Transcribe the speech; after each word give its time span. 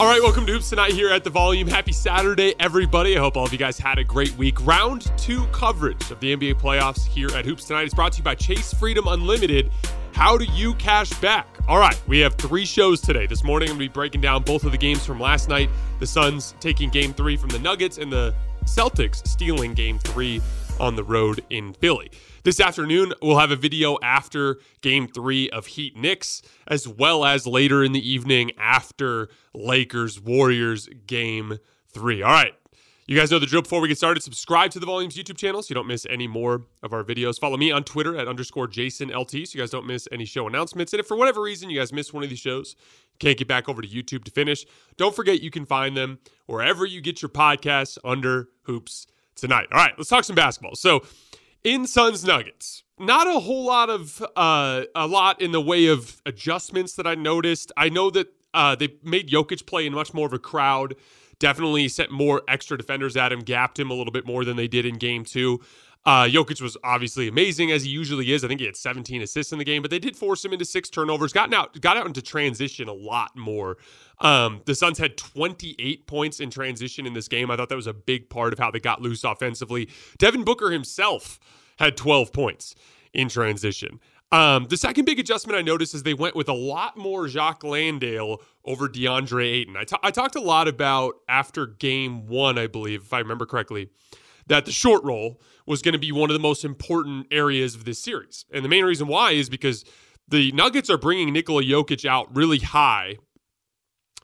All 0.00 0.06
right, 0.06 0.22
welcome 0.22 0.46
to 0.46 0.52
Hoops 0.52 0.70
Tonight 0.70 0.92
here 0.92 1.10
at 1.10 1.24
the 1.24 1.28
Volume. 1.28 1.68
Happy 1.68 1.92
Saturday, 1.92 2.54
everybody. 2.58 3.18
I 3.18 3.20
hope 3.20 3.36
all 3.36 3.44
of 3.44 3.52
you 3.52 3.58
guys 3.58 3.78
had 3.78 3.98
a 3.98 4.02
great 4.02 4.34
week. 4.38 4.58
Round 4.66 5.12
two 5.18 5.44
coverage 5.48 6.10
of 6.10 6.18
the 6.20 6.34
NBA 6.34 6.54
playoffs 6.54 7.06
here 7.06 7.28
at 7.36 7.44
Hoops 7.44 7.66
Tonight 7.66 7.88
is 7.88 7.92
brought 7.92 8.12
to 8.12 8.18
you 8.20 8.24
by 8.24 8.34
Chase 8.34 8.72
Freedom 8.72 9.06
Unlimited. 9.06 9.70
How 10.12 10.38
do 10.38 10.46
you 10.46 10.72
cash 10.76 11.12
back? 11.20 11.46
All 11.68 11.78
right, 11.78 12.00
we 12.08 12.18
have 12.20 12.36
three 12.36 12.64
shows 12.64 13.02
today. 13.02 13.26
This 13.26 13.44
morning, 13.44 13.68
I'm 13.68 13.76
going 13.76 13.88
to 13.88 13.90
be 13.90 13.92
breaking 13.92 14.22
down 14.22 14.42
both 14.42 14.64
of 14.64 14.72
the 14.72 14.78
games 14.78 15.04
from 15.04 15.20
last 15.20 15.50
night. 15.50 15.68
The 15.98 16.06
Suns 16.06 16.54
taking 16.60 16.88
game 16.88 17.12
three 17.12 17.36
from 17.36 17.50
the 17.50 17.58
Nuggets, 17.58 17.98
and 17.98 18.10
the 18.10 18.34
Celtics 18.64 19.28
stealing 19.28 19.74
game 19.74 19.98
three 19.98 20.40
on 20.80 20.96
the 20.96 21.04
road 21.04 21.44
in 21.50 21.74
Philly. 21.74 22.10
This 22.42 22.58
afternoon, 22.58 23.12
we'll 23.20 23.38
have 23.38 23.50
a 23.50 23.56
video 23.56 23.98
after 24.02 24.60
game 24.80 25.06
three 25.06 25.50
of 25.50 25.66
Heat 25.66 25.94
Knicks, 25.94 26.40
as 26.66 26.88
well 26.88 27.26
as 27.26 27.46
later 27.46 27.84
in 27.84 27.92
the 27.92 28.08
evening 28.08 28.52
after 28.56 29.28
Lakers 29.52 30.18
Warriors 30.18 30.88
game 31.06 31.58
three. 31.92 32.22
All 32.22 32.32
right. 32.32 32.54
You 33.06 33.14
guys 33.14 33.30
know 33.30 33.38
the 33.38 33.46
drill 33.46 33.60
before 33.60 33.82
we 33.82 33.88
get 33.88 33.98
started. 33.98 34.22
Subscribe 34.22 34.70
to 34.70 34.80
the 34.80 34.86
Volumes 34.86 35.16
YouTube 35.16 35.36
channel 35.36 35.62
so 35.62 35.66
you 35.68 35.74
don't 35.74 35.86
miss 35.86 36.06
any 36.08 36.26
more 36.26 36.62
of 36.82 36.94
our 36.94 37.04
videos. 37.04 37.38
Follow 37.38 37.58
me 37.58 37.70
on 37.72 37.84
Twitter 37.84 38.16
at 38.16 38.26
underscore 38.26 38.68
Jason 38.68 39.08
LT 39.10 39.30
so 39.30 39.38
you 39.38 39.58
guys 39.58 39.70
don't 39.70 39.86
miss 39.86 40.08
any 40.10 40.24
show 40.24 40.46
announcements. 40.46 40.94
And 40.94 41.00
if 41.00 41.06
for 41.06 41.18
whatever 41.18 41.42
reason 41.42 41.68
you 41.68 41.78
guys 41.78 41.92
miss 41.92 42.10
one 42.12 42.22
of 42.22 42.30
these 42.30 42.38
shows, 42.38 42.74
can't 43.18 43.36
get 43.36 43.48
back 43.48 43.68
over 43.68 43.82
to 43.82 43.88
YouTube 43.88 44.24
to 44.24 44.30
finish, 44.30 44.64
don't 44.96 45.14
forget 45.14 45.42
you 45.42 45.50
can 45.50 45.66
find 45.66 45.94
them 45.94 46.20
wherever 46.46 46.86
you 46.86 47.02
get 47.02 47.20
your 47.20 47.28
podcasts 47.28 47.98
under 48.02 48.48
Hoops 48.62 49.08
tonight. 49.34 49.66
All 49.72 49.78
right, 49.78 49.92
let's 49.98 50.08
talk 50.08 50.24
some 50.24 50.36
basketball. 50.36 50.76
So, 50.76 51.02
in 51.64 51.86
Suns 51.86 52.24
Nuggets, 52.24 52.82
not 52.98 53.26
a 53.26 53.40
whole 53.40 53.64
lot 53.64 53.90
of 53.90 54.22
uh, 54.36 54.84
a 54.94 55.06
lot 55.06 55.40
in 55.40 55.52
the 55.52 55.60
way 55.60 55.86
of 55.86 56.20
adjustments 56.26 56.94
that 56.94 57.06
I 57.06 57.14
noticed. 57.14 57.72
I 57.76 57.88
know 57.88 58.10
that 58.10 58.32
uh, 58.54 58.74
they 58.74 58.94
made 59.02 59.28
Jokic 59.28 59.66
play 59.66 59.86
in 59.86 59.94
much 59.94 60.12
more 60.14 60.26
of 60.26 60.32
a 60.32 60.38
crowd. 60.38 60.96
Definitely 61.38 61.88
sent 61.88 62.10
more 62.10 62.42
extra 62.48 62.76
defenders 62.76 63.16
at 63.16 63.32
him, 63.32 63.40
gapped 63.40 63.78
him 63.78 63.90
a 63.90 63.94
little 63.94 64.12
bit 64.12 64.26
more 64.26 64.44
than 64.44 64.56
they 64.56 64.68
did 64.68 64.84
in 64.84 64.98
game 64.98 65.24
two. 65.24 65.60
Uh, 66.06 66.24
Jokic 66.24 66.62
was 66.62 66.78
obviously 66.82 67.28
amazing 67.28 67.70
as 67.70 67.84
he 67.84 67.90
usually 67.90 68.32
is. 68.32 68.42
I 68.42 68.48
think 68.48 68.60
he 68.60 68.66
had 68.66 68.76
17 68.76 69.20
assists 69.20 69.52
in 69.52 69.58
the 69.58 69.64
game, 69.64 69.82
but 69.82 69.90
they 69.90 69.98
did 69.98 70.16
force 70.16 70.42
him 70.44 70.52
into 70.52 70.64
six 70.64 70.88
turnovers. 70.88 71.32
Gotten 71.32 71.52
out, 71.52 71.78
got 71.80 71.96
out 71.98 72.06
into 72.06 72.22
transition 72.22 72.88
a 72.88 72.92
lot 72.92 73.36
more. 73.36 73.76
Um, 74.20 74.62
the 74.64 74.74
Suns 74.74 74.98
had 74.98 75.18
28 75.18 76.06
points 76.06 76.40
in 76.40 76.50
transition 76.50 77.06
in 77.06 77.12
this 77.12 77.28
game. 77.28 77.50
I 77.50 77.56
thought 77.56 77.68
that 77.68 77.76
was 77.76 77.86
a 77.86 77.92
big 77.92 78.30
part 78.30 78.52
of 78.52 78.58
how 78.58 78.70
they 78.70 78.80
got 78.80 79.02
loose 79.02 79.24
offensively. 79.24 79.90
Devin 80.18 80.42
Booker 80.44 80.70
himself 80.70 81.38
had 81.78 81.96
12 81.96 82.32
points 82.32 82.74
in 83.12 83.28
transition. 83.28 84.00
Um, 84.32 84.66
the 84.66 84.76
second 84.76 85.06
big 85.06 85.18
adjustment 85.18 85.58
I 85.58 85.62
noticed 85.62 85.94
is 85.94 86.04
they 86.04 86.14
went 86.14 86.36
with 86.36 86.48
a 86.48 86.54
lot 86.54 86.96
more 86.96 87.26
Jock 87.26 87.64
Landale 87.64 88.40
over 88.64 88.88
DeAndre 88.88 89.44
Ayton. 89.44 89.76
I, 89.76 89.84
t- 89.84 89.96
I 90.02 90.12
talked 90.12 90.36
a 90.36 90.40
lot 90.40 90.68
about 90.68 91.14
after 91.28 91.66
game 91.66 92.28
one, 92.28 92.56
I 92.56 92.68
believe, 92.68 93.02
if 93.02 93.12
I 93.12 93.18
remember 93.18 93.44
correctly, 93.44 93.88
that 94.50 94.64
the 94.64 94.72
short 94.72 95.04
roll 95.04 95.40
was 95.64 95.80
going 95.80 95.92
to 95.92 95.98
be 95.98 96.10
one 96.10 96.28
of 96.28 96.34
the 96.34 96.40
most 96.40 96.64
important 96.64 97.24
areas 97.30 97.76
of 97.76 97.84
this 97.84 98.02
series. 98.02 98.44
And 98.52 98.64
the 98.64 98.68
main 98.68 98.84
reason 98.84 99.06
why 99.06 99.30
is 99.30 99.48
because 99.48 99.84
the 100.26 100.50
Nuggets 100.50 100.90
are 100.90 100.98
bringing 100.98 101.32
Nikola 101.32 101.62
Jokic 101.62 102.04
out 102.04 102.34
really 102.34 102.58
high 102.58 103.18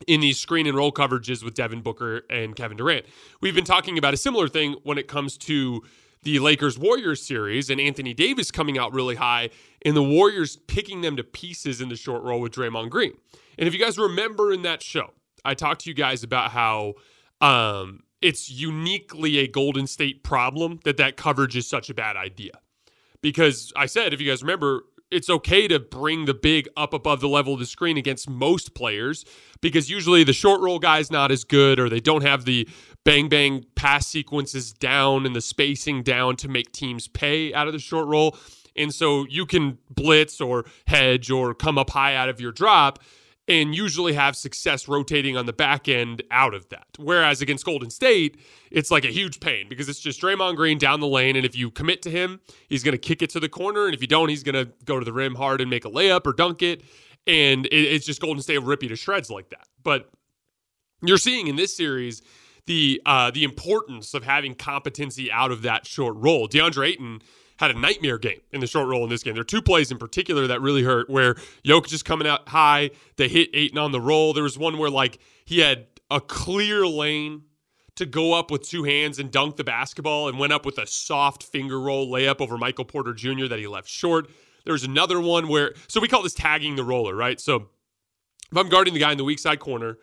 in 0.05 0.19
these 0.19 0.37
screen 0.37 0.67
and 0.67 0.75
roll 0.75 0.91
coverages 0.91 1.45
with 1.45 1.53
Devin 1.53 1.81
Booker 1.81 2.23
and 2.29 2.57
Kevin 2.57 2.75
Durant. 2.75 3.05
We've 3.39 3.55
been 3.55 3.63
talking 3.63 3.97
about 3.97 4.13
a 4.13 4.17
similar 4.17 4.49
thing 4.49 4.75
when 4.83 4.97
it 4.97 5.07
comes 5.07 5.37
to 5.39 5.81
the 6.23 6.39
Lakers 6.39 6.77
Warriors 6.77 7.25
series 7.25 7.69
and 7.69 7.79
Anthony 7.79 8.13
Davis 8.13 8.51
coming 8.51 8.77
out 8.77 8.93
really 8.93 9.15
high 9.15 9.49
and 9.85 9.95
the 9.95 10.03
Warriors 10.03 10.57
picking 10.67 10.99
them 11.01 11.15
to 11.15 11.23
pieces 11.23 11.79
in 11.79 11.87
the 11.87 11.95
short 11.95 12.21
roll 12.23 12.41
with 12.41 12.51
Draymond 12.51 12.89
Green. 12.89 13.13
And 13.57 13.65
if 13.65 13.73
you 13.73 13.79
guys 13.79 13.97
remember 13.97 14.51
in 14.51 14.63
that 14.63 14.83
show, 14.83 15.13
I 15.45 15.53
talked 15.53 15.85
to 15.85 15.89
you 15.89 15.93
guys 15.93 16.23
about 16.23 16.51
how 16.51 16.95
um, 17.39 18.01
it's 18.21 18.49
uniquely 18.49 19.37
a 19.39 19.47
Golden 19.47 19.87
State 19.87 20.23
problem 20.23 20.79
that 20.83 20.97
that 20.97 21.17
coverage 21.17 21.55
is 21.55 21.67
such 21.67 21.89
a 21.89 21.93
bad 21.93 22.15
idea. 22.15 22.59
Because 23.21 23.71
I 23.75 23.85
said, 23.85 24.13
if 24.13 24.21
you 24.21 24.29
guys 24.29 24.41
remember, 24.41 24.83
it's 25.09 25.29
okay 25.29 25.67
to 25.67 25.79
bring 25.79 26.25
the 26.25 26.33
big 26.33 26.67
up 26.75 26.93
above 26.93 27.21
the 27.21 27.29
level 27.29 27.53
of 27.53 27.59
the 27.59 27.65
screen 27.65 27.97
against 27.97 28.29
most 28.29 28.75
players 28.75 29.25
because 29.61 29.89
usually 29.89 30.23
the 30.23 30.33
short 30.33 30.59
roll 30.59 30.79
guy's 30.79 31.09
not 31.09 31.31
as 31.31 31.43
good 31.43 31.79
or 31.79 31.89
they 31.89 31.99
don't 31.99 32.23
have 32.23 32.45
the 32.45 32.67
bang 33.05 33.29
bang 33.29 33.65
pass 33.75 34.05
sequences 34.05 34.73
down 34.73 35.25
and 35.25 35.35
the 35.35 35.41
spacing 35.41 36.03
down 36.03 36.35
to 36.35 36.49
make 36.49 36.71
teams 36.73 37.07
pay 37.07 37.53
out 37.53 37.67
of 37.67 37.73
the 37.73 37.79
short 37.79 38.07
roll. 38.07 38.37
And 38.75 38.93
so 38.93 39.25
you 39.29 39.45
can 39.45 39.77
blitz 39.89 40.41
or 40.41 40.65
hedge 40.85 41.31
or 41.31 41.53
come 41.53 41.77
up 41.77 41.89
high 41.89 42.15
out 42.15 42.29
of 42.29 42.41
your 42.41 42.51
drop 42.51 42.99
and 43.47 43.73
usually 43.73 44.13
have 44.13 44.35
success 44.35 44.87
rotating 44.87 45.37
on 45.37 45.45
the 45.45 45.53
back 45.53 45.87
end 45.87 46.21
out 46.31 46.53
of 46.53 46.67
that. 46.69 46.87
Whereas 46.97 47.41
against 47.41 47.65
Golden 47.65 47.89
State, 47.89 48.37
it's 48.71 48.91
like 48.91 49.05
a 49.05 49.09
huge 49.09 49.39
pain 49.39 49.69
because 49.69 49.87
it's 49.87 49.99
just 49.99 50.21
Draymond 50.21 50.57
Green 50.57 50.77
down 50.77 50.99
the 50.99 51.07
lane. 51.07 51.35
And 51.35 51.45
if 51.45 51.55
you 51.55 51.71
commit 51.71 52.01
to 52.01 52.09
him, 52.09 52.41
he's 52.67 52.83
going 52.83 52.93
to 52.93 52.97
kick 52.97 53.21
it 53.21 53.29
to 53.31 53.39
the 53.39 53.47
corner. 53.47 53.85
And 53.85 53.93
if 53.93 54.01
you 54.01 54.07
don't, 54.07 54.29
he's 54.29 54.43
going 54.43 54.55
to 54.55 54.71
go 54.83 54.99
to 54.99 55.05
the 55.05 55.13
rim 55.13 55.35
hard 55.35 55.61
and 55.61 55.69
make 55.69 55.85
a 55.85 55.89
layup 55.89 56.27
or 56.27 56.33
dunk 56.33 56.61
it. 56.61 56.83
And 57.25 57.67
it's 57.71 58.05
just 58.05 58.21
Golden 58.21 58.41
State 58.41 58.59
will 58.59 58.67
rip 58.67 58.83
you 58.83 58.89
to 58.89 58.95
shreds 58.95 59.29
like 59.29 59.49
that. 59.49 59.67
But 59.83 60.09
you're 61.01 61.17
seeing 61.17 61.47
in 61.47 61.55
this 61.55 61.75
series 61.75 62.21
the 62.67 63.01
uh, 63.05 63.31
the 63.31 63.43
importance 63.43 64.13
of 64.13 64.23
having 64.23 64.53
competency 64.53 65.31
out 65.31 65.51
of 65.51 65.63
that 65.63 65.85
short 65.85 66.15
roll. 66.17 66.47
DeAndre 66.47 66.89
Ayton 66.89 67.21
had 67.57 67.71
a 67.71 67.79
nightmare 67.79 68.19
game 68.19 68.39
in 68.51 68.61
the 68.61 68.67
short 68.67 68.87
roll 68.87 69.03
in 69.03 69.09
this 69.09 69.23
game. 69.23 69.33
There 69.33 69.41
are 69.41 69.45
two 69.45 69.61
plays 69.61 69.91
in 69.91 69.97
particular 69.97 70.45
that 70.47 70.61
really 70.61 70.83
hurt 70.83 71.09
where 71.09 71.35
Jokic 71.65 71.91
is 71.91 72.03
coming 72.03 72.27
out 72.27 72.47
high. 72.49 72.91
They 73.15 73.27
hit 73.27 73.49
Ayton 73.53 73.79
on 73.79 73.91
the 73.91 74.01
roll. 74.01 74.33
There 74.33 74.43
was 74.43 74.57
one 74.57 74.77
where 74.77 74.91
like 74.91 75.17
he 75.45 75.59
had 75.59 75.87
a 76.11 76.21
clear 76.21 76.85
lane 76.85 77.43
to 77.95 78.05
go 78.05 78.33
up 78.33 78.51
with 78.51 78.61
two 78.61 78.83
hands 78.83 79.17
and 79.17 79.31
dunk 79.31 79.55
the 79.55 79.63
basketball 79.63 80.27
and 80.27 80.37
went 80.37 80.53
up 80.53 80.65
with 80.65 80.77
a 80.77 80.85
soft 80.85 81.41
finger 81.41 81.79
roll 81.81 82.07
layup 82.11 82.39
over 82.39 82.57
Michael 82.57 82.85
Porter 82.85 83.13
Jr. 83.13 83.47
that 83.47 83.57
he 83.57 83.65
left 83.65 83.89
short. 83.89 84.29
There 84.65 84.73
was 84.73 84.83
another 84.83 85.19
one 85.19 85.47
where, 85.47 85.73
so 85.87 85.99
we 85.99 86.07
call 86.07 86.21
this 86.21 86.35
tagging 86.35 86.75
the 86.75 86.83
roller, 86.83 87.15
right? 87.15 87.41
So 87.41 87.69
if 88.51 88.57
I'm 88.57 88.69
guarding 88.69 88.93
the 88.93 88.99
guy 88.99 89.11
in 89.11 89.17
the 89.17 89.23
weak 89.23 89.39
side 89.39 89.59
corner 89.59 89.97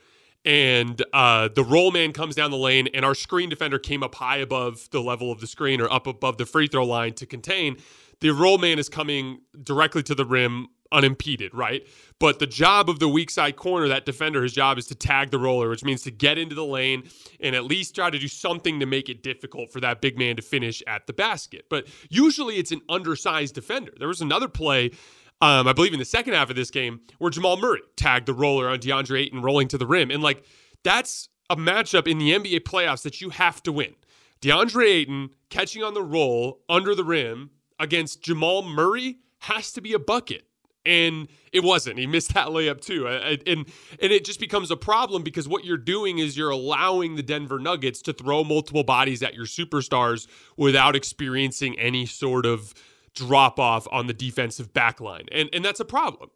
and 0.44 1.02
uh, 1.12 1.48
the 1.54 1.64
roll 1.64 1.90
man 1.90 2.12
comes 2.12 2.34
down 2.34 2.50
the 2.50 2.56
lane, 2.56 2.88
and 2.94 3.04
our 3.04 3.14
screen 3.14 3.48
defender 3.48 3.78
came 3.78 4.02
up 4.02 4.14
high 4.14 4.38
above 4.38 4.88
the 4.90 5.00
level 5.00 5.32
of 5.32 5.40
the 5.40 5.46
screen 5.46 5.80
or 5.80 5.90
up 5.92 6.06
above 6.06 6.38
the 6.38 6.46
free 6.46 6.66
throw 6.66 6.84
line 6.84 7.14
to 7.14 7.26
contain. 7.26 7.76
The 8.20 8.30
roll 8.30 8.58
man 8.58 8.78
is 8.78 8.88
coming 8.88 9.40
directly 9.62 10.02
to 10.04 10.14
the 10.14 10.24
rim 10.24 10.68
unimpeded, 10.92 11.52
right? 11.54 11.86
But 12.20 12.38
the 12.38 12.46
job 12.46 12.88
of 12.88 13.00
the 13.00 13.08
weak 13.08 13.30
side 13.30 13.56
corner, 13.56 13.88
that 13.88 14.06
defender, 14.06 14.42
his 14.42 14.52
job 14.52 14.78
is 14.78 14.86
to 14.86 14.94
tag 14.94 15.30
the 15.30 15.38
roller, 15.38 15.68
which 15.68 15.84
means 15.84 16.02
to 16.02 16.10
get 16.10 16.38
into 16.38 16.54
the 16.54 16.64
lane 16.64 17.02
and 17.40 17.56
at 17.56 17.64
least 17.64 17.94
try 17.94 18.10
to 18.10 18.18
do 18.18 18.28
something 18.28 18.80
to 18.80 18.86
make 18.86 19.08
it 19.08 19.22
difficult 19.22 19.72
for 19.72 19.80
that 19.80 20.00
big 20.00 20.16
man 20.16 20.36
to 20.36 20.42
finish 20.42 20.82
at 20.86 21.06
the 21.06 21.12
basket. 21.12 21.66
But 21.68 21.86
usually 22.08 22.56
it's 22.56 22.70
an 22.70 22.80
undersized 22.88 23.54
defender. 23.54 23.92
There 23.98 24.08
was 24.08 24.20
another 24.20 24.48
play. 24.48 24.92
Um, 25.40 25.68
I 25.68 25.72
believe 25.72 25.92
in 25.92 25.98
the 25.98 26.04
second 26.04 26.34
half 26.34 26.48
of 26.48 26.56
this 26.56 26.70
game 26.70 27.00
where 27.18 27.30
Jamal 27.30 27.56
Murray 27.56 27.80
tagged 27.96 28.26
the 28.26 28.34
roller 28.34 28.68
on 28.68 28.78
DeAndre 28.78 29.20
Ayton 29.20 29.42
rolling 29.42 29.68
to 29.68 29.78
the 29.78 29.86
rim. 29.86 30.10
And 30.10 30.22
like 30.22 30.44
that's 30.84 31.28
a 31.50 31.56
matchup 31.56 32.06
in 32.06 32.18
the 32.18 32.32
NBA 32.32 32.60
playoffs 32.60 33.02
that 33.02 33.20
you 33.20 33.30
have 33.30 33.62
to 33.64 33.72
win. 33.72 33.94
DeAndre 34.40 34.86
Ayton 34.86 35.30
catching 35.50 35.82
on 35.82 35.94
the 35.94 36.02
roll 36.02 36.62
under 36.68 36.94
the 36.94 37.04
rim 37.04 37.50
against 37.78 38.22
Jamal 38.22 38.62
Murray 38.62 39.18
has 39.40 39.72
to 39.72 39.80
be 39.80 39.92
a 39.92 39.98
bucket 39.98 40.46
and 40.86 41.28
it 41.52 41.62
wasn't. 41.64 41.98
He 41.98 42.06
missed 42.06 42.34
that 42.34 42.48
layup 42.48 42.80
too, 42.80 43.06
and 43.08 43.40
and 43.46 43.66
it 43.98 44.24
just 44.24 44.40
becomes 44.40 44.70
a 44.70 44.76
problem 44.76 45.22
because 45.22 45.48
what 45.48 45.64
you're 45.64 45.76
doing 45.76 46.18
is 46.18 46.36
you're 46.36 46.50
allowing 46.50 47.16
the 47.16 47.22
Denver 47.22 47.58
Nuggets 47.58 48.02
to 48.02 48.12
throw 48.12 48.44
multiple 48.44 48.84
bodies 48.84 49.22
at 49.22 49.34
your 49.34 49.46
superstars 49.46 50.26
without 50.56 50.94
experiencing 50.94 51.78
any 51.78 52.06
sort 52.06 52.46
of 52.46 52.74
drop 53.14 53.58
off 53.58 53.86
on 53.90 54.06
the 54.06 54.14
defensive 54.14 54.72
backline, 54.72 55.28
and 55.32 55.48
and 55.52 55.64
that's 55.64 55.80
a 55.80 55.84
problem. 55.84 56.30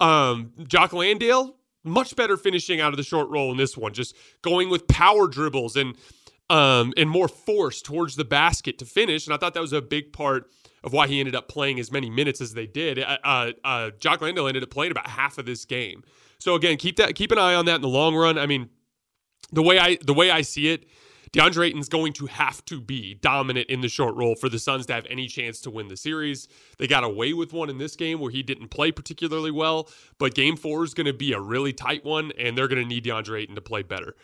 Um, 0.00 0.52
Jock 0.66 0.92
Landale 0.92 1.56
much 1.84 2.16
better 2.16 2.36
finishing 2.36 2.80
out 2.80 2.92
of 2.92 2.96
the 2.96 3.02
short 3.02 3.28
roll 3.28 3.50
in 3.50 3.58
this 3.58 3.76
one, 3.76 3.92
just 3.92 4.16
going 4.42 4.70
with 4.70 4.88
power 4.88 5.28
dribbles 5.28 5.76
and 5.76 5.96
um 6.50 6.92
and 6.96 7.08
more 7.08 7.28
force 7.28 7.80
towards 7.80 8.16
the 8.16 8.24
basket 8.24 8.78
to 8.78 8.84
finish, 8.84 9.26
and 9.26 9.34
I 9.34 9.36
thought 9.36 9.54
that 9.54 9.60
was 9.60 9.72
a 9.72 9.82
big 9.82 10.12
part 10.12 10.50
of 10.82 10.92
why 10.92 11.06
he 11.06 11.18
ended 11.18 11.34
up 11.34 11.48
playing 11.48 11.80
as 11.80 11.90
many 11.90 12.10
minutes 12.10 12.40
as 12.40 12.52
they 12.52 12.66
did. 12.66 12.98
Uh, 12.98 13.16
uh, 13.24 13.52
uh, 13.64 13.90
Jock 13.98 14.20
Landale 14.20 14.46
ended 14.48 14.62
up 14.62 14.70
playing 14.70 14.92
about 14.92 15.08
half 15.08 15.38
of 15.38 15.46
this 15.46 15.64
game. 15.64 16.04
So 16.38 16.54
again, 16.54 16.76
keep 16.76 16.96
that 16.96 17.14
keep 17.14 17.32
an 17.32 17.38
eye 17.38 17.54
on 17.54 17.64
that 17.66 17.76
in 17.76 17.80
the 17.80 17.88
long 17.88 18.14
run. 18.14 18.36
I 18.36 18.46
mean, 18.46 18.68
the 19.50 19.62
way 19.62 19.78
I 19.78 19.96
the 20.02 20.14
way 20.14 20.30
I 20.30 20.42
see 20.42 20.68
it, 20.68 20.86
DeAndre 21.34 21.66
Ayton's 21.66 21.88
going 21.88 22.12
to 22.12 22.26
have 22.26 22.64
to 22.66 22.80
be 22.80 23.14
dominant 23.14 23.68
in 23.68 23.80
the 23.80 23.88
short 23.88 24.14
roll 24.14 24.36
for 24.36 24.48
the 24.48 24.58
Suns 24.58 24.86
to 24.86 24.92
have 24.92 25.04
any 25.10 25.26
chance 25.26 25.60
to 25.62 25.70
win 25.70 25.88
the 25.88 25.96
series. 25.96 26.46
They 26.78 26.86
got 26.86 27.02
away 27.02 27.32
with 27.32 27.52
one 27.52 27.68
in 27.68 27.78
this 27.78 27.96
game 27.96 28.20
where 28.20 28.30
he 28.30 28.44
didn't 28.44 28.68
play 28.68 28.92
particularly 28.92 29.50
well, 29.50 29.88
but 30.18 30.34
game 30.34 30.56
four 30.56 30.84
is 30.84 30.94
going 30.94 31.08
to 31.08 31.12
be 31.12 31.32
a 31.32 31.40
really 31.40 31.72
tight 31.72 32.04
one, 32.04 32.30
and 32.38 32.56
they're 32.56 32.68
going 32.68 32.80
to 32.80 32.88
need 32.88 33.04
DeAndre 33.04 33.42
Ayton 33.42 33.56
to 33.56 33.60
play 33.60 33.82
better. 33.82 34.14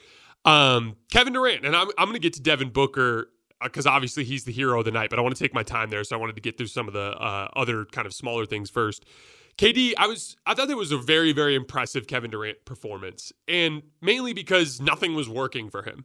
Um, 0.45 0.95
Kevin 1.11 1.33
Durant, 1.33 1.67
and 1.67 1.75
I'm, 1.75 1.89
I'm 1.99 2.07
going 2.07 2.15
to 2.15 2.21
get 2.21 2.35
to 2.35 2.43
Devin 2.43 2.71
Booker 2.71 3.29
because 3.61 3.87
uh, 3.87 3.91
obviously 3.91 4.23
he's 4.23 4.45
the 4.45 4.53
hero 4.53 4.79
of 4.79 4.85
the 4.85 4.93
night, 4.93 5.11
but 5.11 5.19
I 5.19 5.23
want 5.23 5.37
to 5.37 5.43
take 5.43 5.53
my 5.53 5.65
time 5.65 5.91
there. 5.91 6.05
So 6.05 6.15
I 6.15 6.19
wanted 6.21 6.37
to 6.37 6.43
get 6.43 6.57
through 6.57 6.69
some 6.69 6.87
of 6.87 6.95
the 6.95 7.11
uh, 7.11 7.49
other 7.57 7.87
kind 7.87 8.07
of 8.07 8.15
smaller 8.15 8.47
things 8.47 8.71
first. 8.71 9.05
KD, 9.59 9.95
I 9.99 10.07
was 10.07 10.37
I 10.47 10.55
thought 10.55 10.69
that 10.69 10.77
was 10.77 10.93
a 10.93 10.97
very 10.97 11.33
very 11.33 11.57
impressive 11.57 12.07
Kevin 12.07 12.31
Durant 12.31 12.65
performance, 12.65 13.33
and 13.49 13.83
mainly 14.01 14.33
because 14.33 14.81
nothing 14.81 15.15
was 15.15 15.29
working 15.29 15.71
for 15.71 15.83
him. 15.83 16.05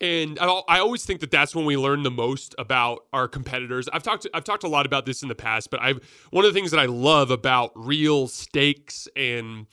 And 0.00 0.38
I, 0.40 0.80
always 0.80 1.04
think 1.04 1.20
that 1.20 1.30
that's 1.30 1.54
when 1.54 1.64
we 1.64 1.76
learn 1.76 2.02
the 2.02 2.10
most 2.10 2.54
about 2.58 3.06
our 3.12 3.28
competitors. 3.28 3.88
I've 3.92 4.02
talked 4.02 4.26
I've 4.34 4.44
talked 4.44 4.64
a 4.64 4.68
lot 4.68 4.86
about 4.86 5.06
this 5.06 5.22
in 5.22 5.28
the 5.28 5.34
past, 5.34 5.70
but 5.70 5.80
I've 5.80 6.00
one 6.30 6.44
of 6.44 6.52
the 6.52 6.58
things 6.58 6.72
that 6.72 6.80
I 6.80 6.86
love 6.86 7.30
about 7.30 7.70
real 7.74 8.26
stakes 8.26 9.08
and 9.16 9.66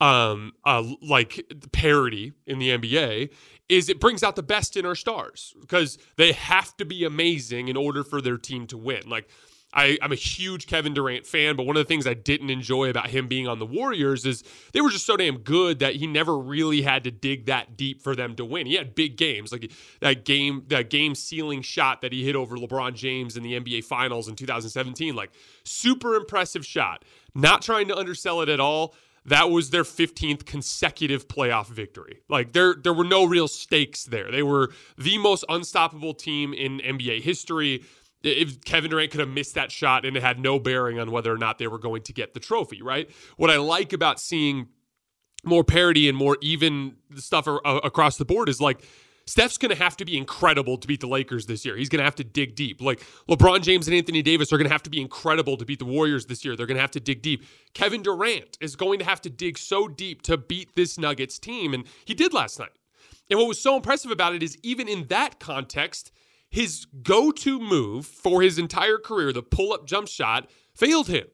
um 0.00 0.52
uh 0.64 0.84
like 1.02 1.44
parity 1.72 2.32
in 2.46 2.58
the 2.58 2.70
NBA 2.70 3.30
is 3.68 3.88
it 3.88 4.00
brings 4.00 4.22
out 4.22 4.36
the 4.36 4.42
best 4.42 4.76
in 4.76 4.84
our 4.86 4.94
stars 4.94 5.54
because 5.60 5.98
they 6.16 6.32
have 6.32 6.76
to 6.78 6.84
be 6.84 7.04
amazing 7.04 7.68
in 7.68 7.76
order 7.76 8.02
for 8.02 8.20
their 8.20 8.38
team 8.38 8.66
to 8.66 8.76
win. 8.78 9.02
Like 9.08 9.28
I, 9.72 9.98
am 10.00 10.12
a 10.12 10.16
huge 10.16 10.66
Kevin 10.66 10.94
Durant 10.94 11.26
fan, 11.26 11.54
but 11.54 11.64
one 11.64 11.76
of 11.76 11.80
the 11.80 11.88
things 11.88 12.06
I 12.06 12.14
didn't 12.14 12.48
enjoy 12.48 12.88
about 12.88 13.10
him 13.10 13.28
being 13.28 13.46
on 13.46 13.58
the 13.58 13.66
Warriors 13.66 14.24
is 14.24 14.42
they 14.72 14.80
were 14.80 14.88
just 14.88 15.04
so 15.04 15.16
damn 15.16 15.38
good 15.38 15.80
that 15.80 15.96
he 15.96 16.06
never 16.06 16.38
really 16.38 16.82
had 16.82 17.04
to 17.04 17.10
dig 17.10 17.46
that 17.46 17.76
deep 17.76 18.00
for 18.00 18.16
them 18.16 18.34
to 18.36 18.44
win. 18.44 18.66
He 18.66 18.74
had 18.74 18.94
big 18.94 19.16
games, 19.16 19.52
like 19.52 19.70
that 20.00 20.24
game, 20.24 20.64
that 20.68 20.88
game 20.88 21.14
sealing 21.14 21.60
shot 21.60 22.00
that 22.00 22.12
he 22.12 22.24
hit 22.24 22.34
over 22.34 22.56
LeBron 22.56 22.94
James 22.94 23.36
in 23.36 23.42
the 23.42 23.60
NBA 23.60 23.84
Finals 23.84 24.26
in 24.26 24.36
2017. 24.36 25.14
Like 25.14 25.30
super 25.64 26.14
impressive 26.14 26.64
shot. 26.64 27.04
Not 27.34 27.60
trying 27.60 27.88
to 27.88 27.96
undersell 27.96 28.40
it 28.40 28.48
at 28.48 28.60
all 28.60 28.94
that 29.28 29.50
was 29.50 29.70
their 29.70 29.82
15th 29.82 30.46
consecutive 30.46 31.28
playoff 31.28 31.66
victory. 31.66 32.20
Like 32.28 32.52
there 32.52 32.74
there 32.74 32.94
were 32.94 33.04
no 33.04 33.24
real 33.24 33.48
stakes 33.48 34.04
there. 34.04 34.30
They 34.30 34.42
were 34.42 34.70
the 34.96 35.18
most 35.18 35.44
unstoppable 35.48 36.14
team 36.14 36.54
in 36.54 36.78
NBA 36.78 37.22
history. 37.22 37.84
If 38.22 38.64
Kevin 38.64 38.90
Durant 38.90 39.12
could 39.12 39.20
have 39.20 39.28
missed 39.28 39.54
that 39.54 39.70
shot 39.70 40.04
and 40.04 40.16
it 40.16 40.22
had 40.22 40.40
no 40.40 40.58
bearing 40.58 40.98
on 40.98 41.10
whether 41.10 41.32
or 41.32 41.38
not 41.38 41.58
they 41.58 41.68
were 41.68 41.78
going 41.78 42.02
to 42.02 42.12
get 42.12 42.34
the 42.34 42.40
trophy, 42.40 42.82
right? 42.82 43.08
What 43.36 43.50
I 43.50 43.56
like 43.58 43.92
about 43.92 44.18
seeing 44.18 44.68
more 45.44 45.62
parity 45.62 46.08
and 46.08 46.18
more 46.18 46.36
even 46.40 46.96
stuff 47.16 47.46
across 47.46 48.16
the 48.16 48.24
board 48.24 48.48
is 48.48 48.60
like 48.60 48.82
Steph's 49.28 49.58
going 49.58 49.70
to 49.70 49.80
have 49.80 49.94
to 49.98 50.06
be 50.06 50.16
incredible 50.16 50.78
to 50.78 50.88
beat 50.88 51.00
the 51.00 51.06
Lakers 51.06 51.44
this 51.46 51.64
year. 51.64 51.76
He's 51.76 51.90
going 51.90 51.98
to 51.98 52.04
have 52.04 52.14
to 52.14 52.24
dig 52.24 52.54
deep. 52.54 52.80
Like 52.80 53.02
LeBron 53.28 53.62
James 53.62 53.86
and 53.86 53.94
Anthony 53.94 54.22
Davis 54.22 54.52
are 54.52 54.56
going 54.56 54.66
to 54.66 54.72
have 54.72 54.82
to 54.84 54.90
be 54.90 55.00
incredible 55.00 55.58
to 55.58 55.66
beat 55.66 55.78
the 55.78 55.84
Warriors 55.84 56.26
this 56.26 56.46
year. 56.46 56.56
They're 56.56 56.66
going 56.66 56.76
to 56.76 56.80
have 56.80 56.92
to 56.92 57.00
dig 57.00 57.20
deep. 57.20 57.44
Kevin 57.74 58.02
Durant 58.02 58.56
is 58.60 58.74
going 58.74 58.98
to 59.00 59.04
have 59.04 59.20
to 59.20 59.30
dig 59.30 59.58
so 59.58 59.86
deep 59.86 60.22
to 60.22 60.38
beat 60.38 60.74
this 60.76 60.98
Nuggets 60.98 61.38
team. 61.38 61.74
And 61.74 61.84
he 62.06 62.14
did 62.14 62.32
last 62.32 62.58
night. 62.58 62.72
And 63.28 63.38
what 63.38 63.46
was 63.46 63.60
so 63.60 63.76
impressive 63.76 64.10
about 64.10 64.34
it 64.34 64.42
is 64.42 64.56
even 64.62 64.88
in 64.88 65.08
that 65.08 65.38
context, 65.38 66.10
his 66.50 66.86
go 67.02 67.30
to 67.30 67.60
move 67.60 68.06
for 68.06 68.42
his 68.42 68.58
entire 68.58 68.98
career, 68.98 69.32
the 69.32 69.42
pull 69.42 69.72
up 69.72 69.86
jump 69.86 70.08
shot, 70.08 70.48
failed 70.74 71.08
him. 71.08 71.26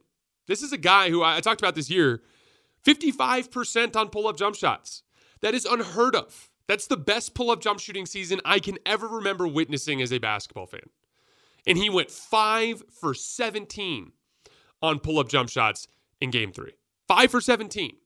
This 0.46 0.62
is 0.62 0.72
a 0.72 0.78
guy 0.78 1.10
who 1.10 1.22
I, 1.22 1.40
talked 1.40 1.60
about 1.60 1.74
this 1.74 1.90
year 1.90 2.22
55% 2.84 3.96
on 3.96 4.10
pull 4.10 4.26
up 4.26 4.36
jump 4.36 4.56
shots. 4.56 5.02
That 5.40 5.54
is 5.54 5.64
unheard 5.64 6.14
of. 6.14 6.50
That's 6.66 6.86
the 6.86 6.96
best 6.96 7.34
pull 7.34 7.50
up 7.50 7.60
jump 7.60 7.80
shooting 7.80 8.06
season 8.06 8.40
I 8.44 8.58
can 8.58 8.78
ever 8.86 9.06
remember 9.06 9.46
witnessing 9.46 10.00
as 10.02 10.12
a 10.12 10.18
basketball 10.18 10.66
fan. 10.66 10.88
And 11.66 11.78
he 11.78 11.88
went 11.88 12.10
five 12.10 12.82
for 12.90 13.14
17 13.14 14.12
on 14.82 14.98
pull 14.98 15.18
up 15.18 15.28
jump 15.28 15.48
shots 15.48 15.86
in 16.20 16.30
game 16.30 16.52
three. 16.52 16.72
Five 17.06 17.30
for 17.30 17.40
17. 17.40 17.96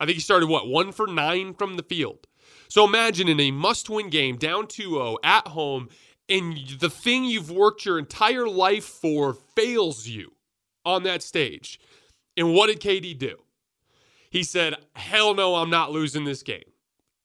I 0.00 0.06
think 0.06 0.14
he 0.14 0.20
started, 0.20 0.48
what, 0.48 0.68
one 0.68 0.92
for 0.92 1.06
nine 1.06 1.54
from 1.54 1.76
the 1.76 1.82
field. 1.82 2.26
So 2.68 2.84
imagine 2.84 3.28
in 3.28 3.40
a 3.40 3.50
must 3.50 3.90
win 3.90 4.10
game, 4.10 4.36
down 4.36 4.66
2 4.66 4.90
0 4.90 5.18
at 5.24 5.48
home, 5.48 5.88
and 6.28 6.58
the 6.80 6.90
thing 6.90 7.24
you've 7.24 7.50
worked 7.50 7.84
your 7.84 7.98
entire 7.98 8.48
life 8.48 8.84
for 8.84 9.34
fails 9.34 10.06
you 10.06 10.32
on 10.84 11.02
that 11.04 11.22
stage. 11.22 11.80
And 12.36 12.54
what 12.54 12.68
did 12.68 12.80
KD 12.80 13.18
do? 13.18 13.36
He 14.30 14.42
said, 14.42 14.76
Hell 14.94 15.34
no, 15.34 15.56
I'm 15.56 15.70
not 15.70 15.90
losing 15.90 16.24
this 16.24 16.42
game 16.42 16.64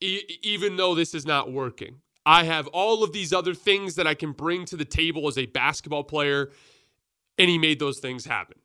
e- 0.03 0.39
even 0.41 0.75
though 0.75 0.95
this 0.95 1.13
is 1.13 1.25
not 1.25 1.51
working. 1.51 2.01
I 2.25 2.43
have 2.43 2.67
all 2.67 3.03
of 3.03 3.11
these 3.11 3.33
other 3.33 3.53
things 3.53 3.95
that 3.95 4.07
I 4.07 4.13
can 4.13 4.31
bring 4.31 4.65
to 4.65 4.77
the 4.77 4.85
table 4.85 5.27
as 5.27 5.37
a 5.37 5.45
basketball 5.45 6.03
player, 6.03 6.51
and 7.37 7.49
he 7.49 7.57
made 7.57 7.79
those 7.79 7.99
things 7.99 8.25
happen. 8.25 8.57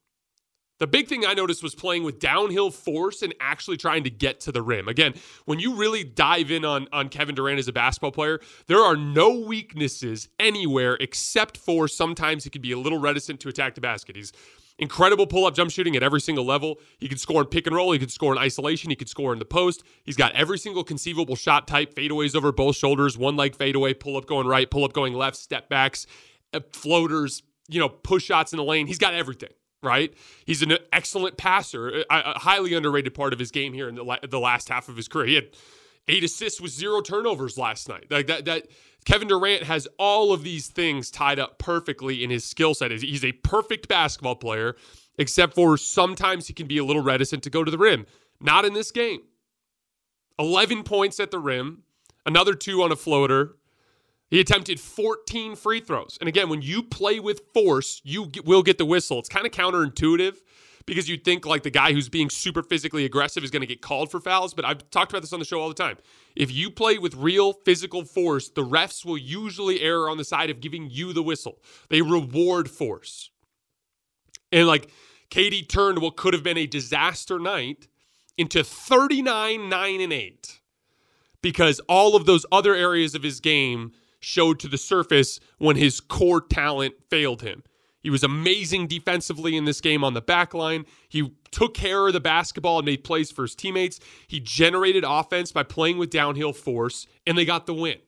The 0.79 0.87
big 0.87 1.09
thing 1.09 1.27
I 1.27 1.35
noticed 1.35 1.63
was 1.63 1.75
playing 1.75 2.05
with 2.05 2.21
downhill 2.21 2.71
force 2.71 3.23
and 3.23 3.35
actually 3.41 3.77
trying 3.77 4.05
to 4.05 4.11
get 4.11 4.41
to 4.41 4.53
the 4.53 4.63
rim. 4.63 4.87
Again, 4.89 5.15
when 5.45 5.59
you 5.59 5.75
really 5.75 6.05
dive 6.05 6.51
in 6.51 6.65
on, 6.65 6.87
on 6.93 7.09
Kevin 7.09 7.35
Durant 7.35 7.59
as 7.59 7.67
a 7.69 7.73
basketball 7.73 8.13
player, 8.13 8.41
there 8.67 8.81
are 8.81 8.97
no 8.97 9.41
weaknesses 9.41 10.29
anywhere 10.39 10.97
except 11.01 11.57
for 11.57 11.89
sometimes 11.89 12.45
he 12.45 12.51
can 12.51 12.63
be 12.63 12.73
a 12.73 12.79
little 12.79 12.99
reticent 12.99 13.41
to 13.41 13.49
attack 13.49 13.75
the 13.75 13.81
basket. 13.81 14.17
He's 14.17 14.33
Incredible 14.81 15.27
pull 15.27 15.45
up 15.45 15.57
jump 15.57 15.73
shooting 15.73 15.97
at 15.97 16.05
every 16.05 16.21
single 16.21 16.45
level. 16.45 16.79
He 16.99 17.09
can 17.09 17.19
score 17.19 17.41
in 17.41 17.49
pick 17.49 17.67
and 17.67 17.75
roll. 17.75 17.91
He 17.91 17.99
can 17.99 18.09
score 18.09 18.33
in 18.33 18.39
isolation. 18.39 18.91
He 18.91 18.97
can 18.97 19.09
score 19.09 19.33
in 19.33 19.41
the 19.41 19.45
post. 19.45 19.83
He's 20.05 20.17
got 20.17 20.33
every 20.37 20.57
single 20.57 20.85
conceivable 20.85 21.35
shot 21.35 21.67
type 21.67 21.95
fadeaways 21.95 22.37
over 22.37 22.53
both 22.53 22.77
shoulders, 22.77 23.19
one 23.19 23.37
leg 23.37 23.57
fadeaway, 23.57 23.95
pull 23.95 24.17
up 24.17 24.27
going 24.27 24.47
right, 24.47 24.71
pull 24.71 24.85
up 24.85 24.93
going 24.93 25.15
left, 25.15 25.37
step 25.37 25.69
backs, 25.69 26.07
uh, 26.55 26.61
floaters, 26.73 27.43
you 27.69 27.81
know, 27.81 27.89
push 27.89 28.25
shots 28.25 28.53
in 28.53 28.59
the 28.59 28.65
lane. 28.65 28.87
He's 28.87 28.99
got 28.99 29.15
everything 29.15 29.51
right? 29.83 30.13
He's 30.45 30.63
an 30.63 30.77
excellent 30.93 31.37
passer, 31.37 32.05
a, 32.11 32.39
highly 32.39 32.75
underrated 32.75 33.15
part 33.15 33.33
of 33.33 33.39
his 33.39 33.51
game 33.51 33.73
here 33.73 33.89
in 33.89 33.95
the, 33.95 34.19
the 34.29 34.41
last 34.41 34.69
half 34.69 34.89
of 34.89 34.97
his 34.97 35.09
career. 35.09 35.27
He 35.27 35.35
had 35.35 35.49
eight 36.09 36.25
assists 36.25 36.61
with 36.61 36.73
zero 36.73 37.01
turnovers 37.01 37.59
last 37.59 37.89
night. 37.89 38.07
Like 38.11 38.27
that, 38.27 38.45
that 38.47 38.69
Kevin 39.05 39.29
Durant 39.29 39.63
has 39.65 39.87
all 39.99 40.33
of 40.33 40.43
these 40.43 40.69
things 40.69 41.11
tied 41.11 41.39
up 41.39 41.59
perfectly 41.59 42.25
in 42.25 42.31
his 42.31 42.45
skill 42.45 42.75
set. 42.75 42.91
He's 42.91 43.25
a 43.25 43.33
perfect 43.33 43.89
basketball 43.89 44.37
player, 44.37 44.77
except 45.19 45.55
for 45.55 45.77
sometimes 45.77 46.47
he 46.47 46.55
can 46.55 46.67
be 46.67 46.79
a 46.79 46.85
little 46.85 47.03
reticent 47.03 47.43
to 47.45 47.51
go 47.51 47.65
to 47.65 47.71
the 47.71 47.79
rim. 47.79 48.07
Not 48.41 48.65
in 48.65 48.73
this 48.75 48.91
game. 48.91 49.21
11 50.39 50.85
points 50.85 51.19
at 51.19 51.31
the 51.31 51.39
rim, 51.39 51.83
another 52.25 52.55
two 52.55 52.83
on 52.83 52.93
a 52.93 52.97
floater. 52.97 53.57
He 54.31 54.41
attempted 54.41 54.79
14 54.79 55.57
free 55.57 55.81
throws. 55.81 56.19
And 56.21 56.29
again, 56.29 56.49
when 56.49 56.63
you 56.63 56.83
play 56.83 57.19
with 57.19 57.41
force, 57.55 58.01
you 58.05 58.31
will 58.45 58.63
get 58.63 58.79
the 58.79 58.85
whistle. 58.85 59.19
It's 59.19 59.29
kind 59.29 59.47
of 59.47 59.53
counterintuitive 59.53 60.37
because 60.85 61.09
you'd 61.09 61.25
think 61.25 61.47
like 61.47 61.63
the 61.63 61.71
guy 61.71 61.93
who's 61.93 62.09
being 62.09 62.29
super 62.31 62.63
physically 62.63 63.05
aggressive 63.05 63.45
is 63.45 63.51
going 63.51 63.61
to 63.61 63.67
get 63.67 63.81
called 63.81 64.11
for 64.11 64.21
fouls. 64.21 64.55
But 64.55 64.65
I've 64.65 64.91
talked 64.91 65.13
about 65.13 65.23
this 65.23 65.33
on 65.33 65.39
the 65.39 65.45
show 65.45 65.61
all 65.61 65.69
the 65.69 65.75
time. 65.75 65.97
If 66.37 66.53
you 66.53 66.71
play 66.71 66.99
with 66.99 67.15
real 67.15 67.53
physical 67.53 68.05
force, 68.05 68.49
the 68.49 68.65
refs 68.65 69.05
will 69.05 69.19
usually 69.19 69.81
err 69.81 70.09
on 70.09 70.19
the 70.19 70.25
side 70.25 70.51
of 70.51 70.61
giving 70.61 70.91
you 70.91 71.13
the 71.13 71.23
whistle. 71.23 71.59
They 71.89 72.03
reward 72.03 72.71
force. 72.71 73.31
And 74.53 74.67
like 74.67 74.91
KD 75.31 75.69
turned 75.69 76.01
what 76.01 76.17
could 76.17 76.35
have 76.35 76.43
been 76.43 76.59
a 76.59 76.67
disaster 76.67 77.39
night 77.39 77.87
into 78.37 78.63
39 78.63 79.69
9 79.69 80.01
and 80.01 80.13
8 80.13 80.61
because 81.43 81.81
all 81.89 82.17
of 82.17 82.25
those 82.25 82.47
other 82.51 82.75
areas 82.75 83.15
of 83.15 83.23
his 83.23 83.41
game 83.41 83.93
showed 84.21 84.59
to 84.61 84.69
the 84.69 84.79
surface 84.79 85.41
when 85.59 85.77
his 85.77 86.01
core 86.01 86.41
talent 86.41 86.95
failed 87.11 87.43
him. 87.43 87.63
He 88.01 88.11
was 88.11 88.23
amazing 88.23 88.87
defensively 88.87 89.57
in 89.57 89.65
this 89.65 89.81
game 89.81 90.05
on 90.05 90.15
the 90.15 90.21
back 90.21 90.55
line. 90.55 90.87
He 91.09 91.33
took 91.51 91.75
care 91.75 92.07
of 92.07 92.13
the 92.13 92.21
basketball 92.21 92.79
and 92.79 92.87
made 92.87 93.05
plays 93.05 93.31
for 93.31 93.43
his 93.43 93.55
teammates. 93.55 93.99
He 94.29 94.41
generated 94.41 95.05
offense 95.07 95.51
by 95.51 95.65
playing 95.65 95.99
with 95.99 96.11
downhill 96.11 96.53
force, 96.53 97.07
and 97.27 97.37
they 97.37 97.45
got 97.45 97.67
the 97.67 97.75
win. 97.75 97.99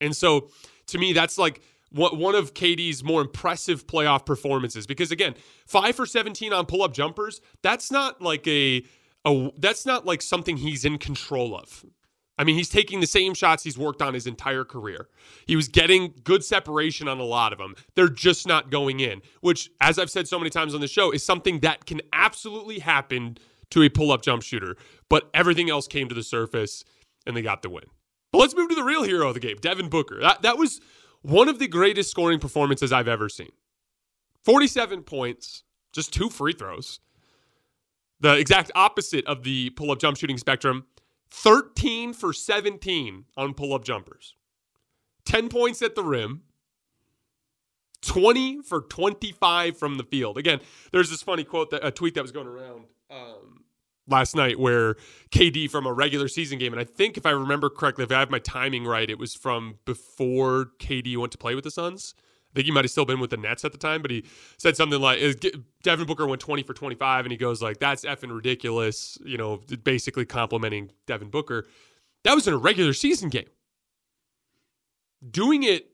And 0.00 0.14
so, 0.14 0.50
to 0.88 0.98
me, 0.98 1.12
that's 1.12 1.38
like 1.38 1.62
one 1.90 2.34
of 2.34 2.52
KD's 2.52 3.02
more 3.02 3.22
impressive 3.22 3.86
playoff 3.86 4.26
performances 4.26 4.86
because 4.86 5.10
again, 5.10 5.34
5 5.66 5.96
for 5.96 6.06
17 6.06 6.52
on 6.52 6.66
pull-up 6.66 6.92
jumpers, 6.92 7.40
that's 7.62 7.90
not 7.90 8.20
like 8.20 8.46
a, 8.46 8.84
a 9.24 9.50
that's 9.58 9.86
not 9.86 10.04
like 10.04 10.20
something 10.20 10.58
he's 10.58 10.84
in 10.84 10.98
control 10.98 11.56
of. 11.56 11.84
I 12.38 12.44
mean, 12.44 12.56
he's 12.56 12.68
taking 12.68 13.00
the 13.00 13.06
same 13.06 13.34
shots 13.34 13.64
he's 13.64 13.76
worked 13.76 14.00
on 14.00 14.14
his 14.14 14.26
entire 14.26 14.64
career. 14.64 15.08
He 15.46 15.56
was 15.56 15.66
getting 15.66 16.14
good 16.22 16.44
separation 16.44 17.08
on 17.08 17.18
a 17.18 17.24
lot 17.24 17.52
of 17.52 17.58
them. 17.58 17.74
They're 17.96 18.08
just 18.08 18.46
not 18.46 18.70
going 18.70 19.00
in, 19.00 19.22
which, 19.40 19.70
as 19.80 19.98
I've 19.98 20.10
said 20.10 20.28
so 20.28 20.38
many 20.38 20.50
times 20.50 20.74
on 20.74 20.80
the 20.80 20.88
show, 20.88 21.10
is 21.10 21.24
something 21.24 21.60
that 21.60 21.84
can 21.86 22.00
absolutely 22.12 22.78
happen 22.78 23.38
to 23.70 23.82
a 23.82 23.88
pull 23.88 24.12
up 24.12 24.22
jump 24.22 24.42
shooter. 24.42 24.76
But 25.08 25.28
everything 25.34 25.68
else 25.68 25.88
came 25.88 26.08
to 26.08 26.14
the 26.14 26.22
surface 26.22 26.84
and 27.26 27.36
they 27.36 27.42
got 27.42 27.62
the 27.62 27.70
win. 27.70 27.84
But 28.30 28.38
let's 28.38 28.54
move 28.54 28.68
to 28.68 28.74
the 28.74 28.84
real 28.84 29.02
hero 29.02 29.28
of 29.28 29.34
the 29.34 29.40
game, 29.40 29.56
Devin 29.60 29.88
Booker. 29.88 30.20
That, 30.20 30.42
that 30.42 30.58
was 30.58 30.80
one 31.22 31.48
of 31.48 31.58
the 31.58 31.66
greatest 31.66 32.10
scoring 32.10 32.38
performances 32.38 32.92
I've 32.92 33.08
ever 33.08 33.28
seen. 33.28 33.50
47 34.44 35.02
points, 35.02 35.64
just 35.92 36.12
two 36.12 36.30
free 36.30 36.52
throws. 36.52 37.00
The 38.20 38.36
exact 38.36 38.70
opposite 38.74 39.26
of 39.26 39.42
the 39.42 39.70
pull 39.70 39.90
up 39.90 39.98
jump 39.98 40.16
shooting 40.16 40.38
spectrum 40.38 40.86
13 41.30 42.12
for 42.12 42.32
17 42.32 43.24
on 43.36 43.54
pull 43.54 43.74
up 43.74 43.84
jumpers, 43.84 44.34
10 45.24 45.48
points 45.48 45.82
at 45.82 45.94
the 45.94 46.02
rim, 46.02 46.42
20 48.02 48.62
for 48.62 48.82
25 48.82 49.76
from 49.76 49.96
the 49.96 50.04
field. 50.04 50.38
Again, 50.38 50.60
there's 50.92 51.10
this 51.10 51.22
funny 51.22 51.44
quote 51.44 51.70
that 51.70 51.86
a 51.86 51.90
tweet 51.90 52.14
that 52.14 52.22
was 52.22 52.32
going 52.32 52.46
around 52.46 52.84
um, 53.10 53.64
last 54.06 54.34
night 54.34 54.58
where 54.58 54.94
KD 55.30 55.70
from 55.70 55.86
a 55.86 55.92
regular 55.92 56.28
season 56.28 56.58
game, 56.58 56.72
and 56.72 56.80
I 56.80 56.84
think 56.84 57.16
if 57.16 57.26
I 57.26 57.30
remember 57.30 57.68
correctly, 57.68 58.04
if 58.04 58.12
I 58.12 58.20
have 58.20 58.30
my 58.30 58.38
timing 58.38 58.84
right, 58.84 59.08
it 59.08 59.18
was 59.18 59.34
from 59.34 59.78
before 59.84 60.70
KD 60.78 61.16
went 61.16 61.32
to 61.32 61.38
play 61.38 61.54
with 61.54 61.64
the 61.64 61.70
Suns. 61.70 62.14
Think 62.58 62.66
he 62.66 62.72
might 62.72 62.82
have 62.82 62.90
still 62.90 63.04
been 63.04 63.20
with 63.20 63.30
the 63.30 63.36
Nets 63.36 63.64
at 63.64 63.70
the 63.70 63.78
time, 63.78 64.02
but 64.02 64.10
he 64.10 64.24
said 64.56 64.76
something 64.76 65.00
like 65.00 65.20
Devin 65.84 66.08
Booker 66.08 66.26
went 66.26 66.40
20 66.40 66.64
for 66.64 66.74
25 66.74 67.24
and 67.24 67.30
he 67.30 67.38
goes 67.38 67.62
like 67.62 67.78
that's 67.78 68.04
effing 68.04 68.34
ridiculous, 68.34 69.16
you 69.24 69.38
know, 69.38 69.60
basically 69.84 70.26
complimenting 70.26 70.90
Devin 71.06 71.30
Booker. 71.30 71.68
That 72.24 72.34
was 72.34 72.48
in 72.48 72.54
a 72.54 72.56
regular 72.56 72.94
season 72.94 73.28
game. 73.28 73.46
Doing 75.30 75.62
it 75.62 75.86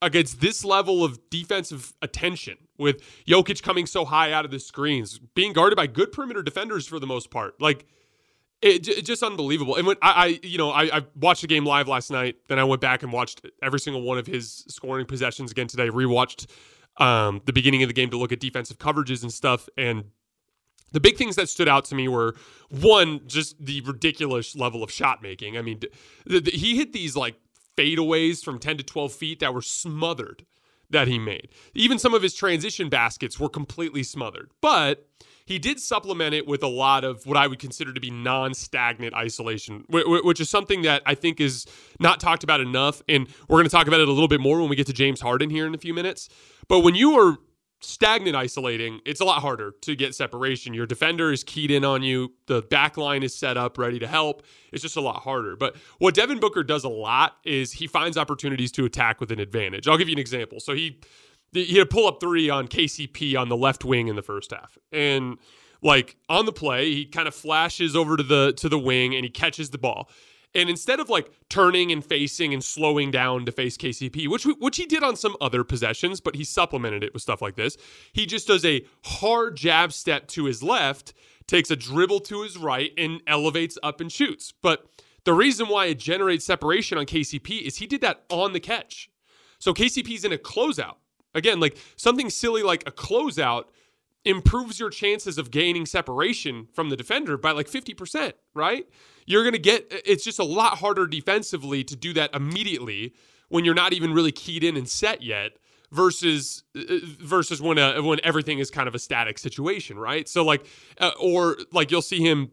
against 0.00 0.40
this 0.40 0.64
level 0.64 1.02
of 1.02 1.18
defensive 1.30 1.94
attention 2.00 2.58
with 2.78 3.02
Jokic 3.26 3.60
coming 3.64 3.84
so 3.84 4.04
high 4.04 4.30
out 4.30 4.44
of 4.44 4.52
the 4.52 4.60
screens, 4.60 5.18
being 5.18 5.52
guarded 5.52 5.74
by 5.74 5.88
good 5.88 6.12
perimeter 6.12 6.44
defenders 6.44 6.86
for 6.86 7.00
the 7.00 7.08
most 7.08 7.28
part. 7.28 7.60
Like 7.60 7.86
it, 8.62 8.88
it, 8.88 9.04
just 9.04 9.22
unbelievable. 9.22 9.76
And 9.76 9.86
when 9.86 9.96
I, 10.00 10.10
I 10.10 10.40
you 10.42 10.58
know, 10.58 10.70
I, 10.70 10.98
I, 10.98 11.02
watched 11.14 11.42
the 11.42 11.46
game 11.46 11.66
live 11.66 11.86
last 11.86 12.10
night. 12.10 12.36
Then 12.48 12.58
I 12.58 12.64
went 12.64 12.80
back 12.80 13.02
and 13.02 13.12
watched 13.12 13.46
every 13.62 13.80
single 13.80 14.02
one 14.02 14.18
of 14.18 14.26
his 14.26 14.64
scoring 14.68 15.06
possessions 15.06 15.50
again 15.50 15.66
today. 15.66 15.88
Rewatched 15.88 16.46
um, 16.96 17.42
the 17.44 17.52
beginning 17.52 17.82
of 17.82 17.88
the 17.88 17.92
game 17.92 18.10
to 18.10 18.16
look 18.16 18.32
at 18.32 18.40
defensive 18.40 18.78
coverages 18.78 19.22
and 19.22 19.32
stuff. 19.32 19.68
And 19.76 20.04
the 20.92 21.00
big 21.00 21.16
things 21.16 21.36
that 21.36 21.48
stood 21.48 21.68
out 21.68 21.84
to 21.86 21.94
me 21.94 22.08
were 22.08 22.36
one, 22.70 23.20
just 23.26 23.62
the 23.62 23.80
ridiculous 23.82 24.56
level 24.56 24.82
of 24.82 24.90
shot 24.90 25.22
making. 25.22 25.58
I 25.58 25.62
mean, 25.62 25.80
th- 25.80 25.92
th- 26.44 26.54
he 26.54 26.76
hit 26.76 26.92
these 26.92 27.16
like 27.16 27.34
fadeaways 27.76 28.42
from 28.42 28.58
10 28.58 28.78
to 28.78 28.84
12 28.84 29.12
feet 29.12 29.40
that 29.40 29.52
were 29.52 29.62
smothered 29.62 30.46
that 30.90 31.08
he 31.08 31.18
made. 31.18 31.48
Even 31.74 31.98
some 31.98 32.14
of 32.14 32.22
his 32.22 32.34
transition 32.34 32.88
baskets 32.88 33.40
were 33.40 33.48
completely 33.48 34.02
smothered. 34.02 34.50
But 34.60 35.08
he 35.46 35.58
did 35.58 35.78
supplement 35.78 36.34
it 36.34 36.46
with 36.46 36.62
a 36.62 36.68
lot 36.68 37.04
of 37.04 37.26
what 37.26 37.36
I 37.36 37.46
would 37.46 37.58
consider 37.58 37.92
to 37.92 38.00
be 38.00 38.10
non 38.10 38.54
stagnant 38.54 39.14
isolation, 39.14 39.84
which 39.88 40.40
is 40.40 40.48
something 40.48 40.82
that 40.82 41.02
I 41.04 41.14
think 41.14 41.40
is 41.40 41.66
not 42.00 42.20
talked 42.20 42.44
about 42.44 42.60
enough. 42.60 43.02
And 43.08 43.28
we're 43.48 43.56
going 43.56 43.66
to 43.66 43.70
talk 43.70 43.86
about 43.86 44.00
it 44.00 44.08
a 44.08 44.12
little 44.12 44.28
bit 44.28 44.40
more 44.40 44.60
when 44.60 44.70
we 44.70 44.76
get 44.76 44.86
to 44.86 44.92
James 44.92 45.20
Harden 45.20 45.50
here 45.50 45.66
in 45.66 45.74
a 45.74 45.78
few 45.78 45.92
minutes. 45.92 46.28
But 46.68 46.80
when 46.80 46.94
you 46.94 47.18
are 47.20 47.36
stagnant 47.80 48.34
isolating, 48.34 49.00
it's 49.04 49.20
a 49.20 49.24
lot 49.24 49.42
harder 49.42 49.74
to 49.82 49.94
get 49.94 50.14
separation. 50.14 50.72
Your 50.72 50.86
defender 50.86 51.30
is 51.30 51.44
keyed 51.44 51.70
in 51.70 51.84
on 51.84 52.02
you. 52.02 52.32
The 52.46 52.62
back 52.62 52.96
line 52.96 53.22
is 53.22 53.34
set 53.34 53.58
up, 53.58 53.76
ready 53.76 53.98
to 53.98 54.06
help. 54.06 54.42
It's 54.72 54.82
just 54.82 54.96
a 54.96 55.02
lot 55.02 55.22
harder. 55.22 55.56
But 55.56 55.76
what 55.98 56.14
Devin 56.14 56.40
Booker 56.40 56.64
does 56.64 56.84
a 56.84 56.88
lot 56.88 57.36
is 57.44 57.72
he 57.72 57.86
finds 57.86 58.16
opportunities 58.16 58.72
to 58.72 58.86
attack 58.86 59.20
with 59.20 59.30
an 59.30 59.40
advantage. 59.40 59.86
I'll 59.86 59.98
give 59.98 60.08
you 60.08 60.14
an 60.14 60.20
example. 60.20 60.60
So 60.60 60.74
he 60.74 61.00
he 61.54 61.78
had 61.78 61.86
a 61.86 61.90
pull 61.90 62.06
up 62.06 62.20
three 62.20 62.50
on 62.50 62.68
KCP 62.68 63.38
on 63.38 63.48
the 63.48 63.56
left 63.56 63.84
wing 63.84 64.08
in 64.08 64.16
the 64.16 64.22
first 64.22 64.50
half. 64.50 64.76
And 64.92 65.38
like 65.82 66.16
on 66.28 66.46
the 66.46 66.52
play, 66.52 66.92
he 66.92 67.04
kind 67.04 67.28
of 67.28 67.34
flashes 67.34 67.94
over 67.94 68.16
to 68.16 68.22
the 68.22 68.52
to 68.54 68.68
the 68.68 68.78
wing 68.78 69.14
and 69.14 69.24
he 69.24 69.30
catches 69.30 69.70
the 69.70 69.78
ball. 69.78 70.08
And 70.56 70.70
instead 70.70 71.00
of 71.00 71.08
like 71.08 71.30
turning 71.48 71.90
and 71.90 72.04
facing 72.04 72.54
and 72.54 72.62
slowing 72.62 73.10
down 73.10 73.44
to 73.46 73.52
face 73.52 73.76
KCP, 73.76 74.28
which 74.28 74.44
which 74.44 74.76
he 74.76 74.86
did 74.86 75.02
on 75.02 75.16
some 75.16 75.36
other 75.40 75.64
possessions, 75.64 76.20
but 76.20 76.36
he 76.36 76.44
supplemented 76.44 77.02
it 77.02 77.12
with 77.12 77.22
stuff 77.22 77.42
like 77.42 77.56
this. 77.56 77.76
He 78.12 78.24
just 78.24 78.46
does 78.46 78.64
a 78.64 78.84
hard 79.04 79.56
jab 79.56 79.92
step 79.92 80.28
to 80.28 80.44
his 80.44 80.62
left, 80.62 81.12
takes 81.46 81.70
a 81.70 81.76
dribble 81.76 82.20
to 82.20 82.42
his 82.42 82.56
right, 82.56 82.92
and 82.96 83.20
elevates 83.26 83.76
up 83.82 84.00
and 84.00 84.10
shoots. 84.10 84.52
But 84.62 84.86
the 85.24 85.32
reason 85.32 85.68
why 85.68 85.86
it 85.86 85.98
generates 85.98 86.44
separation 86.44 86.98
on 86.98 87.06
KCP 87.06 87.62
is 87.62 87.76
he 87.76 87.86
did 87.86 88.00
that 88.02 88.24
on 88.30 88.52
the 88.52 88.60
catch. 88.60 89.10
So 89.58 89.74
KCP's 89.74 90.24
in 90.24 90.32
a 90.32 90.38
closeout. 90.38 90.96
Again, 91.34 91.60
like 91.60 91.76
something 91.96 92.30
silly 92.30 92.62
like 92.62 92.82
a 92.86 92.92
closeout 92.92 93.64
improves 94.24 94.80
your 94.80 94.90
chances 94.90 95.36
of 95.36 95.50
gaining 95.50 95.84
separation 95.86 96.66
from 96.72 96.88
the 96.88 96.96
defender 96.96 97.36
by 97.36 97.50
like 97.50 97.68
50%, 97.68 98.32
right? 98.54 98.86
You're 99.26 99.42
going 99.42 99.54
to 99.54 99.58
get 99.58 99.86
it's 99.90 100.24
just 100.24 100.38
a 100.38 100.44
lot 100.44 100.78
harder 100.78 101.06
defensively 101.06 101.84
to 101.84 101.96
do 101.96 102.12
that 102.14 102.34
immediately 102.34 103.14
when 103.48 103.64
you're 103.64 103.74
not 103.74 103.92
even 103.92 104.12
really 104.12 104.32
keyed 104.32 104.64
in 104.64 104.76
and 104.76 104.88
set 104.88 105.22
yet 105.22 105.52
versus 105.92 106.64
uh, 106.76 106.98
versus 107.20 107.62
when 107.62 107.78
a, 107.78 108.02
when 108.02 108.20
everything 108.24 108.58
is 108.58 108.70
kind 108.70 108.88
of 108.88 108.94
a 108.94 108.98
static 108.98 109.38
situation, 109.38 109.98
right? 109.98 110.28
So 110.28 110.44
like 110.44 110.66
uh, 110.98 111.12
or 111.20 111.58
like 111.72 111.90
you'll 111.90 112.02
see 112.02 112.20
him 112.20 112.50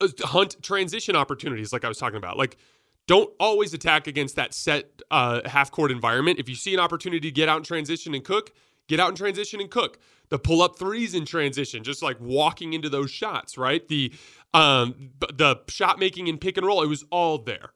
uh, 0.00 0.08
hunt 0.20 0.62
transition 0.62 1.16
opportunities 1.16 1.72
like 1.72 1.84
I 1.84 1.88
was 1.88 1.98
talking 1.98 2.18
about. 2.18 2.36
Like 2.36 2.56
don't 3.06 3.30
always 3.38 3.72
attack 3.72 4.06
against 4.06 4.36
that 4.36 4.52
set 4.52 5.02
uh, 5.10 5.48
half 5.48 5.70
court 5.70 5.90
environment. 5.90 6.38
If 6.38 6.48
you 6.48 6.54
see 6.54 6.74
an 6.74 6.80
opportunity 6.80 7.20
to 7.20 7.30
get 7.30 7.48
out 7.48 7.58
in 7.58 7.62
transition 7.62 8.14
and 8.14 8.24
cook, 8.24 8.52
get 8.88 9.00
out 9.00 9.10
in 9.10 9.14
transition 9.14 9.60
and 9.60 9.70
cook. 9.70 9.98
The 10.28 10.38
pull 10.40 10.60
up 10.60 10.76
threes 10.76 11.14
in 11.14 11.24
transition, 11.24 11.84
just 11.84 12.02
like 12.02 12.20
walking 12.20 12.72
into 12.72 12.88
those 12.88 13.12
shots, 13.12 13.56
right? 13.56 13.86
The 13.86 14.12
um, 14.52 15.10
the 15.32 15.60
shot 15.68 16.00
making 16.00 16.28
and 16.28 16.40
pick 16.40 16.56
and 16.56 16.66
roll, 16.66 16.82
it 16.82 16.88
was 16.88 17.04
all 17.10 17.38
there. 17.38 17.70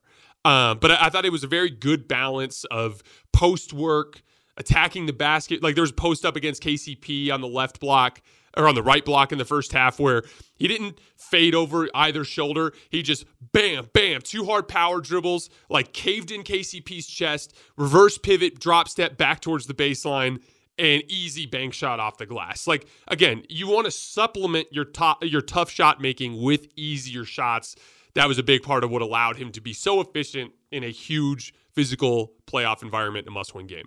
Um, 0.45 0.79
but 0.81 0.91
I, 0.91 1.07
I 1.07 1.11
thought 1.11 1.25
it 1.25 1.33
was 1.33 1.45
a 1.45 1.49
very 1.49 1.71
good 1.71 2.09
balance 2.09 2.65
of 2.65 3.03
post 3.33 3.73
work, 3.73 4.23
attacking 4.57 5.07
the 5.07 5.13
basket. 5.13 5.63
Like 5.63 5.77
there 5.77 5.83
was 5.83 5.93
post 5.93 6.25
up 6.25 6.35
against 6.35 6.63
KCP 6.63 7.33
on 7.33 7.41
the 7.41 7.47
left 7.47 7.79
block 7.79 8.21
or 8.57 8.69
on 8.69 8.75
the 8.75 8.83
right 8.83 9.05
block 9.05 9.33
in 9.33 9.39
the 9.39 9.45
first 9.45 9.73
half 9.73 10.01
where 10.01 10.23
he 10.55 10.67
didn't 10.69 10.99
fade 11.17 11.55
over 11.55 11.89
either 11.95 12.25
shoulder. 12.25 12.73
He 12.91 13.03
just 13.03 13.25
bam, 13.53 13.89
bam, 13.93 14.21
two 14.23 14.45
hard 14.45 14.69
power 14.69 15.01
dribbles, 15.01 15.51
like 15.69 15.93
caved 15.93 16.31
in 16.31 16.43
KCP's 16.43 17.07
chest, 17.07 17.55
reverse 17.77 18.19
pivot, 18.19 18.59
drop 18.59 18.89
step 18.89 19.17
back 19.17 19.41
towards 19.41 19.67
the 19.67 19.75
baseline, 19.75 20.43
and 20.79 21.03
easy 21.09 21.47
bank 21.47 21.75
shot 21.75 22.01
off 22.01 22.19
the 22.19 22.27
glass. 22.27 22.67
Like 22.67 22.87
again, 23.09 23.45
you 23.49 23.69
want 23.69 23.85
to 23.85 23.91
supplement 23.91 24.69
your 24.73 24.85
top 24.85 25.25
your 25.25 25.43
tough 25.43 25.71
shot 25.71 26.01
making 26.01 26.43
with 26.43 26.67
easier 26.77 27.25
shots. 27.25 27.77
That 28.15 28.27
was 28.27 28.39
a 28.39 28.43
big 28.43 28.63
part 28.63 28.83
of 28.83 28.91
what 28.91 29.03
allowed 29.03 29.37
him 29.37 29.53
to 29.53 29.61
be 29.61 29.73
so 29.73 30.01
efficient 30.01 30.53
in 30.73 30.83
a 30.83 30.91
huge 30.91 31.55
physical 31.73 32.33
playoff 32.47 32.83
environment, 32.83 33.29
a 33.29 33.31
must-win 33.31 33.69
game. 33.69 33.87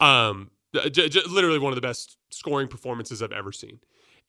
Um, 0.00 0.50
j- 0.74 1.08
j- 1.08 1.20
literally 1.28 1.58
one 1.58 1.72
of 1.72 1.76
the 1.76 1.80
best 1.80 2.16
scoring 2.30 2.68
performances 2.68 3.22
I've 3.22 3.32
ever 3.32 3.52
seen. 3.52 3.78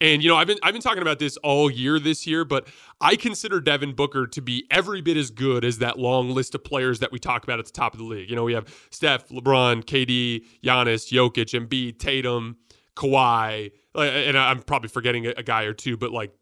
And 0.01 0.23
you 0.23 0.29
know, 0.29 0.35
I've 0.35 0.47
been 0.47 0.57
I've 0.63 0.73
been 0.73 0.81
talking 0.81 1.03
about 1.03 1.19
this 1.19 1.37
all 1.37 1.69
year 1.69 1.99
this 1.99 2.25
year, 2.25 2.43
but 2.43 2.67
I 2.99 3.15
consider 3.15 3.61
Devin 3.61 3.93
Booker 3.93 4.25
to 4.25 4.41
be 4.41 4.65
every 4.71 4.99
bit 4.99 5.15
as 5.15 5.29
good 5.29 5.63
as 5.63 5.77
that 5.77 5.99
long 5.99 6.31
list 6.31 6.55
of 6.55 6.63
players 6.63 6.99
that 6.99 7.11
we 7.11 7.19
talk 7.19 7.43
about 7.43 7.59
at 7.59 7.65
the 7.65 7.71
top 7.71 7.93
of 7.93 7.99
the 7.99 8.05
league. 8.05 8.27
You 8.27 8.35
know, 8.35 8.43
we 8.43 8.53
have 8.53 8.67
Steph, 8.89 9.29
LeBron, 9.29 9.85
KD, 9.85 10.43
Giannis, 10.63 11.11
Jokic, 11.11 11.53
Embiid, 11.53 11.99
Tatum, 11.99 12.57
Kawhi, 12.95 13.71
and 13.93 14.37
I'm 14.37 14.63
probably 14.63 14.89
forgetting 14.89 15.27
a, 15.27 15.43
guy 15.43 15.63
or 15.63 15.73
two, 15.73 15.97
but 15.97 16.11
like 16.11 16.33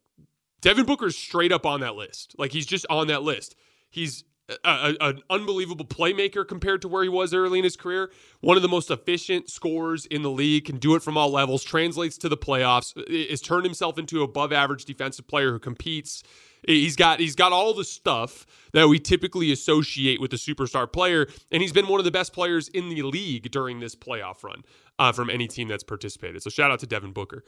Devin 0.62 0.86
Booker's 0.86 1.18
straight 1.18 1.52
up 1.52 1.66
on 1.66 1.82
that 1.82 1.96
list. 1.96 2.36
Like 2.38 2.54
he's 2.54 2.66
just 2.66 2.86
on 2.90 3.08
that 3.08 3.24
list. 3.24 3.56
He's 3.90 4.24
a, 4.64 4.96
a, 5.00 5.08
an 5.10 5.22
unbelievable 5.30 5.86
playmaker 5.86 6.48
compared 6.48 6.82
to 6.82 6.88
where 6.88 7.04
he 7.04 7.10
was 7.10 7.34
early 7.34 7.60
in 7.60 7.64
his 7.64 7.76
career. 7.76 8.12
One 8.42 8.58
of 8.58 8.64
the 8.64 8.70
most 8.70 8.90
efficient 8.92 9.50
scorers 9.50 10.06
in 10.06 10.22
the 10.22 10.32
league, 10.32 10.66
can 10.66 10.78
do 10.78 10.96
it 10.96 11.04
from 11.04 11.18
all 11.18 11.32
levels, 11.32 11.64
translates 11.64 12.18
to 12.20 12.30
the 12.30 12.38
playoffs, 12.38 12.94
has 13.30 13.42
turned 13.42 13.66
himself 13.66 13.98
into 13.98 14.24
above 14.24 14.52
average 14.52 14.86
defensive 14.86 15.28
player 15.28 15.52
who 15.52 15.60
competes. 15.60 16.24
He's 16.68 16.96
got 16.96 17.20
he's 17.20 17.36
got 17.36 17.54
all 17.54 17.74
the 17.74 17.86
stuff 17.86 18.46
that 18.74 18.90
we 18.90 19.00
typically 19.00 19.52
associate 19.52 20.20
with 20.20 20.34
a 20.34 20.38
superstar 20.38 20.92
player, 20.92 21.28
and 21.52 21.62
he's 21.62 21.72
been 21.72 21.88
one 21.88 22.00
of 22.00 22.04
the 22.04 22.12
best 22.12 22.34
players 22.34 22.68
in 22.68 22.90
the 22.90 23.02
league 23.04 23.50
during 23.52 23.80
this 23.80 23.96
playoff 23.96 24.44
run 24.44 24.64
uh, 24.98 25.12
from 25.12 25.30
any 25.30 25.48
team 25.48 25.68
that's 25.70 25.84
participated. 25.84 26.44
So 26.44 26.50
shout 26.50 26.70
out 26.70 26.80
to 26.80 26.88
Devin 26.88 27.14
Booker. 27.14 27.44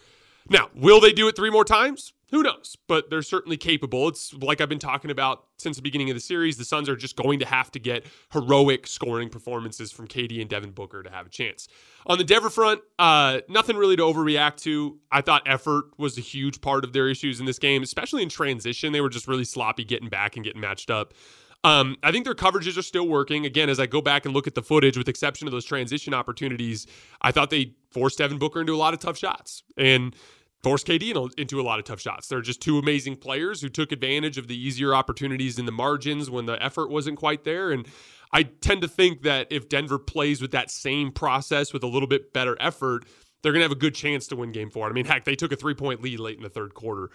Now, 0.50 0.70
will 0.76 1.00
they 1.00 1.14
do 1.14 1.28
it 1.28 1.36
three 1.36 1.50
more 1.50 1.66
times? 1.66 2.14
Who 2.32 2.44
knows? 2.44 2.78
But 2.88 3.10
they're 3.10 3.22
certainly 3.22 3.58
capable. 3.58 4.08
It's 4.08 4.34
like 4.34 4.62
I've 4.62 4.70
been 4.70 4.80
talking 4.80 5.12
about 5.12 5.44
since 5.58 5.76
the 5.76 5.82
beginning 5.82 6.10
of 6.10 6.16
the 6.16 6.22
series. 6.22 6.58
The 6.58 6.64
Suns 6.64 6.88
are 6.88 6.96
just 6.96 7.18
going 7.18 7.40
to 7.40 7.46
have 7.46 7.70
to 7.72 7.80
get 7.80 8.06
heroic 8.32 8.88
scoring 8.88 9.30
performances 9.30 9.92
from 9.92 10.08
KD 10.08 10.40
and 10.40 10.50
Devin 10.50 10.72
Booker 10.72 11.04
to 11.04 11.10
have 11.10 11.26
a 11.26 11.30
chance. 11.30 11.68
On 12.08 12.18
the 12.18 12.24
Denver 12.24 12.50
front, 12.50 12.82
uh, 12.98 13.42
nothing 13.50 13.76
really 13.76 13.98
to 13.98 14.04
overreact 14.04 14.58
to. 14.62 14.98
I 15.12 15.20
thought 15.20 15.44
effort 15.46 15.86
was 15.98 16.18
a 16.18 16.22
huge 16.22 16.62
part 16.62 16.86
of 16.86 16.94
their 16.94 17.10
issues 17.10 17.42
in 17.42 17.46
this 17.46 17.60
game, 17.60 17.84
especially 17.84 18.24
in 18.24 18.30
transition. 18.30 18.94
They 18.94 19.02
were 19.02 19.10
just 19.10 19.28
really 19.28 19.46
sloppy 19.46 19.84
getting 19.84 20.08
back 20.08 20.38
and 20.38 20.46
getting 20.46 20.62
matched 20.62 20.90
up. 20.90 21.14
Um, 21.64 21.96
I 22.02 22.12
think 22.12 22.26
their 22.26 22.34
coverages 22.34 22.78
are 22.78 22.84
still 22.84 23.08
working. 23.08 23.46
Again, 23.46 23.70
as 23.70 23.80
I 23.80 23.86
go 23.86 24.02
back 24.02 24.26
and 24.26 24.34
look 24.34 24.48
at 24.48 24.56
the 24.56 24.64
footage, 24.64 24.98
with 24.98 25.08
exception 25.08 25.48
of 25.48 25.52
those 25.52 25.66
transition 25.66 26.14
opportunities, 26.14 26.88
I 27.22 27.32
thought 27.32 27.52
they 27.52 27.76
forced 27.92 28.18
Devin 28.18 28.40
Booker 28.40 28.62
into 28.62 28.74
a 28.74 28.78
lot 28.78 28.94
of 28.94 29.00
tough 29.00 29.18
shots 29.18 29.64
and 29.78 30.16
forced 30.64 30.88
KD 30.88 31.38
into 31.38 31.60
a 31.60 31.64
lot 31.64 31.80
of 31.80 31.86
tough 31.86 32.00
shots. 32.00 32.28
They're 32.28 32.42
just 32.42 32.62
two 32.62 32.78
amazing 32.78 33.18
players 33.18 33.62
who 33.62 33.70
took 33.70 33.92
advantage 33.92 34.38
of 34.38 34.48
the 34.48 34.56
easier 34.56 34.94
opportunities 34.94 35.60
in 35.60 35.66
the 35.66 35.72
margins 35.72 36.30
when 36.30 36.46
the 36.46 36.62
effort 36.64 36.90
wasn't 36.90 37.18
quite 37.18 37.44
there. 37.44 37.72
And 37.72 37.88
I 38.34 38.44
tend 38.44 38.82
to 38.82 38.88
think 38.88 39.24
that 39.24 39.48
if 39.52 39.70
Denver 39.70 40.00
plays 40.00 40.42
with 40.42 40.52
that 40.52 40.72
same 40.72 41.12
process 41.12 41.74
with 41.74 41.84
a 41.84 41.88
little 41.88 42.08
bit 42.08 42.34
better 42.34 42.58
effort, 42.60 43.06
they're 43.42 43.52
going 43.52 43.62
to 43.62 43.66
have 43.66 43.72
a 43.72 43.76
good 43.76 43.96
chance 43.96 44.28
to 44.28 44.36
win 44.36 44.52
game 44.52 44.70
four. 44.70 44.88
I 44.88 44.94
mean, 44.94 45.06
heck, 45.06 45.26
they 45.26 45.36
took 45.36 45.52
a 45.52 45.56
three 45.56 45.74
point 45.74 46.02
lead 46.02 46.20
late 46.20 46.38
in 46.38 46.44
the 46.44 46.50
third 46.50 46.74
quarter 46.74 47.10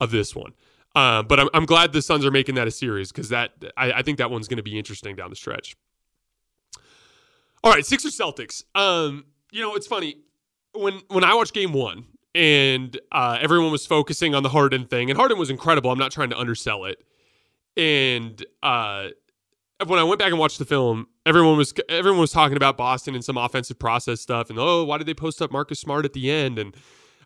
of 0.00 0.10
this 0.10 0.34
one. 0.34 0.52
Uh, 0.94 1.22
but 1.22 1.38
I'm, 1.38 1.48
I'm 1.54 1.66
glad 1.66 1.92
the 1.92 2.02
Suns 2.02 2.24
are 2.24 2.30
making 2.30 2.56
that 2.56 2.66
a 2.66 2.70
series 2.70 3.12
because 3.12 3.28
that 3.28 3.52
I, 3.76 3.92
I, 3.92 4.02
think 4.02 4.18
that 4.18 4.30
one's 4.30 4.48
going 4.48 4.56
to 4.56 4.62
be 4.62 4.76
interesting 4.76 5.14
down 5.14 5.30
the 5.30 5.36
stretch. 5.36 5.76
All 7.62 7.72
right, 7.72 7.86
Sixers 7.86 8.18
Celtics. 8.18 8.64
Um, 8.74 9.24
you 9.52 9.60
know, 9.60 9.76
it's 9.76 9.86
funny 9.86 10.16
when 10.72 11.00
when 11.08 11.22
I 11.22 11.34
watched 11.34 11.54
Game 11.54 11.72
One 11.72 12.06
and 12.34 12.98
uh, 13.12 13.38
everyone 13.40 13.70
was 13.70 13.86
focusing 13.86 14.34
on 14.34 14.42
the 14.42 14.48
Harden 14.48 14.86
thing, 14.86 15.10
and 15.10 15.16
Harden 15.16 15.38
was 15.38 15.50
incredible. 15.50 15.90
I'm 15.90 15.98
not 15.98 16.12
trying 16.12 16.30
to 16.30 16.38
undersell 16.38 16.84
it. 16.84 17.04
And 17.76 18.44
uh, 18.62 19.08
when 19.86 19.98
I 19.98 20.04
went 20.04 20.18
back 20.18 20.30
and 20.30 20.38
watched 20.38 20.58
the 20.58 20.64
film, 20.64 21.06
everyone 21.26 21.56
was 21.56 21.72
everyone 21.88 22.20
was 22.20 22.32
talking 22.32 22.56
about 22.56 22.76
Boston 22.76 23.14
and 23.14 23.24
some 23.24 23.36
offensive 23.36 23.78
process 23.78 24.20
stuff, 24.20 24.50
and 24.50 24.58
oh, 24.58 24.84
why 24.84 24.98
did 24.98 25.06
they 25.06 25.14
post 25.14 25.42
up 25.42 25.50
Marcus 25.50 25.80
Smart 25.80 26.04
at 26.04 26.12
the 26.12 26.30
end? 26.30 26.58
And 26.58 26.74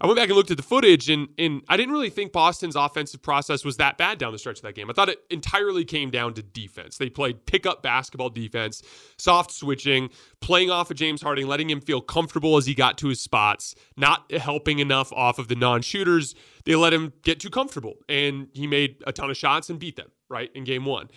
I 0.00 0.06
went 0.06 0.18
back 0.18 0.28
and 0.28 0.36
looked 0.36 0.50
at 0.50 0.56
the 0.56 0.62
footage, 0.62 1.08
and 1.08 1.28
and 1.38 1.62
I 1.68 1.76
didn't 1.76 1.92
really 1.92 2.10
think 2.10 2.32
Boston's 2.32 2.74
offensive 2.74 3.22
process 3.22 3.64
was 3.64 3.76
that 3.76 3.96
bad 3.96 4.18
down 4.18 4.32
the 4.32 4.38
stretch 4.38 4.58
of 4.58 4.62
that 4.62 4.74
game. 4.74 4.90
I 4.90 4.92
thought 4.92 5.08
it 5.08 5.20
entirely 5.30 5.84
came 5.84 6.10
down 6.10 6.34
to 6.34 6.42
defense. 6.42 6.98
They 6.98 7.08
played 7.08 7.46
pickup 7.46 7.82
basketball 7.82 8.30
defense, 8.30 8.82
soft 9.18 9.52
switching, 9.52 10.10
playing 10.40 10.70
off 10.70 10.90
of 10.90 10.96
James 10.96 11.22
Harden, 11.22 11.46
letting 11.46 11.70
him 11.70 11.80
feel 11.80 12.00
comfortable 12.00 12.56
as 12.56 12.66
he 12.66 12.74
got 12.74 12.98
to 12.98 13.08
his 13.08 13.20
spots, 13.20 13.74
not 13.96 14.30
helping 14.32 14.80
enough 14.80 15.12
off 15.12 15.38
of 15.38 15.48
the 15.48 15.54
non-shooters. 15.54 16.34
They 16.64 16.74
let 16.74 16.92
him 16.92 17.12
get 17.22 17.40
too 17.40 17.50
comfortable, 17.50 17.94
and 18.08 18.48
he 18.52 18.66
made 18.66 19.02
a 19.06 19.12
ton 19.12 19.30
of 19.30 19.36
shots 19.36 19.70
and 19.70 19.78
beat 19.78 19.96
them 19.96 20.10
right 20.28 20.50
in 20.54 20.64
game 20.64 20.84
one. 20.84 21.08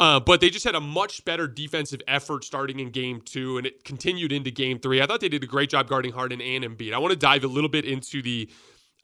Uh, 0.00 0.20
but 0.20 0.40
they 0.40 0.48
just 0.48 0.64
had 0.64 0.76
a 0.76 0.80
much 0.80 1.24
better 1.24 1.48
defensive 1.48 2.00
effort 2.06 2.44
starting 2.44 2.78
in 2.78 2.90
game 2.90 3.20
two, 3.20 3.58
and 3.58 3.66
it 3.66 3.84
continued 3.84 4.30
into 4.30 4.50
game 4.50 4.78
three. 4.78 5.02
I 5.02 5.06
thought 5.06 5.20
they 5.20 5.28
did 5.28 5.42
a 5.42 5.46
great 5.46 5.70
job 5.70 5.88
guarding 5.88 6.12
Harden 6.12 6.40
and 6.40 6.64
Embiid. 6.64 6.94
I 6.94 6.98
want 6.98 7.10
to 7.10 7.18
dive 7.18 7.42
a 7.42 7.48
little 7.48 7.68
bit 7.68 7.84
into 7.84 8.22
the 8.22 8.48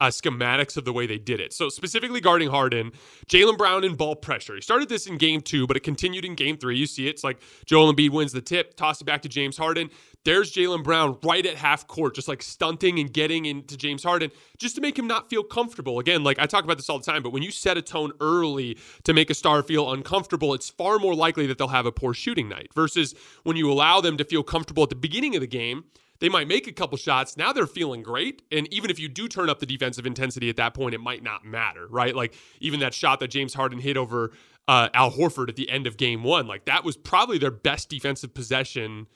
uh, 0.01 0.07
schematics 0.07 0.77
of 0.77 0.85
the 0.85 0.93
way 0.93 1.07
they 1.07 1.19
did 1.19 1.41
it. 1.41 1.53
So, 1.53 1.69
specifically 1.69 2.21
guarding 2.21 2.51
Harden, 2.51 2.93
Jaylen 3.29 3.57
Brown 3.57 3.85
in 3.85 3.95
ball 3.95 4.17
pressure. 4.17 4.55
He 4.55 4.61
started 4.61 4.89
this 4.89 5.07
in 5.07 5.19
game 5.19 5.41
two, 5.41 5.67
but 5.67 5.77
it 5.77 5.81
continued 5.81 6.25
in 6.25 6.35
game 6.35 6.57
three. 6.57 6.77
You 6.77 6.87
see 6.87 7.07
it. 7.07 7.11
It's 7.11 7.25
like 7.25 7.41
Joel 7.67 7.93
Embiid 7.93 8.11
wins 8.11 8.33
the 8.33 8.41
tip, 8.41 8.77
toss 8.77 9.01
it 9.01 9.05
back 9.05 9.23
to 9.23 9.29
James 9.29 9.57
Harden. 9.57 9.91
There's 10.25 10.53
Jaylen 10.53 10.83
Brown 10.83 11.19
right 11.23 11.45
at 11.45 11.55
half 11.57 11.87
court, 11.87 12.15
just 12.15 12.29
like 12.29 12.43
stunting 12.43 12.99
and 12.99 13.13
getting 13.13 13.45
into 13.45 13.77
James 13.77 14.03
Harden 14.03 14.31
just 14.59 14.75
to 14.77 14.81
make 14.81 14.99
him 14.99 15.07
not 15.07 15.29
feel 15.29 15.43
comfortable. 15.43 15.99
Again, 15.99 16.25
like 16.25 16.39
I 16.39 16.47
talk 16.47 16.65
about 16.65 16.79
this 16.79 16.89
all 16.89 16.99
the 16.99 17.05
time, 17.05 17.23
but 17.23 17.31
when 17.31 17.43
you 17.43 17.51
set 17.51 17.77
a 17.77 17.83
tone 17.83 18.13
early 18.21 18.79
to 19.05 19.13
make 19.13 19.29
a 19.29 19.35
star 19.35 19.63
feel 19.63 19.93
uncomfortable, 19.93 20.55
it's 20.55 20.71
far 20.71 20.99
more 20.99 21.15
likely 21.15 21.47
that 21.49 21.59
they'll 21.59 21.69
have 21.69 21.87
a 21.87 21.93
poor 21.93 22.15
shooting 22.15 22.49
night 22.49 22.69
versus 22.75 23.15
when 23.43 23.57
you 23.57 23.71
allow 23.71 24.01
them 24.01 24.17
to 24.17 24.25
feel 24.25 24.43
comfortable 24.43 24.83
at 24.83 24.89
the 24.89 24.97
beginning 24.97 25.35
of 25.35 25.43
the 25.43 25.47
game 25.47 25.85
they 26.21 26.29
might 26.29 26.49
make 26.49 26.67
a 26.67 26.73
couple 26.73 26.97
shots. 26.97 27.37
Now 27.37 27.53
they're 27.53 27.67
feeling 27.67 28.03
great. 28.03 28.43
And 28.53 28.73
even 28.73 28.91
if 28.91 28.99
you 28.99 29.09
do 29.09 29.29
turn 29.29 29.51
up 29.51 29.59
the 29.61 29.67
defensive 29.67 30.07
intensity 30.07 30.49
at 30.49 30.57
that 30.57 30.75
point, 30.75 30.95
it 30.95 31.01
might 31.01 31.23
not 31.23 31.45
matter, 31.45 31.87
right? 31.89 32.15
Like 32.15 32.35
even 32.61 32.81
that 32.81 32.95
shot 32.95 33.21
that 33.21 33.29
James 33.29 33.55
Harden 33.55 33.79
hit 33.79 33.97
over 33.97 34.33
uh, 34.69 34.89
Al 34.95 35.11
Horford 35.11 35.49
at 35.49 35.57
the 35.57 35.69
end 35.69 35.87
of 35.87 35.97
game 35.97 36.23
one, 36.23 36.47
like 36.47 36.65
that 36.67 36.85
was 36.85 36.97
probably 36.97 37.39
their 37.39 37.51
best 37.51 37.89
defensive 37.89 38.33
possession 38.33 39.07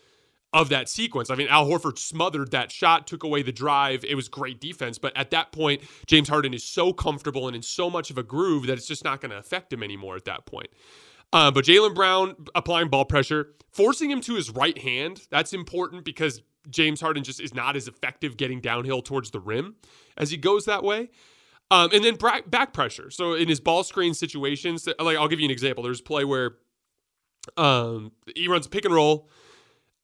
of 0.52 0.70
that 0.70 0.88
sequence. 0.88 1.30
I 1.30 1.34
mean, 1.34 1.48
Al 1.48 1.66
Horford 1.66 1.98
smothered 1.98 2.52
that 2.52 2.72
shot, 2.72 3.06
took 3.06 3.22
away 3.22 3.42
the 3.42 3.52
drive. 3.52 4.04
It 4.04 4.14
was 4.14 4.28
great 4.28 4.60
defense. 4.60 4.98
But 4.98 5.14
at 5.16 5.30
that 5.30 5.52
point, 5.52 5.82
James 6.06 6.28
Harden 6.28 6.54
is 6.54 6.64
so 6.64 6.92
comfortable 6.92 7.46
and 7.46 7.56
in 7.56 7.62
so 7.62 7.90
much 7.90 8.10
of 8.10 8.18
a 8.18 8.22
groove 8.22 8.66
that 8.66 8.78
it's 8.78 8.86
just 8.88 9.04
not 9.04 9.20
going 9.20 9.30
to 9.30 9.38
affect 9.38 9.72
him 9.72 9.82
anymore 9.82 10.16
at 10.16 10.24
that 10.24 10.46
point. 10.46 10.68
Uh, 11.32 11.50
but 11.50 11.64
Jaylen 11.64 11.94
Brown 11.94 12.34
applying 12.54 12.88
ball 12.88 13.04
pressure, 13.04 13.54
forcing 13.70 14.10
him 14.10 14.22
to 14.22 14.34
his 14.34 14.50
right 14.50 14.78
hand, 14.78 15.20
that's 15.30 15.52
important 15.52 16.04
because 16.04 16.40
James 16.70 17.00
Harden 17.00 17.24
just 17.24 17.40
is 17.40 17.54
not 17.54 17.76
as 17.76 17.88
effective 17.88 18.36
getting 18.36 18.60
downhill 18.60 19.02
towards 19.02 19.30
the 19.30 19.40
rim 19.40 19.76
as 20.16 20.30
he 20.30 20.36
goes 20.36 20.64
that 20.66 20.82
way. 20.82 21.10
Um, 21.70 21.90
and 21.92 22.02
then 22.02 22.16
back 22.46 22.72
pressure. 22.72 23.10
So 23.10 23.34
in 23.34 23.48
his 23.48 23.60
ball 23.60 23.84
screen 23.84 24.14
situations, 24.14 24.88
like 24.98 25.18
I'll 25.18 25.28
give 25.28 25.40
you 25.40 25.44
an 25.44 25.50
example. 25.50 25.84
There's 25.84 26.00
a 26.00 26.04
play 26.04 26.24
where 26.24 26.56
um, 27.56 28.12
he 28.34 28.48
runs 28.48 28.66
pick 28.66 28.84
and 28.84 28.94
roll, 28.94 29.28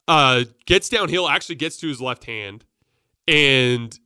uh, 0.07 0.45
gets 0.67 0.89
downhill, 0.89 1.29
actually 1.29 1.55
gets 1.57 1.79
to 1.79 1.89
his 1.89 2.01
left 2.01 2.25
hand, 2.25 2.65
and 3.27 3.99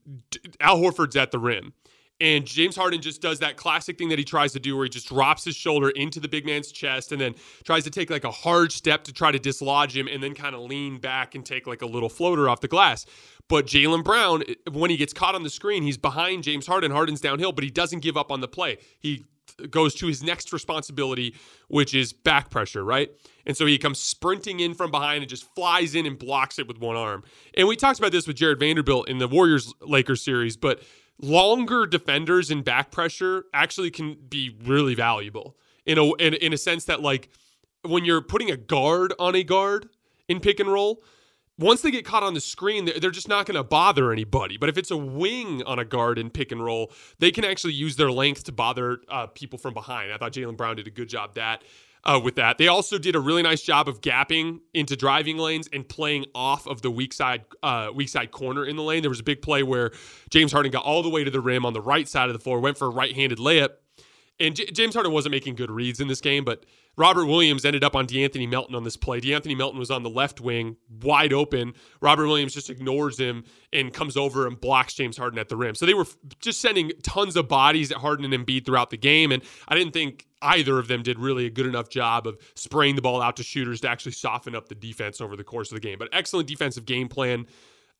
Al 0.60 0.78
Horford's 0.78 1.16
at 1.16 1.32
the 1.32 1.38
rim. 1.38 1.72
And 2.20 2.44
James 2.44 2.74
Harden 2.74 3.00
just 3.00 3.22
does 3.22 3.38
that 3.38 3.56
classic 3.56 3.96
thing 3.96 4.08
that 4.08 4.18
he 4.18 4.24
tries 4.24 4.52
to 4.52 4.60
do 4.60 4.76
where 4.76 4.84
he 4.84 4.90
just 4.90 5.08
drops 5.08 5.44
his 5.44 5.54
shoulder 5.54 5.90
into 5.90 6.18
the 6.18 6.28
big 6.28 6.44
man's 6.44 6.72
chest 6.72 7.12
and 7.12 7.20
then 7.20 7.34
tries 7.64 7.84
to 7.84 7.90
take 7.90 8.10
like 8.10 8.24
a 8.24 8.30
hard 8.30 8.72
step 8.72 9.04
to 9.04 9.12
try 9.12 9.30
to 9.30 9.38
dislodge 9.38 9.96
him 9.96 10.08
and 10.08 10.22
then 10.22 10.34
kind 10.34 10.54
of 10.54 10.62
lean 10.62 10.98
back 10.98 11.34
and 11.34 11.46
take 11.46 11.66
like 11.66 11.82
a 11.82 11.86
little 11.86 12.08
floater 12.08 12.48
off 12.48 12.60
the 12.60 12.68
glass. 12.68 13.06
But 13.48 13.66
Jaylen 13.66 14.02
Brown, 14.02 14.42
eh, 14.48 14.54
when 14.72 14.90
he 14.90 14.96
gets 14.96 15.12
caught 15.12 15.34
on 15.34 15.44
the 15.44 15.50
screen, 15.50 15.82
he's 15.82 15.96
behind 15.96 16.42
James 16.42 16.66
Harden. 16.66 16.90
Harden's 16.90 17.20
downhill, 17.20 17.52
but 17.52 17.62
he 17.64 17.70
doesn't 17.70 18.00
give 18.00 18.16
up 18.16 18.32
on 18.32 18.40
the 18.40 18.48
play. 18.48 18.78
He 18.98 19.24
goes 19.70 19.94
to 19.96 20.06
his 20.06 20.22
next 20.22 20.52
responsibility, 20.52 21.34
which 21.68 21.94
is 21.94 22.12
back 22.12 22.50
pressure, 22.50 22.84
right? 22.84 23.10
And 23.46 23.56
so 23.56 23.66
he 23.66 23.78
comes 23.78 23.98
sprinting 23.98 24.60
in 24.60 24.74
from 24.74 24.90
behind 24.90 25.22
and 25.22 25.28
just 25.28 25.52
flies 25.54 25.94
in 25.94 26.06
and 26.06 26.18
blocks 26.18 26.58
it 26.58 26.68
with 26.68 26.78
one 26.78 26.96
arm. 26.96 27.24
And 27.54 27.66
we 27.66 27.76
talked 27.76 27.98
about 27.98 28.12
this 28.12 28.26
with 28.26 28.36
Jarred 28.36 28.60
Vanderbilt 28.60 29.08
in 29.08 29.18
the 29.18 29.28
Warriors 29.28 29.72
Lakers 29.80 30.22
series, 30.22 30.56
but 30.56 30.82
longer 31.20 31.86
defenders 31.86 32.50
in 32.50 32.62
back 32.62 32.90
pressure 32.90 33.44
actually 33.52 33.90
can 33.90 34.16
be 34.28 34.56
really 34.64 34.94
valuable 34.94 35.56
in 35.86 35.98
a 35.98 36.14
in, 36.14 36.34
in 36.34 36.52
a 36.52 36.58
sense 36.58 36.84
that 36.84 37.00
like 37.00 37.28
when 37.82 38.04
you're 38.04 38.22
putting 38.22 38.50
a 38.50 38.56
guard 38.56 39.12
on 39.18 39.34
a 39.34 39.42
guard 39.42 39.88
in 40.28 40.40
pick 40.40 40.60
and 40.60 40.70
roll 40.70 41.02
once 41.58 41.82
they 41.82 41.90
get 41.90 42.04
caught 42.04 42.22
on 42.22 42.34
the 42.34 42.40
screen, 42.40 42.88
they're 43.00 43.10
just 43.10 43.28
not 43.28 43.44
going 43.44 43.56
to 43.56 43.64
bother 43.64 44.12
anybody. 44.12 44.56
But 44.56 44.68
if 44.68 44.78
it's 44.78 44.92
a 44.92 44.96
wing 44.96 45.62
on 45.64 45.78
a 45.78 45.84
guard 45.84 46.18
in 46.18 46.30
pick 46.30 46.52
and 46.52 46.64
roll, 46.64 46.92
they 47.18 47.32
can 47.32 47.44
actually 47.44 47.72
use 47.72 47.96
their 47.96 48.12
length 48.12 48.44
to 48.44 48.52
bother 48.52 49.00
uh, 49.08 49.26
people 49.26 49.58
from 49.58 49.74
behind. 49.74 50.12
I 50.12 50.18
thought 50.18 50.32
jaylen 50.32 50.56
Brown 50.56 50.76
did 50.76 50.86
a 50.86 50.90
good 50.90 51.08
job 51.08 51.34
that 51.34 51.64
uh, 52.04 52.20
with 52.22 52.36
that. 52.36 52.58
They 52.58 52.68
also 52.68 52.98
did 52.98 53.14
a 53.14 53.20
really 53.20 53.42
nice 53.42 53.62
job 53.62 53.88
of 53.88 54.00
gapping 54.00 54.60
into 54.74 54.96
driving 54.96 55.38
lanes 55.38 55.68
and 55.72 55.88
playing 55.88 56.26
off 56.34 56.66
of 56.66 56.82
the 56.82 56.90
weak 56.90 57.12
side 57.12 57.44
uh, 57.62 57.90
weak 57.94 58.08
side 58.08 58.30
corner 58.30 58.64
in 58.64 58.76
the 58.76 58.82
lane. 58.82 59.02
There 59.02 59.10
was 59.10 59.20
a 59.20 59.24
big 59.24 59.42
play 59.42 59.62
where 59.62 59.92
James 60.30 60.52
Harden 60.52 60.72
got 60.72 60.84
all 60.84 61.02
the 61.02 61.10
way 61.10 61.24
to 61.24 61.30
the 61.30 61.40
rim 61.40 61.66
on 61.66 61.72
the 61.72 61.80
right 61.82 62.08
side 62.08 62.28
of 62.28 62.32
the 62.32 62.38
floor, 62.38 62.60
went 62.60 62.78
for 62.78 62.86
a 62.86 62.90
right-handed 62.90 63.38
layup, 63.38 63.70
and 64.40 64.54
J- 64.54 64.66
James 64.66 64.94
Harden 64.94 65.12
wasn't 65.12 65.32
making 65.32 65.56
good 65.56 65.70
reads 65.70 66.00
in 66.00 66.08
this 66.08 66.20
game, 66.20 66.44
but 66.44 66.64
Robert 66.96 67.26
Williams 67.26 67.64
ended 67.64 67.84
up 67.84 67.94
on 67.94 68.06
De'Anthony 68.06 68.48
Melton 68.48 68.74
on 68.74 68.82
this 68.82 68.96
play. 68.96 69.20
De'Anthony 69.20 69.56
Melton 69.56 69.78
was 69.78 69.90
on 69.90 70.02
the 70.02 70.10
left 70.10 70.40
wing, 70.40 70.76
wide 71.02 71.32
open. 71.32 71.74
Robert 72.00 72.26
Williams 72.26 72.54
just 72.54 72.70
ignores 72.70 73.18
him 73.18 73.44
and 73.72 73.92
comes 73.92 74.16
over 74.16 74.46
and 74.48 74.60
blocks 74.60 74.94
James 74.94 75.16
Harden 75.16 75.38
at 75.38 75.48
the 75.48 75.56
rim. 75.56 75.76
So 75.76 75.86
they 75.86 75.94
were 75.94 76.06
just 76.40 76.60
sending 76.60 76.90
tons 77.02 77.36
of 77.36 77.46
bodies 77.46 77.92
at 77.92 77.98
Harden 77.98 78.24
and 78.24 78.34
Embiid 78.34 78.66
throughout 78.66 78.90
the 78.90 78.96
game, 78.96 79.30
and 79.30 79.42
I 79.68 79.76
didn't 79.76 79.92
think 79.92 80.26
either 80.42 80.78
of 80.78 80.88
them 80.88 81.02
did 81.02 81.18
really 81.18 81.46
a 81.46 81.50
good 81.50 81.66
enough 81.66 81.88
job 81.88 82.26
of 82.26 82.38
spraying 82.54 82.96
the 82.96 83.02
ball 83.02 83.20
out 83.20 83.36
to 83.36 83.42
shooters 83.42 83.80
to 83.80 83.88
actually 83.88 84.12
soften 84.12 84.54
up 84.54 84.68
the 84.68 84.74
defense 84.74 85.20
over 85.20 85.36
the 85.36 85.44
course 85.44 85.70
of 85.70 85.74
the 85.76 85.80
game. 85.80 85.98
But 85.98 86.08
excellent 86.12 86.48
defensive 86.48 86.84
game 86.84 87.08
plan 87.08 87.46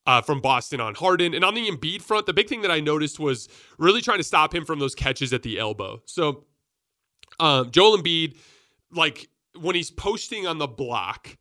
uh, 0.06 0.22
from 0.22 0.40
Boston 0.40 0.80
on 0.80 0.94
Harden. 0.94 1.34
And 1.34 1.44
on 1.44 1.54
the 1.54 1.68
Embiid 1.68 2.02
front, 2.02 2.26
the 2.26 2.32
big 2.32 2.48
thing 2.48 2.62
that 2.62 2.70
I 2.70 2.80
noticed 2.80 3.18
was 3.18 3.48
really 3.78 4.00
trying 4.00 4.18
to 4.18 4.24
stop 4.24 4.54
him 4.54 4.64
from 4.64 4.78
those 4.78 4.94
catches 4.94 5.32
at 5.32 5.42
the 5.42 5.58
elbow. 5.58 6.00
So 6.06 6.44
um, 7.40 7.70
Joel 7.70 7.98
Embiid, 7.98 8.36
like 8.92 9.28
when 9.58 9.74
he's 9.74 9.90
posting 9.90 10.46
on 10.46 10.58
the 10.58 10.66
block, 10.66 11.36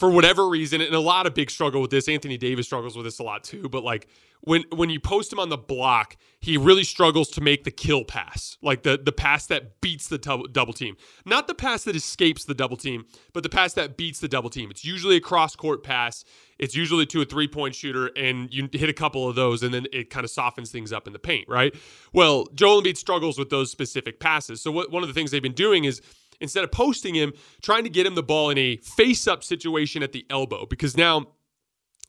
for 0.00 0.10
whatever 0.10 0.48
reason, 0.48 0.80
and 0.80 0.94
a 0.94 1.00
lot 1.00 1.26
of 1.26 1.34
big 1.34 1.50
struggle 1.50 1.82
with 1.82 1.90
this. 1.90 2.08
Anthony 2.08 2.38
Davis 2.38 2.64
struggles 2.64 2.96
with 2.96 3.04
this 3.04 3.18
a 3.18 3.22
lot 3.22 3.44
too. 3.44 3.68
But 3.68 3.84
like 3.84 4.08
when 4.42 4.64
when 4.74 4.90
you 4.90 5.00
post 5.00 5.32
him 5.32 5.38
on 5.38 5.48
the 5.48 5.56
block, 5.58 6.16
he 6.40 6.56
really 6.56 6.84
struggles 6.84 7.28
to 7.30 7.40
make 7.40 7.64
the 7.64 7.70
kill 7.70 8.04
pass, 8.04 8.56
like 8.62 8.82
the 8.82 8.98
the 9.02 9.12
pass 9.12 9.46
that 9.46 9.80
beats 9.80 10.08
the 10.08 10.18
double, 10.18 10.72
team, 10.72 10.96
not 11.26 11.46
the 11.46 11.54
pass 11.54 11.84
that 11.84 11.94
escapes 11.94 12.44
the 12.44 12.54
double 12.54 12.76
team, 12.76 13.04
but 13.32 13.42
the 13.42 13.48
pass 13.48 13.74
that 13.74 13.96
beats 13.96 14.20
the 14.20 14.28
double 14.28 14.50
team. 14.50 14.70
It's 14.70 14.84
usually 14.84 15.16
a 15.16 15.20
cross 15.20 15.54
court 15.56 15.82
pass. 15.82 16.24
It's 16.58 16.74
usually 16.74 17.06
to 17.06 17.20
a 17.20 17.24
three 17.24 17.48
point 17.48 17.74
shooter, 17.74 18.06
and 18.16 18.52
you 18.52 18.68
hit 18.72 18.88
a 18.88 18.94
couple 18.94 19.28
of 19.28 19.36
those, 19.36 19.62
and 19.62 19.72
then 19.74 19.86
it 19.92 20.10
kind 20.10 20.24
of 20.24 20.30
softens 20.30 20.70
things 20.70 20.92
up 20.92 21.06
in 21.06 21.12
the 21.12 21.18
paint, 21.18 21.48
right? 21.48 21.74
Well, 22.12 22.46
Joel 22.54 22.82
Embiid 22.82 22.96
struggles 22.96 23.38
with 23.38 23.50
those 23.50 23.70
specific 23.70 24.20
passes. 24.20 24.62
So 24.62 24.70
what 24.70 24.90
one 24.90 25.02
of 25.02 25.08
the 25.08 25.14
things 25.14 25.30
they've 25.30 25.42
been 25.42 25.52
doing 25.52 25.84
is 25.84 26.00
instead 26.40 26.64
of 26.64 26.72
posting 26.72 27.14
him, 27.14 27.32
trying 27.60 27.84
to 27.84 27.90
get 27.90 28.06
him 28.06 28.14
the 28.14 28.22
ball 28.22 28.50
in 28.50 28.58
a 28.58 28.76
face 28.78 29.28
up 29.28 29.44
situation 29.44 30.02
at 30.02 30.12
the 30.12 30.24
elbow 30.30 30.66
because 30.66 30.96
now 30.96 31.26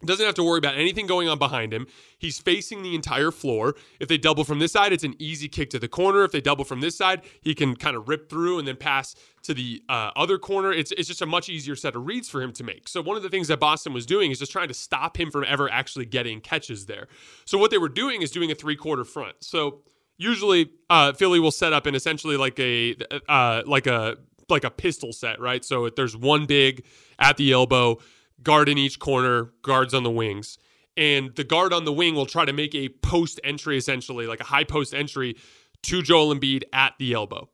doesn't 0.05 0.25
have 0.25 0.35
to 0.35 0.43
worry 0.43 0.57
about 0.57 0.75
anything 0.75 1.07
going 1.07 1.27
on 1.27 1.39
behind 1.39 1.73
him. 1.73 1.87
He's 2.17 2.39
facing 2.39 2.83
the 2.83 2.95
entire 2.95 3.31
floor. 3.31 3.75
If 3.99 4.07
they 4.07 4.17
double 4.17 4.43
from 4.43 4.59
this 4.59 4.71
side, 4.71 4.93
it's 4.93 5.03
an 5.03 5.15
easy 5.19 5.47
kick 5.47 5.69
to 5.71 5.79
the 5.79 5.87
corner. 5.87 6.23
If 6.23 6.31
they 6.31 6.41
double 6.41 6.65
from 6.65 6.81
this 6.81 6.97
side, 6.97 7.21
he 7.41 7.53
can 7.55 7.75
kind 7.75 7.95
of 7.95 8.07
rip 8.07 8.29
through 8.29 8.59
and 8.59 8.67
then 8.67 8.75
pass 8.75 9.15
to 9.43 9.53
the 9.53 9.83
uh, 9.89 10.11
other 10.15 10.37
corner. 10.37 10.71
It's, 10.71 10.91
it's 10.91 11.07
just 11.07 11.21
a 11.21 11.25
much 11.25 11.49
easier 11.49 11.75
set 11.75 11.95
of 11.95 12.05
reads 12.05 12.29
for 12.29 12.41
him 12.41 12.51
to 12.53 12.63
make. 12.63 12.87
So, 12.87 13.01
one 13.01 13.17
of 13.17 13.23
the 13.23 13.29
things 13.29 13.47
that 13.47 13.59
Boston 13.59 13.93
was 13.93 14.05
doing 14.05 14.31
is 14.31 14.39
just 14.39 14.51
trying 14.51 14.67
to 14.67 14.73
stop 14.73 15.19
him 15.19 15.31
from 15.31 15.45
ever 15.47 15.71
actually 15.71 16.05
getting 16.05 16.41
catches 16.41 16.85
there. 16.85 17.07
So, 17.45 17.57
what 17.57 17.71
they 17.71 17.77
were 17.77 17.89
doing 17.89 18.21
is 18.21 18.31
doing 18.31 18.51
a 18.51 18.55
three 18.55 18.75
quarter 18.75 19.03
front. 19.03 19.35
So, 19.39 19.81
usually 20.17 20.69
uh, 20.89 21.13
Philly 21.13 21.39
will 21.39 21.51
set 21.51 21.73
up 21.73 21.87
in 21.87 21.95
essentially 21.95 22.37
like 22.37 22.59
a 22.59 22.95
uh, 23.27 23.63
like 23.65 23.87
a 23.87 24.17
like 24.51 24.63
a 24.63 24.69
pistol 24.69 25.13
set, 25.13 25.39
right? 25.39 25.65
So 25.65 25.85
if 25.85 25.95
there's 25.95 26.15
one 26.15 26.45
big 26.45 26.85
at 27.17 27.37
the 27.37 27.51
elbow, 27.51 27.97
guard 28.43 28.69
in 28.69 28.77
each 28.77 28.99
corner, 28.99 29.51
guards 29.61 29.93
on 29.93 30.03
the 30.03 30.11
wings, 30.11 30.57
and 30.97 31.35
the 31.35 31.43
guard 31.43 31.73
on 31.73 31.85
the 31.85 31.93
wing 31.93 32.15
will 32.15 32.25
try 32.25 32.45
to 32.45 32.53
make 32.53 32.75
a 32.75 32.89
post 32.89 33.39
entry 33.43 33.77
essentially, 33.77 34.27
like 34.27 34.39
a 34.39 34.45
high 34.45 34.63
post 34.63 34.93
entry 34.93 35.37
to 35.83 36.01
Joel 36.01 36.35
Embiid 36.35 36.63
at 36.73 36.93
the 36.99 37.13
elbow. 37.13 37.49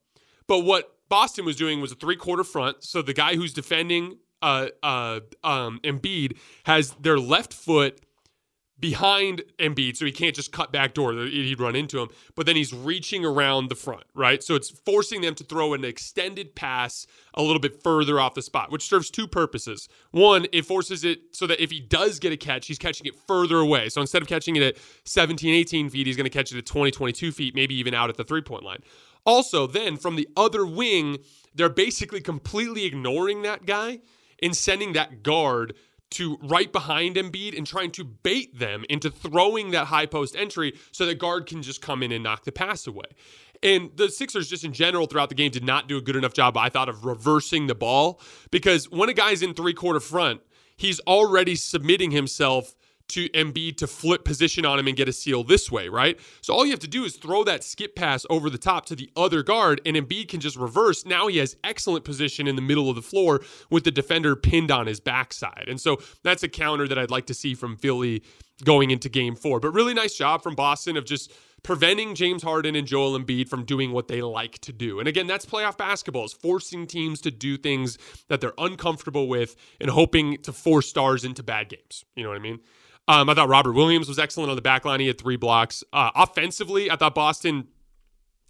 But 0.47 0.59
what 0.59 0.95
Boston 1.09 1.45
was 1.45 1.55
doing 1.55 1.81
was 1.81 1.91
a 1.91 1.95
three 1.95 2.15
quarter 2.15 2.43
front, 2.43 2.83
so 2.83 3.01
the 3.01 3.13
guy 3.13 3.35
who's 3.35 3.53
defending 3.53 4.17
uh, 4.41 4.67
uh, 4.83 5.19
um, 5.43 5.79
Embiid 5.83 6.37
has 6.65 6.91
their 6.99 7.19
left 7.19 7.53
foot 7.53 8.01
behind 8.79 9.43
Embiid, 9.59 9.97
so 9.97 10.05
he 10.05 10.11
can't 10.11 10.35
just 10.35 10.51
cut 10.51 10.71
back 10.71 10.93
door. 10.93 11.13
He'd 11.13 11.59
run 11.59 11.75
into 11.75 11.99
him, 11.99 12.09
but 12.35 12.45
then 12.45 12.55
he's 12.55 12.73
reaching 12.73 13.25
around 13.25 13.69
the 13.69 13.75
front, 13.75 14.03
right? 14.13 14.43
So 14.43 14.55
it's 14.55 14.69
forcing 14.69 15.21
them 15.21 15.35
to 15.35 15.43
throw 15.43 15.73
an 15.73 15.83
extended 15.83 16.55
pass 16.55 17.07
a 17.33 17.41
little 17.41 17.59
bit 17.59 17.81
further 17.81 18.19
off 18.19 18.35
the 18.35 18.41
spot, 18.41 18.71
which 18.71 18.87
serves 18.87 19.09
two 19.09 19.27
purposes. 19.27 19.89
One, 20.11 20.45
it 20.51 20.65
forces 20.65 21.03
it 21.03 21.19
so 21.35 21.47
that 21.47 21.61
if 21.61 21.71
he 21.71 21.79
does 21.79 22.19
get 22.19 22.31
a 22.31 22.37
catch, 22.37 22.67
he's 22.67 22.77
catching 22.77 23.07
it 23.07 23.15
further 23.27 23.57
away. 23.57 23.89
So 23.89 24.01
instead 24.01 24.21
of 24.21 24.27
catching 24.27 24.55
it 24.55 24.63
at 24.63 24.77
17, 25.05 25.53
18 25.53 25.89
feet, 25.89 26.05
he's 26.05 26.17
going 26.17 26.25
to 26.25 26.29
catch 26.29 26.51
it 26.51 26.57
at 26.57 26.65
20, 26.65 26.91
22 26.91 27.31
feet, 27.31 27.55
maybe 27.55 27.75
even 27.75 27.93
out 27.93 28.09
at 28.09 28.17
the 28.17 28.23
three 28.23 28.41
point 28.41 28.63
line. 28.63 28.83
Also, 29.25 29.67
then 29.67 29.97
from 29.97 30.15
the 30.15 30.27
other 30.37 30.65
wing, 30.65 31.17
they're 31.53 31.67
basically 31.67 32.21
completely 32.21 32.85
ignoring 32.85 33.41
that 33.41 33.65
guy 33.65 33.99
and 34.41 34.55
sending 34.55 34.93
that 34.93 35.23
guard 35.23 35.73
to 36.11 36.37
right 36.41 36.71
behind 36.71 37.15
Embiid 37.15 37.57
and 37.57 37.67
trying 37.67 37.91
to 37.91 38.03
bait 38.03 38.57
them 38.57 38.85
into 38.89 39.09
throwing 39.09 39.71
that 39.71 39.85
high 39.85 40.05
post 40.05 40.35
entry 40.35 40.73
so 40.91 41.05
that 41.05 41.15
guard 41.19 41.45
can 41.45 41.61
just 41.61 41.81
come 41.81 42.01
in 42.01 42.11
and 42.11 42.23
knock 42.23 42.43
the 42.45 42.51
pass 42.51 42.87
away. 42.87 43.05
And 43.63 43.91
the 43.95 44.09
Sixers, 44.09 44.49
just 44.49 44.63
in 44.63 44.73
general, 44.73 45.07
throughout 45.07 45.29
the 45.29 45.35
game, 45.35 45.51
did 45.51 45.63
not 45.63 45.87
do 45.87 45.97
a 45.97 46.01
good 46.01 46.15
enough 46.15 46.33
job, 46.33 46.57
I 46.57 46.69
thought, 46.69 46.89
of 46.89 47.05
reversing 47.05 47.67
the 47.67 47.75
ball 47.75 48.21
because 48.51 48.89
when 48.89 49.09
a 49.09 49.13
guy's 49.13 49.41
in 49.41 49.53
three 49.53 49.73
quarter 49.73 49.99
front, 49.99 50.41
he's 50.77 50.99
already 51.01 51.55
submitting 51.55 52.11
himself 52.11 52.75
to 53.09 53.29
Embiid 53.29 53.77
to 53.77 53.87
flip 53.87 54.25
position 54.25 54.65
on 54.65 54.79
him 54.79 54.87
and 54.87 54.97
get 54.97 55.07
a 55.07 55.13
seal 55.13 55.43
this 55.43 55.71
way, 55.71 55.87
right? 55.87 56.19
So 56.41 56.53
all 56.53 56.65
you 56.65 56.71
have 56.71 56.79
to 56.81 56.87
do 56.87 57.05
is 57.05 57.15
throw 57.15 57.43
that 57.45 57.63
skip 57.63 57.95
pass 57.95 58.25
over 58.29 58.49
the 58.49 58.57
top 58.57 58.85
to 58.87 58.95
the 58.95 59.09
other 59.15 59.43
guard, 59.43 59.81
and 59.85 59.95
Embiid 59.95 60.29
can 60.29 60.39
just 60.39 60.57
reverse. 60.57 61.05
Now 61.05 61.27
he 61.27 61.37
has 61.37 61.55
excellent 61.63 62.05
position 62.05 62.47
in 62.47 62.55
the 62.55 62.61
middle 62.61 62.89
of 62.89 62.95
the 62.95 63.01
floor 63.01 63.41
with 63.69 63.83
the 63.83 63.91
defender 63.91 64.35
pinned 64.35 64.71
on 64.71 64.87
his 64.87 64.99
backside. 64.99 65.65
And 65.67 65.79
so 65.79 66.01
that's 66.23 66.43
a 66.43 66.49
counter 66.49 66.87
that 66.87 66.97
I'd 66.97 67.11
like 67.11 67.27
to 67.27 67.33
see 67.33 67.53
from 67.55 67.77
Philly 67.77 68.23
going 68.63 68.91
into 68.91 69.09
game 69.09 69.35
four. 69.35 69.59
But 69.59 69.71
really 69.71 69.93
nice 69.93 70.15
job 70.15 70.41
from 70.41 70.55
Boston 70.55 70.97
of 70.97 71.05
just 71.05 71.31
preventing 71.63 72.15
James 72.15 72.43
Harden 72.43 72.75
and 72.75 72.87
Joel 72.87 73.19
Embiid 73.19 73.49
from 73.49 73.65
doing 73.65 73.91
what 73.91 74.07
they 74.07 74.21
like 74.21 74.59
to 74.59 74.71
do. 74.71 74.99
And 74.99 75.07
again, 75.07 75.27
that's 75.27 75.45
playoff 75.45 75.77
basketball, 75.77 76.25
is 76.25 76.33
forcing 76.33 76.87
teams 76.87 77.21
to 77.21 77.31
do 77.31 77.57
things 77.57 77.97
that 78.29 78.41
they're 78.41 78.53
uncomfortable 78.57 79.27
with 79.27 79.55
and 79.81 79.89
hoping 79.89 80.37
to 80.43 80.53
force 80.53 80.87
stars 80.87 81.23
into 81.23 81.43
bad 81.43 81.69
games. 81.69 82.05
You 82.15 82.23
know 82.23 82.29
what 82.29 82.37
I 82.37 82.41
mean? 82.41 82.59
Um, 83.07 83.29
I 83.29 83.33
thought 83.33 83.49
Robert 83.49 83.73
Williams 83.73 84.07
was 84.07 84.19
excellent 84.19 84.49
on 84.49 84.55
the 84.55 84.61
back 84.61 84.85
line. 84.85 84.99
He 84.99 85.07
had 85.07 85.17
three 85.17 85.37
blocks. 85.37 85.83
Uh, 85.93 86.11
offensively, 86.15 86.91
I 86.91 86.95
thought 86.97 87.15
Boston 87.15 87.67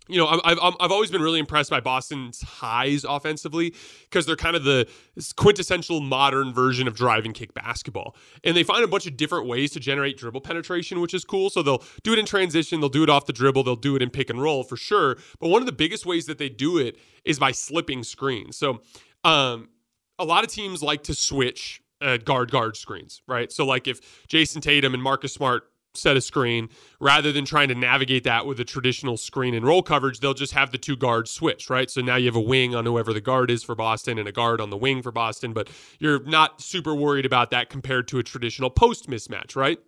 you 0.07 0.17
know, 0.17 0.27
I've, 0.43 0.57
I've 0.79 0.91
always 0.91 1.11
been 1.11 1.21
really 1.21 1.39
impressed 1.39 1.69
by 1.69 1.79
Boston's 1.79 2.41
highs 2.41 3.03
offensively 3.03 3.73
because 4.03 4.25
they're 4.25 4.35
kind 4.35 4.55
of 4.55 4.63
the 4.63 4.87
quintessential 5.35 6.01
modern 6.01 6.53
version 6.53 6.87
of 6.87 6.95
drive 6.95 7.25
and 7.25 7.33
kick 7.33 7.53
basketball. 7.53 8.15
And 8.43 8.55
they 8.55 8.63
find 8.63 8.83
a 8.83 8.87
bunch 8.87 9.05
of 9.05 9.17
different 9.17 9.47
ways 9.47 9.71
to 9.71 9.79
generate 9.79 10.17
dribble 10.17 10.41
penetration, 10.41 11.01
which 11.01 11.13
is 11.13 11.25
cool. 11.25 11.49
So 11.49 11.61
they'll 11.61 11.83
do 12.03 12.13
it 12.13 12.19
in 12.19 12.25
transition, 12.25 12.79
they'll 12.79 12.89
do 12.89 13.03
it 13.03 13.09
off 13.09 13.25
the 13.25 13.33
dribble, 13.33 13.63
they'll 13.63 13.75
do 13.75 13.95
it 13.95 14.01
in 14.01 14.09
pick 14.09 14.29
and 14.29 14.41
roll 14.41 14.63
for 14.63 14.77
sure. 14.77 15.17
But 15.39 15.49
one 15.49 15.61
of 15.61 15.65
the 15.65 15.73
biggest 15.73 16.05
ways 16.05 16.25
that 16.27 16.37
they 16.37 16.49
do 16.49 16.77
it 16.77 16.97
is 17.25 17.39
by 17.39 17.51
slipping 17.51 18.03
screens. 18.03 18.55
So 18.57 18.81
um, 19.23 19.69
a 20.17 20.25
lot 20.25 20.43
of 20.43 20.49
teams 20.49 20.81
like 20.81 21.03
to 21.03 21.13
switch 21.13 21.81
uh, 22.01 22.17
guard 22.17 22.51
guard 22.51 22.77
screens, 22.77 23.21
right? 23.27 23.51
So 23.51 23.65
like 23.65 23.87
if 23.87 24.27
Jayson 24.27 24.61
Tatum 24.61 24.93
and 24.93 25.03
Marcus 25.03 25.33
Smart 25.33 25.63
set 25.93 26.15
a 26.15 26.21
screen 26.21 26.69
rather 26.99 27.31
than 27.31 27.43
trying 27.43 27.69
to 27.69 27.73
navigate 27.73 28.23
that 28.23 28.45
with 28.45 28.59
a 28.59 28.63
traditional 28.63 29.17
screen 29.17 29.55
and 29.55 29.65
roll 29.65 29.81
coverage 29.81 30.19
they'll 30.19 30.35
just 30.35 30.53
have 30.53 30.71
the 30.71 30.77
two 30.77 30.95
guards 30.95 31.31
switch 31.31 31.71
right 31.71 31.89
so 31.89 32.01
now 32.01 32.15
you 32.15 32.27
have 32.27 32.35
a 32.35 32.39
wing 32.39 32.75
on 32.75 32.85
whoever 32.85 33.13
the 33.13 33.21
guard 33.21 33.49
is 33.49 33.63
for 33.63 33.73
boston 33.73 34.19
and 34.19 34.27
a 34.27 34.31
guard 34.31 34.61
on 34.61 34.69
the 34.69 34.77
wing 34.77 35.01
for 35.01 35.11
boston 35.11 35.53
but 35.53 35.67
you're 35.97 36.23
not 36.25 36.61
super 36.61 36.93
worried 36.93 37.25
about 37.25 37.49
that 37.49 37.71
compared 37.71 38.07
to 38.07 38.19
a 38.19 38.23
traditional 38.23 38.69
post 38.69 39.09
mismatch 39.09 39.55
right 39.55 39.79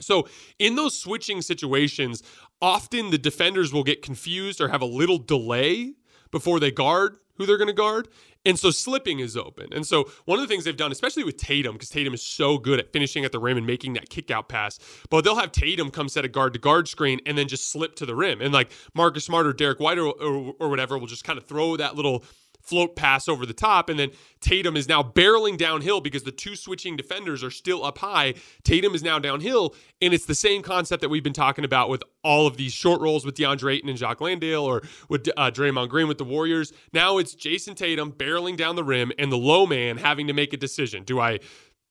so, 0.00 0.28
in 0.58 0.76
those 0.76 0.98
switching 0.98 1.42
situations, 1.42 2.22
often 2.62 3.10
the 3.10 3.18
defenders 3.18 3.72
will 3.72 3.84
get 3.84 4.02
confused 4.02 4.60
or 4.60 4.68
have 4.68 4.82
a 4.82 4.86
little 4.86 5.18
delay 5.18 5.94
before 6.30 6.60
they 6.60 6.70
guard 6.70 7.16
who 7.38 7.46
they're 7.46 7.56
going 7.56 7.68
to 7.68 7.72
guard. 7.72 8.08
And 8.44 8.58
so 8.58 8.70
slipping 8.70 9.20
is 9.20 9.36
open. 9.36 9.72
And 9.72 9.86
so 9.86 10.10
one 10.26 10.38
of 10.38 10.42
the 10.42 10.48
things 10.48 10.64
they've 10.64 10.76
done, 10.76 10.92
especially 10.92 11.24
with 11.24 11.36
Tatum, 11.36 11.74
because 11.74 11.88
Tatum 11.88 12.14
is 12.14 12.22
so 12.22 12.58
good 12.58 12.78
at 12.78 12.92
finishing 12.92 13.24
at 13.24 13.32
the 13.32 13.38
rim 13.38 13.56
and 13.56 13.66
making 13.66 13.94
that 13.94 14.10
kick 14.10 14.30
out 14.30 14.48
pass, 14.48 14.78
but 15.10 15.24
they'll 15.24 15.36
have 15.36 15.52
Tatum 15.52 15.90
come 15.90 16.08
set 16.08 16.24
a 16.24 16.28
guard 16.28 16.52
to 16.52 16.58
guard 16.58 16.88
screen 16.88 17.20
and 17.26 17.38
then 17.38 17.48
just 17.48 17.70
slip 17.70 17.94
to 17.96 18.06
the 18.06 18.14
rim. 18.14 18.40
And 18.40 18.52
like 18.52 18.70
Marcus 18.94 19.24
Smart 19.24 19.46
or 19.46 19.52
Derrick 19.52 19.80
White 19.80 19.98
or, 19.98 20.08
or, 20.08 20.54
or 20.60 20.68
whatever 20.68 20.98
will 20.98 21.06
just 21.06 21.24
kind 21.24 21.38
of 21.38 21.46
throw 21.46 21.76
that 21.76 21.96
little 21.96 22.24
float 22.68 22.96
pass 22.96 23.28
over 23.28 23.46
the 23.46 23.54
top. 23.54 23.88
And 23.88 23.98
then 23.98 24.10
Tatum 24.40 24.76
is 24.76 24.88
now 24.88 25.02
barreling 25.02 25.56
downhill 25.56 26.00
because 26.00 26.22
the 26.22 26.30
two 26.32 26.54
switching 26.54 26.96
defenders 26.96 27.42
are 27.42 27.50
still 27.50 27.84
up 27.84 27.98
high. 27.98 28.34
Tatum 28.62 28.94
is 28.94 29.02
now 29.02 29.18
downhill. 29.18 29.74
And 30.02 30.12
it's 30.12 30.26
the 30.26 30.34
same 30.34 30.62
concept 30.62 31.00
that 31.00 31.08
we've 31.08 31.22
been 31.22 31.32
talking 31.32 31.64
about 31.64 31.88
with 31.88 32.02
all 32.22 32.46
of 32.46 32.56
these 32.56 32.72
short 32.72 33.00
rolls 33.00 33.24
with 33.24 33.36
DeAndre 33.36 33.76
Ayton 33.76 33.88
and 33.88 33.98
Jock 33.98 34.20
Landale 34.20 34.64
or 34.64 34.82
with 35.08 35.28
uh, 35.36 35.50
Draymond 35.50 35.88
Green 35.88 36.08
with 36.08 36.18
the 36.18 36.24
Warriors. 36.24 36.72
Now 36.92 37.18
it's 37.18 37.34
Jayson 37.34 37.74
Tatum 37.74 38.12
barreling 38.12 38.56
down 38.56 38.76
the 38.76 38.84
rim 38.84 39.12
and 39.18 39.32
the 39.32 39.38
low 39.38 39.66
man 39.66 39.96
having 39.96 40.26
to 40.26 40.32
make 40.32 40.52
a 40.52 40.58
decision. 40.58 41.04
Do 41.04 41.20
I 41.20 41.40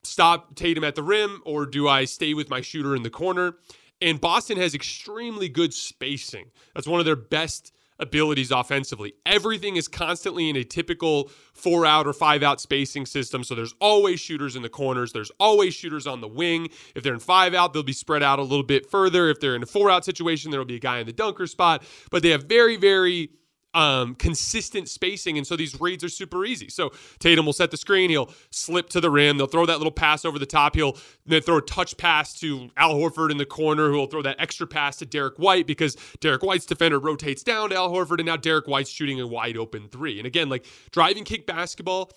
stop 0.04 0.56
Tatum 0.56 0.84
at 0.84 0.96
the 0.96 1.04
rim 1.04 1.42
or 1.46 1.66
do 1.66 1.88
I 1.88 2.06
stay 2.06 2.34
with 2.34 2.50
my 2.50 2.62
shooter 2.62 2.96
in 2.96 3.04
the 3.04 3.10
corner? 3.10 3.56
And 4.00 4.22
Boston 4.22 4.58
has 4.58 4.76
extremely 4.76 5.50
good 5.50 5.74
spacing. 5.74 6.52
That's 6.76 6.88
one 6.88 7.00
of 7.00 7.06
their 7.06 7.16
best 7.16 7.74
abilities 8.00 8.52
offensively. 8.52 9.14
Everything 9.26 9.76
is 9.76 9.88
constantly 9.88 10.50
in 10.50 10.56
a 10.56 10.64
typical 10.64 11.30
four 11.54 11.86
out 11.86 12.08
or 12.08 12.14
five 12.14 12.44
out 12.44 12.62
spacing 12.62 13.06
system. 13.06 13.44
So 13.44 13.56
there's 13.56 13.74
always 13.80 14.20
shooters 14.20 14.56
in 14.56 14.62
the 14.62 14.70
corners. 14.70 15.14
There's 15.14 15.32
always 15.40 15.74
shooters 15.74 16.08
on 16.08 16.22
the 16.22 16.28
wing. 16.28 16.70
If 16.96 17.04
they're 17.04 17.14
in 17.14 17.20
five 17.20 17.54
out, 17.54 17.74
they'll 17.74 17.84
be 17.84 17.94
spread 17.94 18.24
out 18.24 18.40
a 18.40 18.44
little 18.44 18.64
bit 18.64 18.90
further. 18.90 19.30
If 19.30 19.40
they're 19.40 19.56
in 19.56 19.64
a 19.64 19.68
four 19.68 19.90
out 19.90 20.06
situation, 20.06 20.52
there'll 20.52 20.66
be 20.66 20.76
a 20.76 20.80
guy 20.80 21.00
in 21.00 21.08
the 21.08 21.14
dunker 21.14 21.48
spot. 21.48 21.84
But 22.12 22.24
they 22.24 22.30
have 22.30 22.44
very, 22.44 22.78
very 22.78 23.32
um, 23.78 24.16
consistent 24.16 24.90
spacing. 24.90 25.38
And 25.38 25.46
so 25.46 25.56
these 25.56 25.80
reads 25.80 26.04
are 26.04 26.10
super 26.10 26.44
easy. 26.46 26.68
So 26.68 26.92
Tatum 27.20 27.46
will 27.46 27.54
set 27.54 27.70
the 27.70 27.78
screen. 27.78 28.10
He'll 28.10 28.32
slip 28.50 28.90
to 28.90 29.00
the 29.00 29.12
rim. 29.12 29.38
They'll 29.38 29.46
throw 29.46 29.68
that 29.68 29.78
little 29.78 29.92
pass 29.92 30.26
over 30.26 30.40
the 30.40 30.48
top. 30.48 30.76
He'll 30.76 30.98
then 31.28 31.44
throw 31.44 31.58
a 31.58 31.62
touch 31.62 31.96
pass 31.96 32.40
to 32.40 32.70
Al 32.76 32.96
Horford 32.96 33.30
in 33.30 33.38
the 33.38 33.46
corner, 33.46 33.90
who 33.92 33.98
will 33.98 34.08
throw 34.08 34.24
that 34.24 34.38
extra 34.40 34.66
pass 34.66 34.98
to 34.98 35.06
Derrick 35.06 35.38
White 35.38 35.68
because 35.68 35.96
Derrick 36.20 36.42
White's 36.42 36.66
defender 36.66 36.98
rotates 36.98 37.44
down 37.44 37.70
to 37.70 37.76
Al 37.76 37.92
Horford. 37.92 38.18
And 38.18 38.26
now 38.26 38.36
Derrick 38.36 38.68
White's 38.68 38.90
shooting 38.90 39.22
a 39.22 39.28
wide 39.28 39.58
open 39.58 39.90
three. 39.90 40.18
And 40.18 40.26
again, 40.26 40.50
like 40.50 40.66
driving 40.90 41.24
kick 41.24 41.46
basketball 41.46 42.12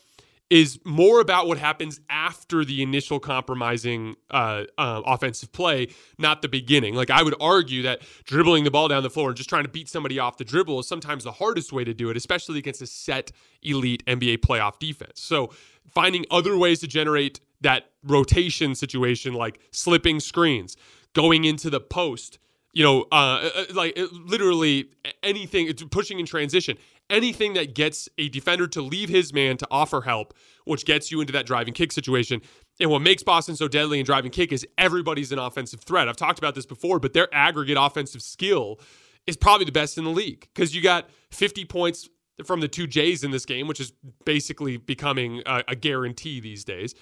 is 0.50 0.80
more 0.84 1.20
about 1.20 1.46
what 1.46 1.58
happens 1.58 2.00
after 2.10 2.64
the 2.64 2.82
initial 2.82 3.20
compromising 3.20 4.16
uh, 4.32 4.64
uh, 4.76 5.00
offensive 5.06 5.52
play, 5.52 5.88
not 6.18 6.42
the 6.42 6.48
beginning. 6.48 6.94
Like 6.96 7.08
I 7.08 7.22
would 7.22 7.36
argue 7.40 7.82
that 7.82 8.02
dribbling 8.24 8.64
the 8.64 8.70
ball 8.70 8.88
down 8.88 9.04
the 9.04 9.10
floor 9.10 9.28
and 9.28 9.36
just 9.36 9.48
trying 9.48 9.62
to 9.62 9.68
beat 9.68 9.88
somebody 9.88 10.18
off 10.18 10.38
the 10.38 10.44
dribble 10.44 10.80
is 10.80 10.88
sometimes 10.88 11.22
the 11.22 11.32
hardest 11.32 11.72
way 11.72 11.84
to 11.84 11.94
do 11.94 12.10
it, 12.10 12.16
especially 12.16 12.58
against 12.58 12.82
a 12.82 12.86
set 12.86 13.30
elite 13.62 14.04
NBA 14.06 14.38
playoff 14.38 14.80
defense. 14.80 15.20
So 15.22 15.50
finding 15.88 16.26
other 16.32 16.58
ways 16.58 16.80
to 16.80 16.88
generate 16.88 17.40
that 17.60 17.90
rotation 18.02 18.74
situation, 18.74 19.34
like 19.34 19.60
slipping 19.70 20.18
screens, 20.18 20.76
going 21.12 21.44
into 21.44 21.70
the 21.70 21.80
post, 21.80 22.40
you 22.72 22.82
know, 22.82 23.02
uh, 23.12 23.50
uh 23.54 23.64
like 23.72 23.96
literally 24.10 24.90
anything, 25.22 25.72
pushing 25.90 26.18
in 26.18 26.26
transition, 26.26 26.76
anything 27.10 27.54
that 27.54 27.74
gets 27.74 28.08
a 28.18 28.28
defender 28.28 28.66
to 28.68 28.82
leave 28.82 29.08
his 29.08 29.32
man 29.32 29.56
to 29.58 29.66
offer 29.70 30.02
help, 30.02 30.34
which 30.64 30.84
gets 30.84 31.10
you 31.10 31.20
into 31.20 31.32
that 31.32 31.46
driving 31.46 31.74
kick 31.74 31.92
situation. 31.92 32.40
And 32.80 32.90
what 32.90 33.02
makes 33.02 33.22
Boston 33.22 33.56
so 33.56 33.68
deadly 33.68 33.98
in 33.98 34.06
driving 34.06 34.30
kick 34.30 34.52
is 34.52 34.66
everybody's 34.78 35.32
an 35.32 35.38
offensive 35.38 35.80
threat. 35.80 36.08
I've 36.08 36.16
talked 36.16 36.38
about 36.38 36.54
this 36.54 36.66
before, 36.66 36.98
but 36.98 37.12
their 37.12 37.28
aggregate 37.34 37.76
offensive 37.78 38.22
skill 38.22 38.80
is 39.26 39.36
probably 39.36 39.66
the 39.66 39.72
best 39.72 39.98
in 39.98 40.04
the 40.04 40.10
league 40.10 40.48
because 40.54 40.74
you 40.74 40.80
got 40.80 41.10
50 41.30 41.64
points 41.66 42.08
from 42.44 42.60
the 42.60 42.68
two 42.68 42.86
Jays 42.86 43.22
in 43.22 43.30
this 43.30 43.44
game, 43.44 43.66
which 43.66 43.80
is 43.80 43.92
basically 44.24 44.76
becoming 44.76 45.42
a, 45.46 45.62
a 45.68 45.76
guarantee 45.76 46.40
these 46.40 46.64
days. 46.64 46.94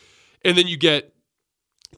And 0.45 0.57
then 0.57 0.67
you 0.67 0.77
get 0.77 1.15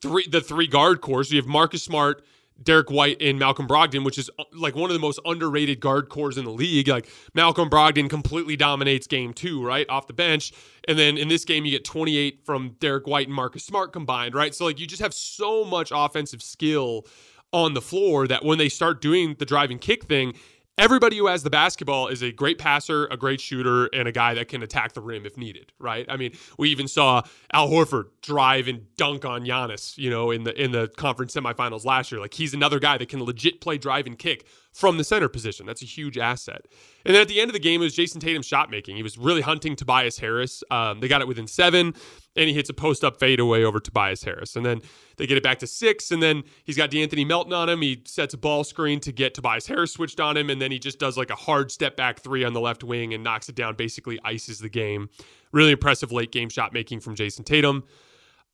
three 0.00 0.26
the 0.26 0.40
three 0.40 0.66
guard 0.66 1.00
corps. 1.00 1.24
You 1.30 1.36
have 1.38 1.46
Marcus 1.46 1.82
Smart, 1.82 2.24
Derrick 2.62 2.90
White 2.90 3.20
and 3.20 3.38
Malcolm 3.38 3.66
Brogdon, 3.66 4.04
which 4.04 4.18
is 4.18 4.30
uh, 4.38 4.44
like 4.54 4.74
one 4.74 4.90
of 4.90 4.94
the 4.94 5.00
most 5.00 5.18
underrated 5.24 5.80
guard 5.80 6.08
corps 6.08 6.36
in 6.36 6.44
the 6.44 6.50
league. 6.50 6.88
Like 6.88 7.08
Malcolm 7.34 7.70
Brogdon 7.70 8.08
completely 8.08 8.56
dominates 8.56 9.06
game 9.06 9.32
two, 9.32 9.64
right? 9.64 9.88
Off 9.88 10.06
the 10.06 10.12
bench. 10.12 10.52
And 10.88 10.98
then 10.98 11.16
in 11.16 11.28
this 11.28 11.44
game, 11.44 11.64
you 11.64 11.70
get 11.70 11.84
28 11.84 12.44
from 12.44 12.76
Derrick 12.80 13.06
White 13.06 13.26
and 13.26 13.34
Marcus 13.34 13.64
Smart 13.64 13.92
combined, 13.92 14.34
right? 14.34 14.54
So 14.54 14.64
like 14.66 14.78
you 14.78 14.86
just 14.86 15.02
have 15.02 15.14
so 15.14 15.64
much 15.64 15.92
offensive 15.94 16.42
skill 16.42 17.06
on 17.52 17.74
the 17.74 17.80
floor 17.80 18.28
that 18.28 18.44
when 18.44 18.58
they 18.58 18.68
start 18.68 19.00
doing 19.00 19.34
the 19.38 19.46
driving 19.46 19.78
kick 19.78 20.04
thing, 20.04 20.34
everybody 20.80 21.18
who 21.18 21.26
has 21.26 21.42
the 21.42 21.50
basketball 21.50 22.08
is 22.08 22.22
a 22.22 22.32
great 22.32 22.58
passer, 22.58 23.06
a 23.06 23.16
great 23.16 23.40
shooter, 23.40 23.86
and 23.86 24.08
a 24.08 24.12
guy 24.12 24.34
that 24.34 24.48
can 24.48 24.62
attack 24.62 24.94
the 24.94 25.00
rim 25.00 25.26
if 25.26 25.36
needed, 25.36 25.72
right? 25.78 26.06
I 26.08 26.16
mean, 26.16 26.32
we 26.58 26.70
even 26.70 26.88
saw 26.88 27.22
Al 27.52 27.68
Horford 27.68 28.06
drive 28.22 28.66
and 28.66 28.86
dunk 28.96 29.24
on 29.24 29.44
Giannis, 29.44 29.96
you 29.98 30.10
know, 30.10 30.30
in 30.30 30.44
the 30.44 30.60
in 30.60 30.72
the 30.72 30.88
conference 30.96 31.34
semifinals 31.34 31.84
last 31.84 32.10
year. 32.10 32.20
Like 32.20 32.34
he's 32.34 32.54
another 32.54 32.80
guy 32.80 32.98
that 32.98 33.08
can 33.08 33.22
legit 33.22 33.60
play 33.60 33.78
drive 33.78 34.06
and 34.06 34.18
kick 34.18 34.46
from 34.72 34.98
the 34.98 35.04
center 35.04 35.28
position. 35.28 35.66
That's 35.66 35.82
a 35.82 35.86
huge 35.86 36.16
asset. 36.16 36.66
And 37.04 37.14
then 37.14 37.22
at 37.22 37.28
the 37.28 37.40
end 37.40 37.48
of 37.48 37.54
the 37.54 37.60
game, 37.60 37.80
it 37.80 37.84
was 37.84 37.94
Jayson 37.94 38.20
Tatum 38.20 38.42
shot 38.42 38.70
making. 38.70 38.96
He 38.96 39.02
was 39.02 39.18
really 39.18 39.40
hunting 39.40 39.74
Tobias 39.74 40.18
Harris. 40.18 40.62
Um, 40.70 41.00
they 41.00 41.08
got 41.08 41.20
it 41.20 41.28
within 41.28 41.46
seven, 41.46 41.94
and 42.36 42.48
he 42.48 42.52
hits 42.52 42.70
a 42.70 42.74
post 42.74 43.02
up 43.02 43.18
fadeaway 43.18 43.64
over 43.64 43.80
Tobias 43.80 44.22
Harris. 44.22 44.54
And 44.54 44.64
then 44.64 44.80
they 45.16 45.26
get 45.26 45.36
it 45.36 45.42
back 45.42 45.58
to 45.58 45.66
six, 45.66 46.12
and 46.12 46.22
then 46.22 46.44
he's 46.64 46.76
got 46.76 46.90
De'Anthony 46.90 47.26
Melton 47.26 47.52
on 47.52 47.68
him. 47.68 47.82
He 47.82 48.02
sets 48.06 48.32
a 48.32 48.38
ball 48.38 48.62
screen 48.62 49.00
to 49.00 49.12
get 49.12 49.34
Tobias 49.34 49.66
Harris 49.66 49.92
switched 49.92 50.20
on 50.20 50.36
him, 50.36 50.50
and 50.50 50.62
then 50.62 50.70
he 50.70 50.78
just 50.78 50.98
does 50.98 51.18
like 51.18 51.30
a 51.30 51.36
hard 51.36 51.72
step 51.72 51.96
back 51.96 52.20
three 52.20 52.44
on 52.44 52.52
the 52.52 52.60
left 52.60 52.84
wing 52.84 53.12
and 53.12 53.24
knocks 53.24 53.48
it 53.48 53.56
down, 53.56 53.74
basically 53.74 54.18
ices 54.24 54.60
the 54.60 54.68
game. 54.68 55.08
Really 55.52 55.72
impressive 55.72 56.12
late 56.12 56.30
game 56.30 56.48
shot 56.48 56.72
making 56.72 57.00
from 57.00 57.16
Jayson 57.16 57.44
Tatum. 57.44 57.82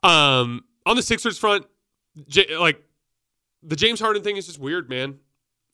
Um, 0.03 0.65
on 0.87 0.97
the 0.97 1.03
Sixers 1.03 1.37
front, 1.37 1.67
J- 2.27 2.57
like 2.57 2.83
the 3.63 3.77
James 3.77 4.01
Harden 4.01 4.23
thing 4.23 4.37
is 4.37 4.47
just 4.47 4.59
weird, 4.59 4.89
man. 4.89 5.19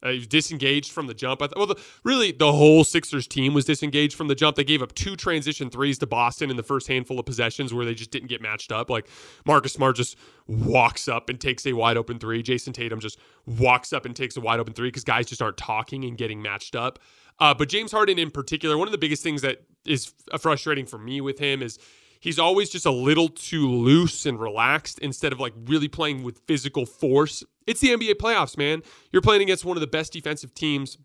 Uh, 0.02 0.10
he 0.10 0.18
was 0.18 0.26
disengaged 0.26 0.90
from 0.90 1.06
the 1.06 1.14
jump. 1.14 1.42
I 1.42 1.46
th- 1.46 1.56
well, 1.56 1.66
the, 1.66 1.80
really, 2.04 2.32
the 2.32 2.52
whole 2.52 2.84
Sixers 2.84 3.26
team 3.26 3.54
was 3.54 3.64
disengaged 3.64 4.14
from 4.16 4.28
the 4.28 4.34
jump. 4.34 4.56
They 4.56 4.64
gave 4.64 4.82
up 4.82 4.94
two 4.94 5.16
transition 5.16 5.70
threes 5.70 5.98
to 5.98 6.06
Boston 6.06 6.50
in 6.50 6.56
the 6.56 6.62
first 6.62 6.88
handful 6.88 7.18
of 7.18 7.26
possessions 7.26 7.72
where 7.72 7.84
they 7.84 7.94
just 7.94 8.10
didn't 8.10 8.28
get 8.28 8.40
matched 8.40 8.72
up. 8.72 8.90
Like 8.90 9.06
Marcus 9.46 9.72
Smart 9.72 9.96
just 9.96 10.16
walks 10.46 11.08
up 11.08 11.28
and 11.28 11.40
takes 11.40 11.66
a 11.66 11.72
wide 11.72 11.96
open 11.96 12.18
three. 12.18 12.42
Jayson 12.42 12.72
Tatum 12.72 13.00
just 13.00 13.18
walks 13.46 13.92
up 13.92 14.04
and 14.06 14.14
takes 14.14 14.36
a 14.36 14.40
wide 14.40 14.60
open 14.60 14.72
three 14.72 14.88
because 14.88 15.04
guys 15.04 15.26
just 15.26 15.42
aren't 15.42 15.56
talking 15.56 16.04
and 16.04 16.18
getting 16.18 16.42
matched 16.42 16.74
up. 16.74 16.98
Uh, 17.38 17.54
but 17.54 17.68
James 17.68 17.92
Harden 17.92 18.18
in 18.18 18.30
particular, 18.30 18.76
one 18.76 18.88
of 18.88 18.92
the 18.92 18.98
biggest 18.98 19.22
things 19.22 19.42
that 19.42 19.64
is 19.84 20.12
frustrating 20.38 20.86
for 20.86 20.98
me 20.98 21.20
with 21.20 21.38
him 21.38 21.62
is 21.62 21.78
he's 22.22 22.38
always 22.38 22.70
just 22.70 22.86
a 22.86 22.90
little 22.90 23.28
too 23.28 23.68
loose 23.68 24.24
and 24.24 24.40
relaxed 24.40 24.98
instead 25.00 25.32
of 25.32 25.40
like 25.40 25.52
really 25.66 25.88
playing 25.88 26.22
with 26.22 26.38
physical 26.46 26.86
force. 26.86 27.42
It's 27.66 27.80
the 27.80 27.88
NBA 27.88 28.14
playoffs, 28.14 28.56
man. 28.56 28.82
You're 29.10 29.22
playing 29.22 29.42
against 29.42 29.64
one 29.64 29.76
of 29.76 29.82
the 29.82 29.88
best 29.88 30.12
defensive 30.12 30.54
teams 30.54 30.96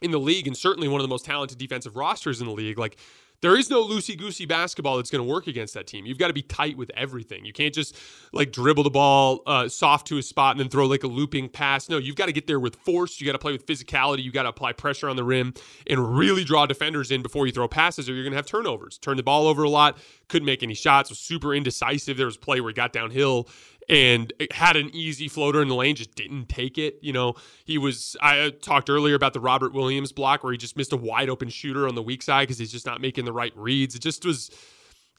in 0.00 0.12
the 0.12 0.20
league 0.20 0.46
and 0.46 0.56
certainly 0.56 0.88
one 0.88 1.00
of 1.00 1.04
the 1.04 1.08
most 1.08 1.24
talented 1.24 1.58
defensive 1.58 1.96
rosters 1.96 2.40
in 2.40 2.46
the 2.46 2.52
league. 2.52 2.78
Like 2.78 2.96
there 3.40 3.56
is 3.56 3.70
no 3.70 3.84
loosey 3.84 4.16
goosey 4.18 4.46
basketball 4.46 4.96
that's 4.96 5.10
going 5.10 5.24
to 5.24 5.30
work 5.30 5.46
against 5.46 5.74
that 5.74 5.86
team. 5.86 6.06
You've 6.06 6.18
got 6.18 6.28
to 6.28 6.32
be 6.32 6.42
tight 6.42 6.76
with 6.76 6.90
everything. 6.96 7.44
You 7.44 7.52
can't 7.52 7.74
just 7.74 7.96
like 8.32 8.52
dribble 8.52 8.84
the 8.84 8.90
ball 8.90 9.40
uh, 9.46 9.68
soft 9.68 10.06
to 10.08 10.18
a 10.18 10.22
spot 10.22 10.52
and 10.52 10.60
then 10.60 10.68
throw 10.68 10.86
like 10.86 11.04
a 11.04 11.08
looping 11.08 11.48
pass. 11.48 11.88
No, 11.88 11.98
you've 11.98 12.16
got 12.16 12.26
to 12.26 12.32
get 12.32 12.46
there 12.46 12.60
with 12.60 12.76
force. 12.76 13.20
You 13.20 13.26
got 13.26 13.32
to 13.32 13.38
play 13.38 13.52
with 13.52 13.66
physicality. 13.66 14.22
You 14.22 14.32
got 14.32 14.44
to 14.44 14.50
apply 14.50 14.72
pressure 14.72 15.08
on 15.08 15.16
the 15.16 15.24
rim 15.24 15.54
and 15.86 16.16
really 16.16 16.44
draw 16.44 16.66
defenders 16.66 17.10
in 17.10 17.22
before 17.22 17.46
you 17.46 17.52
throw 17.52 17.68
passes, 17.68 18.08
or 18.08 18.14
you're 18.14 18.24
going 18.24 18.32
to 18.32 18.36
have 18.38 18.46
turnovers. 18.46 18.98
Turn 18.98 19.16
the 19.16 19.22
ball 19.22 19.46
over 19.46 19.62
a 19.62 19.70
lot. 19.70 19.98
Couldn't 20.28 20.46
make 20.46 20.62
any 20.62 20.74
shots. 20.74 21.10
Was 21.10 21.18
super 21.18 21.54
indecisive. 21.54 22.16
There 22.16 22.26
was 22.26 22.36
play 22.36 22.60
where 22.60 22.70
he 22.70 22.74
got 22.74 22.92
downhill 22.92 23.48
and 23.88 24.32
had 24.50 24.76
an 24.76 24.90
easy 24.92 25.28
floater 25.28 25.62
in 25.62 25.68
the 25.68 25.74
lane, 25.74 25.94
just 25.94 26.14
didn't 26.14 26.48
take 26.48 26.78
it. 26.78 26.98
You 27.02 27.12
know, 27.12 27.34
he 27.64 27.78
was, 27.78 28.16
I 28.20 28.52
talked 28.62 28.90
earlier 28.90 29.14
about 29.14 29.32
the 29.32 29.40
Robert 29.40 29.72
Williams 29.72 30.12
block 30.12 30.42
where 30.42 30.52
he 30.52 30.58
just 30.58 30.76
missed 30.76 30.92
a 30.92 30.96
wide 30.96 31.28
open 31.28 31.48
shooter 31.48 31.86
on 31.86 31.94
the 31.94 32.02
weak 32.02 32.22
side 32.22 32.42
because 32.42 32.58
he's 32.58 32.72
just 32.72 32.86
not 32.86 33.00
making 33.00 33.24
the 33.24 33.32
right 33.32 33.52
reads. 33.56 33.94
It 33.94 34.02
just 34.02 34.24
was 34.24 34.50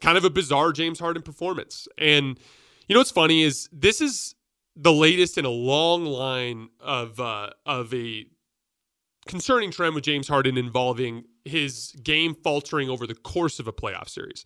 kind 0.02 0.18
of 0.18 0.26
a 0.26 0.30
bizarre 0.30 0.72
James 0.74 1.00
Harden 1.00 1.24
performance. 1.24 1.88
And, 1.98 2.40
you 2.88 2.94
know, 2.94 3.00
what's 3.00 3.12
funny 3.12 3.44
is 3.44 3.70
this 3.72 4.02
is 4.02 4.36
the 4.76 4.94
latest 4.94 5.38
in 5.38 5.46
a 5.46 5.50
long 5.50 6.06
line 6.06 6.70
of, 6.80 7.20
uh, 7.20 7.52
of 7.66 7.94
a 7.94 8.26
concerning 9.28 9.72
trend 9.72 9.96
with 9.96 10.04
James 10.04 10.28
Harden 10.28 10.58
involving 10.58 11.24
his 11.46 11.94
game 12.04 12.36
faltering 12.36 12.90
over 12.90 13.08
the 13.08 13.16
course 13.16 13.60
of 13.60 13.68
a 13.68 13.74
playoff 13.74 14.10
series. 14.10 14.46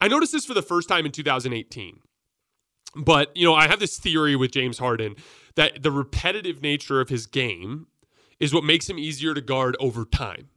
I 0.00 0.08
noticed 0.08 0.32
this 0.32 0.44
for 0.44 0.54
the 0.54 0.62
first 0.62 0.88
time 0.88 1.06
in 1.06 1.12
2018 1.12 2.00
but, 2.94 3.36
you 3.36 3.44
know, 3.44 3.54
I 3.54 3.68
have 3.68 3.80
this 3.80 3.98
theory 3.98 4.36
with 4.36 4.50
James 4.50 4.78
Harden 4.78 5.16
that 5.56 5.82
the 5.82 5.90
repetitive 5.90 6.62
nature 6.62 7.00
of 7.00 7.08
his 7.08 7.26
game 7.26 7.86
is 8.40 8.54
what 8.54 8.64
makes 8.64 8.88
him 8.88 8.98
easier 8.98 9.34
to 9.34 9.40
guard 9.40 9.76
over 9.80 10.04
time. 10.04 10.48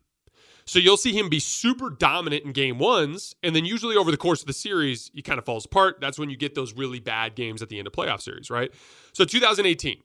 So 0.65 0.79
you'll 0.79 0.97
see 0.97 1.11
him 1.11 1.27
be 1.27 1.39
super 1.39 1.89
dominant 1.89 2.45
in 2.45 2.51
game 2.51 2.77
ones, 2.77 3.35
and 3.43 3.55
then 3.55 3.65
usually 3.65 3.95
over 3.95 4.11
the 4.11 4.17
course 4.17 4.41
of 4.41 4.47
the 4.47 4.53
series, 4.53 5.11
he 5.13 5.21
kind 5.21 5.39
of 5.39 5.45
falls 5.45 5.65
apart. 5.65 5.97
That's 5.99 6.19
when 6.19 6.29
you 6.29 6.37
get 6.37 6.55
those 6.55 6.73
really 6.73 6.99
bad 6.99 7.35
games 7.35 7.61
at 7.61 7.69
the 7.69 7.77
end 7.77 7.87
of 7.87 7.93
playoff 7.93 8.21
series, 8.21 8.49
right? 8.49 8.71
So 9.13 9.25
2018 9.25 9.97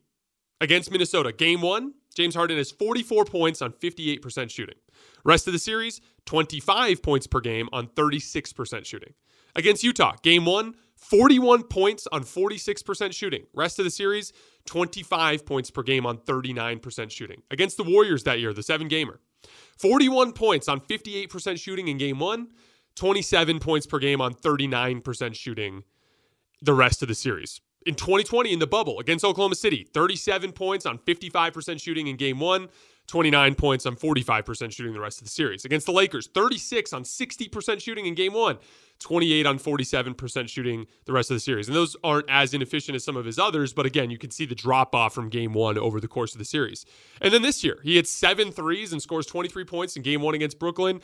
against 0.60 0.90
Minnesota, 0.90 1.32
game 1.32 1.60
one, 1.60 1.92
James 2.14 2.34
Harden 2.34 2.56
has 2.56 2.70
44 2.70 3.26
points 3.26 3.60
on 3.60 3.72
58% 3.72 4.50
shooting. 4.50 4.76
Rest 5.24 5.46
of 5.46 5.52
the 5.52 5.58
series, 5.58 6.00
25 6.24 7.02
points 7.02 7.26
per 7.26 7.40
game 7.40 7.68
on 7.72 7.88
36% 7.88 8.86
shooting. 8.86 9.12
Against 9.54 9.84
Utah, 9.84 10.14
game 10.22 10.46
one, 10.46 10.74
41 10.96 11.64
points 11.64 12.08
on 12.10 12.24
46% 12.24 13.12
shooting. 13.12 13.46
Rest 13.54 13.78
of 13.78 13.84
the 13.84 13.90
series, 13.90 14.32
25 14.66 15.46
points 15.46 15.70
per 15.70 15.82
game 15.82 16.06
on 16.06 16.18
39% 16.18 17.10
shooting. 17.10 17.42
Against 17.50 17.76
the 17.76 17.84
Warriors 17.84 18.24
that 18.24 18.40
year, 18.40 18.52
the 18.52 18.62
seven 18.62 18.88
gamer, 18.88 19.20
41 19.78 20.32
points 20.32 20.68
on 20.68 20.80
58% 20.80 21.60
shooting 21.60 21.88
in 21.88 21.98
game 21.98 22.18
one, 22.18 22.48
27 22.96 23.60
points 23.60 23.86
per 23.86 23.98
game 23.98 24.20
on 24.20 24.34
39% 24.34 25.34
shooting 25.34 25.84
the 26.62 26.74
rest 26.74 27.02
of 27.02 27.08
the 27.08 27.14
series. 27.14 27.60
In 27.84 27.94
2020, 27.94 28.52
in 28.52 28.58
the 28.58 28.66
bubble 28.66 28.98
against 28.98 29.24
Oklahoma 29.24 29.54
City, 29.54 29.86
37 29.94 30.52
points 30.52 30.86
on 30.86 30.98
55% 30.98 31.80
shooting 31.80 32.08
in 32.08 32.16
game 32.16 32.40
one, 32.40 32.68
29 33.06 33.54
points 33.54 33.86
on 33.86 33.96
45% 33.96 34.72
shooting 34.72 34.92
the 34.92 35.00
rest 35.00 35.18
of 35.18 35.24
the 35.24 35.30
series. 35.30 35.64
Against 35.64 35.86
the 35.86 35.92
Lakers, 35.92 36.26
36 36.28 36.92
on 36.92 37.04
60% 37.04 37.80
shooting 37.80 38.06
in 38.06 38.14
game 38.14 38.32
one, 38.32 38.58
28 39.00 39.46
on 39.46 39.58
47% 39.58 40.48
shooting 40.48 40.86
the 41.04 41.12
rest 41.12 41.30
of 41.30 41.36
the 41.36 41.40
series. 41.40 41.68
And 41.68 41.76
those 41.76 41.96
aren't 42.02 42.28
as 42.28 42.54
inefficient 42.54 42.96
as 42.96 43.04
some 43.04 43.16
of 43.16 43.24
his 43.24 43.38
others, 43.38 43.72
but 43.72 43.86
again, 43.86 44.10
you 44.10 44.18
can 44.18 44.30
see 44.30 44.44
the 44.44 44.54
drop 44.54 44.94
off 44.94 45.14
from 45.14 45.28
game 45.28 45.52
one 45.52 45.78
over 45.78 46.00
the 46.00 46.08
course 46.08 46.34
of 46.34 46.38
the 46.38 46.44
series. 46.44 46.84
And 47.20 47.32
then 47.32 47.42
this 47.42 47.62
year, 47.62 47.78
he 47.82 47.96
hits 47.96 48.10
seven 48.10 48.50
threes 48.50 48.92
and 48.92 49.00
scores 49.00 49.26
23 49.26 49.64
points 49.64 49.96
in 49.96 50.02
game 50.02 50.22
one 50.22 50.34
against 50.34 50.58
Brooklyn. 50.58 51.00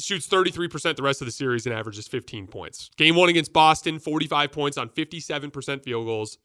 Shoots 0.00 0.28
33% 0.28 0.96
the 0.96 1.02
rest 1.02 1.20
of 1.20 1.26
the 1.26 1.32
series 1.32 1.66
and 1.66 1.74
averages 1.74 2.06
15 2.06 2.46
points. 2.46 2.90
Game 2.96 3.16
one 3.16 3.28
against 3.28 3.52
Boston, 3.52 3.98
45 3.98 4.52
points 4.52 4.78
on 4.78 4.88
57% 4.90 5.82
field 5.82 6.06
goals. 6.06 6.38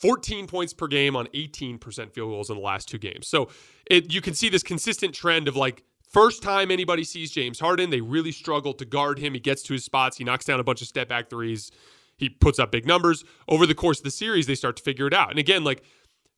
14 0.00 0.46
points 0.46 0.72
per 0.72 0.86
game 0.86 1.16
on 1.16 1.26
18% 1.28 1.80
field 2.12 2.30
goals 2.30 2.50
in 2.50 2.56
the 2.56 2.62
last 2.62 2.88
two 2.88 2.98
games. 2.98 3.26
So 3.26 3.48
it, 3.90 4.12
you 4.12 4.20
can 4.20 4.34
see 4.34 4.48
this 4.48 4.62
consistent 4.62 5.14
trend 5.14 5.48
of 5.48 5.56
like 5.56 5.82
first 6.08 6.42
time 6.42 6.70
anybody 6.70 7.04
sees 7.04 7.30
James 7.30 7.58
Harden, 7.58 7.90
they 7.90 8.00
really 8.00 8.32
struggle 8.32 8.72
to 8.74 8.84
guard 8.84 9.18
him. 9.18 9.34
He 9.34 9.40
gets 9.40 9.62
to 9.64 9.72
his 9.72 9.84
spots, 9.84 10.16
he 10.16 10.24
knocks 10.24 10.44
down 10.44 10.60
a 10.60 10.64
bunch 10.64 10.82
of 10.82 10.88
step 10.88 11.08
back 11.08 11.30
threes, 11.30 11.70
he 12.16 12.28
puts 12.28 12.58
up 12.58 12.70
big 12.70 12.86
numbers. 12.86 13.24
Over 13.48 13.66
the 13.66 13.74
course 13.74 13.98
of 13.98 14.04
the 14.04 14.10
series, 14.10 14.46
they 14.46 14.54
start 14.54 14.76
to 14.76 14.82
figure 14.82 15.06
it 15.06 15.14
out. 15.14 15.30
And 15.30 15.38
again, 15.38 15.64
like 15.64 15.82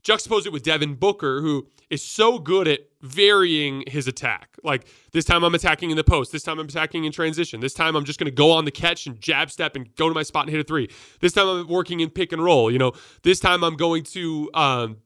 juxtapose 0.03 0.47
it 0.47 0.53
with 0.53 0.63
Devin 0.63 0.95
Booker, 0.95 1.41
who 1.41 1.67
is 1.89 2.03
so 2.03 2.39
good 2.39 2.69
at 2.69 2.81
varying 3.03 3.85
his 3.87 4.07
attack. 4.07 4.57
Like 4.63 4.87
this 5.13 5.25
time 5.25 5.43
I'm 5.43 5.55
attacking 5.55 5.91
in 5.91 5.97
the 5.97 6.05
post. 6.05 6.33
This 6.33 6.43
time 6.43 6.59
I'm 6.59 6.67
attacking 6.67 7.05
in 7.05 7.13
transition. 7.13 7.61
This 7.61 7.75
time 7.75 7.97
I'm 7.97 8.05
just 8.05 8.19
going 8.19 8.31
to 8.31 8.35
go 8.35 8.53
on 8.53 8.65
the 8.65 8.71
catch 8.71 9.07
and 9.07 9.21
jab 9.21 9.51
step 9.51 9.77
and 9.77 9.95
go 9.97 10.09
to 10.09 10.15
my 10.15 10.23
spot 10.23 10.45
and 10.45 10.51
hit 10.51 10.61
a 10.61 10.65
three. 10.65 10.89
This 11.21 11.33
time 11.33 11.49
I'm 11.49 11.69
working 11.69 12.01
in 12.01 12.11
pick 12.11 12.33
and 12.33 12.43
roll. 12.43 12.71
You 12.71 12.79
know, 12.79 12.93
this 13.23 13.41
time 13.41 13.65
I'm 13.65 13.77
going 13.77 14.05
to, 14.05 14.51
um, 14.55 14.99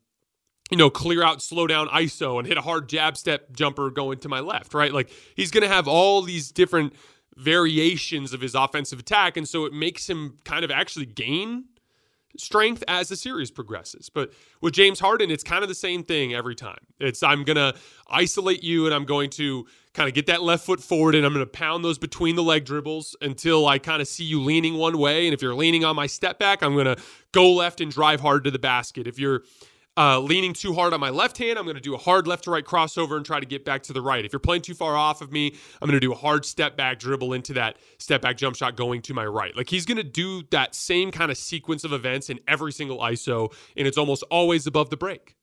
you 0.71 0.77
know, 0.77 0.91
clear 0.91 1.23
out, 1.23 1.43
slow 1.43 1.67
down 1.67 1.89
ISO 1.89 2.39
and 2.39 2.47
hit 2.47 2.59
a 2.59 2.63
hard 2.63 2.89
jab 2.89 3.17
step 3.17 3.53
jumper 3.53 3.91
going 3.91 4.19
to 4.21 4.29
my 4.29 4.41
left, 4.41 4.75
right? 4.75 4.93
Like 4.93 5.11
he's 5.35 5.51
going 5.51 5.63
to 5.63 5.69
have 5.69 5.89
all 5.89 6.23
these 6.23 6.51
different 6.51 6.95
variations 7.37 8.33
of 8.33 8.41
his 8.41 8.55
offensive 8.55 8.99
attack. 8.99 9.37
And 9.37 9.49
so 9.49 9.65
it 9.65 9.73
makes 9.73 10.09
him 10.09 10.39
kind 10.45 10.65
of 10.65 10.71
actually 10.71 11.07
gain 11.07 11.65
strength 12.37 12.83
as 12.89 13.09
the 13.09 13.17
series 13.17 13.51
progresses. 13.51 14.09
But 14.09 14.33
with 14.61 14.75
James 14.75 15.01
Harden, 15.01 15.31
it's 15.31 15.45
kind 15.45 15.63
of 15.63 15.69
the 15.69 15.75
same 15.75 16.03
thing 16.03 16.35
every 16.35 16.55
time. 16.55 16.79
It's 16.99 17.23
I'm 17.23 17.45
going 17.45 17.57
to 17.57 17.75
isolate 18.09 18.63
you 18.63 18.87
and 18.87 18.95
I'm 18.95 19.05
going 19.05 19.31
to 19.31 19.67
kind 19.93 20.09
of 20.09 20.15
get 20.15 20.27
that 20.27 20.43
left 20.43 20.67
foot 20.67 20.81
forward 20.81 21.15
and 21.15 21.25
I'm 21.25 21.33
going 21.33 21.45
to 21.45 21.51
pound 21.51 21.85
those 21.85 21.99
between 21.99 22.37
the 22.37 22.43
leg 22.43 22.65
dribbles 22.65 23.17
until 23.21 23.67
I 23.67 23.79
kind 23.79 24.03
of 24.03 24.09
see 24.09 24.25
you 24.25 24.43
leaning 24.43 24.75
one 24.75 24.99
way. 24.99 25.27
And 25.27 25.35
if 25.35 25.41
you're 25.41 25.55
leaning 25.55 25.85
on 25.85 25.95
my 25.95 26.07
step 26.07 26.39
back, 26.39 26.63
I'm 26.63 26.75
going 26.75 26.87
to 26.87 26.97
go 27.33 27.53
left 27.53 27.81
and 27.81 27.91
drive 27.91 28.21
hard 28.21 28.45
to 28.45 28.51
the 28.51 28.59
basket. 28.59 29.07
If 29.07 29.19
you're 29.19 29.43
uh, 29.97 30.19
leaning 30.19 30.53
too 30.53 30.73
hard 30.73 30.93
on 30.93 31.01
my 31.01 31.11
left 31.11 31.39
hand, 31.39 31.59
I'm 31.59 31.65
going 31.65 31.77
to 31.77 31.81
do 31.81 31.95
a 31.95 31.99
hard 31.99 32.27
left 32.27 32.45
to 32.45 32.51
right 32.51 32.65
crossover 32.65 33.17
and 33.17 33.25
try 33.25 33.39
to 33.39 33.47
get 33.47 33.65
back 33.65 33.83
to 33.85 33.93
the 33.93 34.03
right. 34.03 34.25
If 34.25 34.33
you're 34.33 34.41
playing 34.41 34.63
too 34.63 34.75
far 34.75 34.97
off 34.97 35.21
of 35.21 35.31
me, 35.31 35.55
I'm 35.81 35.89
going 35.89 36.01
to 36.01 36.05
do 36.05 36.13
a 36.13 36.17
hard 36.17 36.45
step 36.45 36.77
back 36.77 36.99
dribble 36.99 37.33
into 37.33 37.53
that 37.55 37.77
step 37.99 38.23
back 38.23 38.37
jump 38.37 38.57
shot 38.57 38.77
going 38.77 39.03
to 39.03 39.15
my 39.15 39.25
right. 39.25 39.57
Like 39.57 39.71
he's 39.71 39.87
going 39.87 39.99
to 39.99 40.05
do 40.05 40.43
that 40.51 40.75
same 40.75 41.13
kind 41.13 41.31
of 41.31 41.39
sequence 41.39 41.85
of 41.85 41.93
events 41.93 42.29
in 42.29 42.41
every 42.49 42.73
single 42.73 42.99
ISO, 42.99 43.53
and 43.77 43.87
it's 43.87 43.99
almost 43.99 44.25
always 44.31 44.67
above 44.67 44.91
the 44.91 44.97
break. 44.97 45.37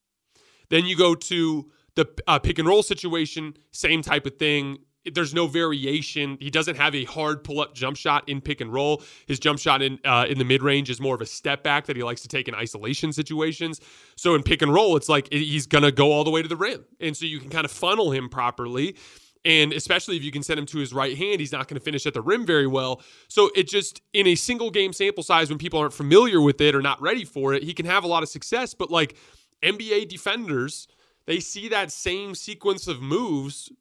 Then 0.69 0.85
you 0.85 0.97
go 0.97 1.15
to 1.15 1.71
the 1.95 2.07
uh, 2.27 2.39
pick 2.39 2.59
and 2.59 2.67
roll 2.67 2.83
situation, 2.83 3.55
same 3.71 4.01
type 4.01 4.25
of 4.25 4.37
thing 4.37 4.79
there's 5.05 5.33
no 5.33 5.47
variation. 5.47 6.37
He 6.39 6.49
doesn't 6.49 6.75
have 6.75 6.93
a 6.93 7.05
hard 7.05 7.43
pull 7.43 7.59
up 7.59 7.73
jump 7.73 7.97
shot 7.97 8.27
in 8.27 8.41
pick 8.41 8.61
and 8.61 8.71
roll. 8.71 9.03
His 9.25 9.39
jump 9.39 9.59
shot 9.59 9.81
in 9.81 9.99
uh, 10.05 10.25
in 10.29 10.37
the 10.37 10.45
mid 10.45 10.61
range 10.61 10.89
is 10.89 10.99
more 10.99 11.15
of 11.15 11.21
a 11.21 11.25
step 11.25 11.63
back 11.63 11.85
that 11.87 11.95
he 11.95 12.03
likes 12.03 12.21
to 12.21 12.27
take 12.27 12.47
in 12.47 12.55
isolation 12.55 13.11
situations. 13.11 13.81
So 14.15 14.35
in 14.35 14.43
pick 14.43 14.61
and 14.61 14.73
roll, 14.73 14.95
it's 14.97 15.09
like 15.09 15.31
he's 15.31 15.67
gonna 15.67 15.91
go 15.91 16.11
all 16.11 16.23
the 16.23 16.31
way 16.31 16.41
to 16.41 16.47
the 16.47 16.55
rim, 16.55 16.85
and 16.99 17.15
so 17.15 17.25
you 17.25 17.39
can 17.39 17.49
kind 17.49 17.65
of 17.65 17.71
funnel 17.71 18.11
him 18.11 18.29
properly. 18.29 18.95
And 19.43 19.73
especially 19.73 20.17
if 20.17 20.23
you 20.23 20.31
can 20.31 20.43
send 20.43 20.59
him 20.59 20.67
to 20.67 20.77
his 20.77 20.93
right 20.93 21.17
hand, 21.17 21.39
he's 21.39 21.51
not 21.51 21.67
going 21.67 21.79
to 21.79 21.83
finish 21.83 22.05
at 22.05 22.13
the 22.13 22.21
rim 22.21 22.45
very 22.45 22.67
well. 22.67 23.01
So 23.27 23.49
it 23.55 23.67
just, 23.67 23.99
in 24.13 24.27
a 24.27 24.35
single 24.35 24.69
game 24.69 24.93
sample 24.93 25.23
size, 25.23 25.49
when 25.49 25.57
people 25.57 25.79
aren't 25.79 25.93
familiar 25.93 26.39
with 26.39 26.61
it 26.61 26.75
or 26.75 26.81
not 26.83 27.01
ready 27.01 27.25
for 27.25 27.55
it, 27.55 27.63
he 27.63 27.73
can 27.73 27.87
have 27.87 28.03
a 28.03 28.07
lot 28.07 28.21
of 28.21 28.29
success. 28.29 28.75
But 28.75 28.91
like 28.91 29.15
NBA 29.63 30.09
defenders, 30.09 30.87
they 31.25 31.39
see 31.39 31.69
that 31.69 31.91
same 31.91 32.35
sequence 32.35 32.87
of 32.87 33.01
moves 33.01 33.71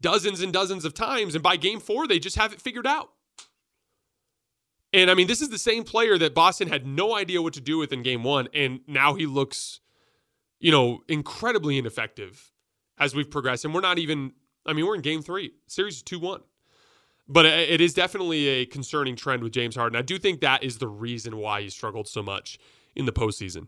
dozens 0.00 0.40
and 0.40 0.52
dozens 0.52 0.84
of 0.84 0.94
times. 0.94 1.34
And 1.34 1.42
by 1.42 1.56
game 1.56 1.80
four, 1.80 2.06
they 2.06 2.18
just 2.18 2.36
have 2.36 2.52
it 2.52 2.60
figured 2.60 2.86
out. 2.86 3.10
And 4.92 5.10
I 5.10 5.14
mean, 5.14 5.26
this 5.26 5.42
is 5.42 5.50
the 5.50 5.58
same 5.58 5.84
player 5.84 6.16
that 6.18 6.34
Boston 6.34 6.68
had 6.68 6.86
no 6.86 7.16
idea 7.16 7.42
what 7.42 7.54
to 7.54 7.60
do 7.60 7.78
with 7.78 7.92
in 7.92 8.02
game 8.02 8.22
one. 8.22 8.48
And 8.54 8.80
now 8.86 9.14
he 9.14 9.26
looks, 9.26 9.80
you 10.58 10.70
know, 10.70 11.00
incredibly 11.08 11.78
ineffective 11.78 12.52
as 12.98 13.14
we've 13.14 13.30
progressed. 13.30 13.64
And 13.64 13.74
we're 13.74 13.80
not 13.80 13.98
even, 13.98 14.32
I 14.64 14.72
mean, 14.72 14.86
we're 14.86 14.94
in 14.94 15.02
game 15.02 15.22
three, 15.22 15.52
series 15.66 16.02
2 16.02 16.18
1. 16.18 16.40
But 17.28 17.44
it 17.44 17.80
is 17.80 17.92
definitely 17.92 18.46
a 18.46 18.66
concerning 18.66 19.16
trend 19.16 19.42
with 19.42 19.52
James 19.52 19.74
Harden. 19.74 19.98
I 19.98 20.02
do 20.02 20.16
think 20.16 20.40
that 20.42 20.62
is 20.62 20.78
the 20.78 20.86
reason 20.86 21.36
why 21.36 21.60
he 21.60 21.68
struggled 21.68 22.06
so 22.06 22.22
much 22.22 22.56
in 22.94 23.04
the 23.04 23.12
postseason. 23.12 23.66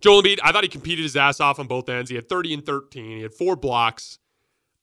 Joel 0.00 0.22
Embiid, 0.22 0.38
I 0.44 0.52
thought 0.52 0.62
he 0.62 0.68
competed 0.68 1.04
his 1.04 1.16
ass 1.16 1.40
off 1.40 1.58
on 1.58 1.66
both 1.66 1.88
ends. 1.88 2.10
He 2.10 2.16
had 2.16 2.28
30 2.28 2.54
and 2.54 2.66
13. 2.66 3.16
He 3.16 3.22
had 3.22 3.32
four 3.32 3.56
blocks. 3.56 4.18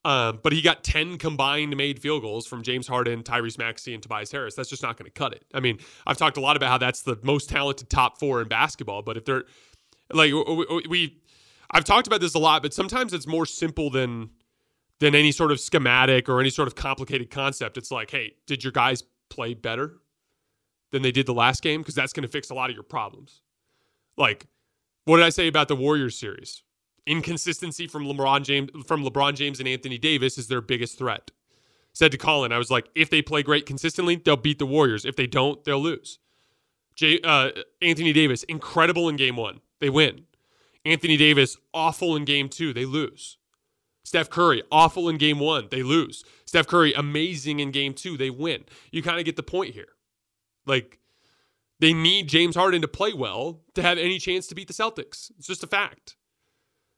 Um, 0.06 0.40
but 0.44 0.54
he 0.54 0.62
got 0.62 0.84
10 0.84 1.18
combined 1.18 1.76
made 1.76 2.00
field 2.00 2.22
goals 2.22 2.46
from 2.46 2.62
James 2.62 2.88
Harden, 2.88 3.24
Tyrese 3.24 3.58
Maxey, 3.58 3.92
and 3.92 4.04
Tobias 4.04 4.32
Harris. 4.32 4.54
That's 4.54 4.70
just 4.70 4.84
not 4.84 4.98
going 4.98 5.06
to 5.06 5.12
cut 5.12 5.34
it. 5.34 5.44
I 5.52 5.60
mean, 5.60 5.80
I've 6.06 6.18
talked 6.18 6.38
a 6.38 6.42
lot 6.42 6.56
about 6.56 6.70
how 6.70 6.78
that's 6.78 7.02
the 7.02 7.18
most 7.24 7.50
talented 7.50 7.90
top 7.90 8.20
four 8.20 8.40
in 8.40 8.48
basketball, 8.48 9.02
but 9.02 9.18
if 9.18 9.26
they're 9.26 9.46
like, 10.14 10.32
we, 10.88 11.18
I've 11.72 11.86
talked 11.86 12.06
about 12.06 12.22
this 12.22 12.36
a 12.36 12.40
lot, 12.40 12.62
but 12.62 12.72
sometimes 12.72 13.14
it's 13.14 13.26
more 13.26 13.48
simple 13.48 13.90
than 13.90 14.30
than 15.00 15.16
any 15.16 15.32
sort 15.32 15.52
of 15.52 15.60
schematic 15.60 16.30
or 16.30 16.40
any 16.40 16.52
sort 16.52 16.68
of 16.68 16.76
complicated 16.76 17.32
concept. 17.32 17.76
It's 17.76 17.92
like, 17.92 18.12
hey, 18.12 18.36
did 18.46 18.64
your 18.64 18.72
guys 18.72 19.04
play 19.30 19.56
better 19.56 19.98
than 20.92 21.02
they 21.02 21.12
did 21.12 21.26
the 21.26 21.34
last 21.34 21.64
game? 21.64 21.82
Because 21.82 21.96
that's 21.96 22.14
going 22.14 22.24
to 22.24 22.30
fix 22.30 22.52
a 22.52 22.54
lot 22.54 22.70
of 22.70 22.76
your 22.76 22.84
problems. 22.84 23.42
Like, 24.18 24.46
what 25.04 25.18
did 25.18 25.26
I 25.26 25.30
say 25.30 25.48
about 25.48 25.68
the 25.68 25.76
Warriors 25.76 26.18
series? 26.18 26.62
Inconsistency 27.08 27.88
from 27.88 28.06
LeBron 28.06 28.44
James 28.44 28.70
from 28.86 29.04
LeBron 29.04 29.36
James 29.36 29.60
and 29.60 29.68
Anthony 29.68 29.98
Davis 29.98 30.38
is 30.38 30.48
their 30.48 30.62
biggest 30.62 30.98
threat. 30.98 31.32
Said 31.94 32.12
to 32.12 32.18
Colin, 32.18 32.52
I 32.52 32.58
was 32.58 32.70
like, 32.70 32.90
if 32.94 33.10
they 33.10 33.22
play 33.22 33.42
great 33.42 33.66
consistently, 33.66 34.18
they'll 34.18 34.36
beat 34.36 34.60
the 34.60 34.66
Warriors. 34.66 35.06
If 35.06 35.16
they 35.16 35.28
don't, 35.28 35.64
they'll 35.64 35.82
lose. 35.82 36.20
Uh, 37.24 37.50
Anthony 37.82 38.12
Davis, 38.12 38.44
incredible 38.44 39.08
in 39.08 39.16
game 39.16 39.38
one. 39.38 39.62
They 39.80 39.90
win. 39.90 40.26
Anthony 40.84 41.18
Davis, 41.18 41.58
awful 41.74 42.16
in 42.16 42.26
game 42.26 42.50
two. 42.50 42.74
They 42.74 42.86
lose. 42.86 43.38
Steph 44.04 44.30
Curry, 44.30 44.62
awful 44.72 45.10
in 45.10 45.18
game 45.18 45.40
one. 45.40 45.68
They 45.72 45.84
lose. 45.84 46.24
Steph 46.46 46.68
Curry, 46.68 46.94
amazing 46.94 47.60
in 47.60 47.72
game 47.72 47.94
two. 47.94 48.18
They 48.18 48.30
win. 48.30 48.66
You 48.92 49.02
kind 49.02 49.20
of 49.20 49.26
get 49.26 49.36
the 49.36 49.44
point 49.44 49.74
here. 49.74 49.88
Like, 50.66 51.00
they 51.80 51.94
need 51.94 52.28
James 52.28 52.56
Harden 52.56 52.82
to 52.82 52.88
play 52.88 53.14
well 53.14 53.62
to 53.74 53.82
have 53.82 53.98
any 53.98 54.20
chance 54.20 54.48
to 54.48 54.56
beat 54.56 54.68
the 54.68 54.74
Celtics. 54.74 55.32
It's 55.38 55.48
just 55.48 55.64
a 55.64 55.68
fact. 55.68 56.18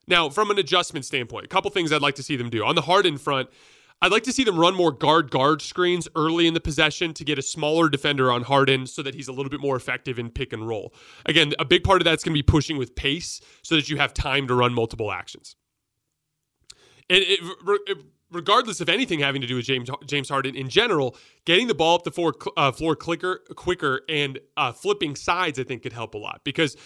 Now, 0.08 0.30
from 0.30 0.52
an 0.52 0.58
adjustment 0.58 1.06
standpoint, 1.06 1.46
a 1.46 1.50
couple 1.50 1.70
things 1.72 1.92
I'd 1.92 2.02
like 2.02 2.16
to 2.16 2.24
see 2.24 2.36
them 2.36 2.50
do. 2.50 2.64
On 2.64 2.76
the 2.76 2.84
Harden 2.84 3.18
front, 3.18 3.50
I'd 4.02 4.12
like 4.12 4.24
to 4.24 4.32
see 4.32 4.44
them 4.44 4.60
run 4.60 4.76
more 4.76 4.92
guard 4.92 5.32
guard 5.32 5.62
screens 5.62 6.08
early 6.16 6.48
in 6.48 6.54
the 6.54 6.60
possession 6.60 7.14
to 7.16 7.24
get 7.24 7.40
a 7.40 7.42
smaller 7.42 7.90
defender 7.90 8.32
on 8.32 8.44
Harden 8.44 8.86
so 8.86 9.02
that 9.02 9.16
he's 9.16 9.28
a 9.28 9.32
little 9.32 9.50
bit 9.50 9.60
more 9.60 9.76
effective 9.76 10.20
in 10.20 10.30
pick 10.30 10.54
and 10.54 10.68
roll. 10.68 10.94
Again, 11.26 11.54
a 11.58 11.66
big 11.66 11.84
part 11.84 12.02
of 12.02 12.06
that's 12.06 12.24
going 12.24 12.34
to 12.34 12.38
be 12.38 12.44
pushing 12.44 12.78
with 12.78 12.96
pace 12.96 13.42
so 13.64 13.76
that 13.76 13.90
you 13.90 13.98
have 13.98 14.14
time 14.14 14.48
to 14.48 14.54
run 14.54 14.74
multiple 14.74 15.12
actions. 15.12 15.56
And 17.10 17.24
it, 17.24 17.40
it, 17.88 17.98
regardless 18.32 18.82
of 18.82 18.90
anything 18.90 19.20
having 19.20 19.42
to 19.42 19.48
do 19.48 19.56
with 19.56 19.66
James 19.66 19.90
James 20.06 20.30
Harden 20.30 20.56
in 20.56 20.70
general, 20.70 21.16
getting 21.46 21.68
the 21.68 21.76
ball 21.76 21.96
up 21.96 22.04
the 22.04 22.12
floor, 22.12 22.36
uh, 22.56 22.72
floor 22.72 22.96
clicker, 22.96 23.42
quicker 23.56 24.02
and 24.08 24.40
uh, 24.58 24.72
flipping 24.72 25.16
sides, 25.16 25.60
I 25.60 25.64
think 25.64 25.82
could 25.82 25.94
help 25.94 26.14
a 26.14 26.20
lot 26.20 26.42
because 26.44 26.78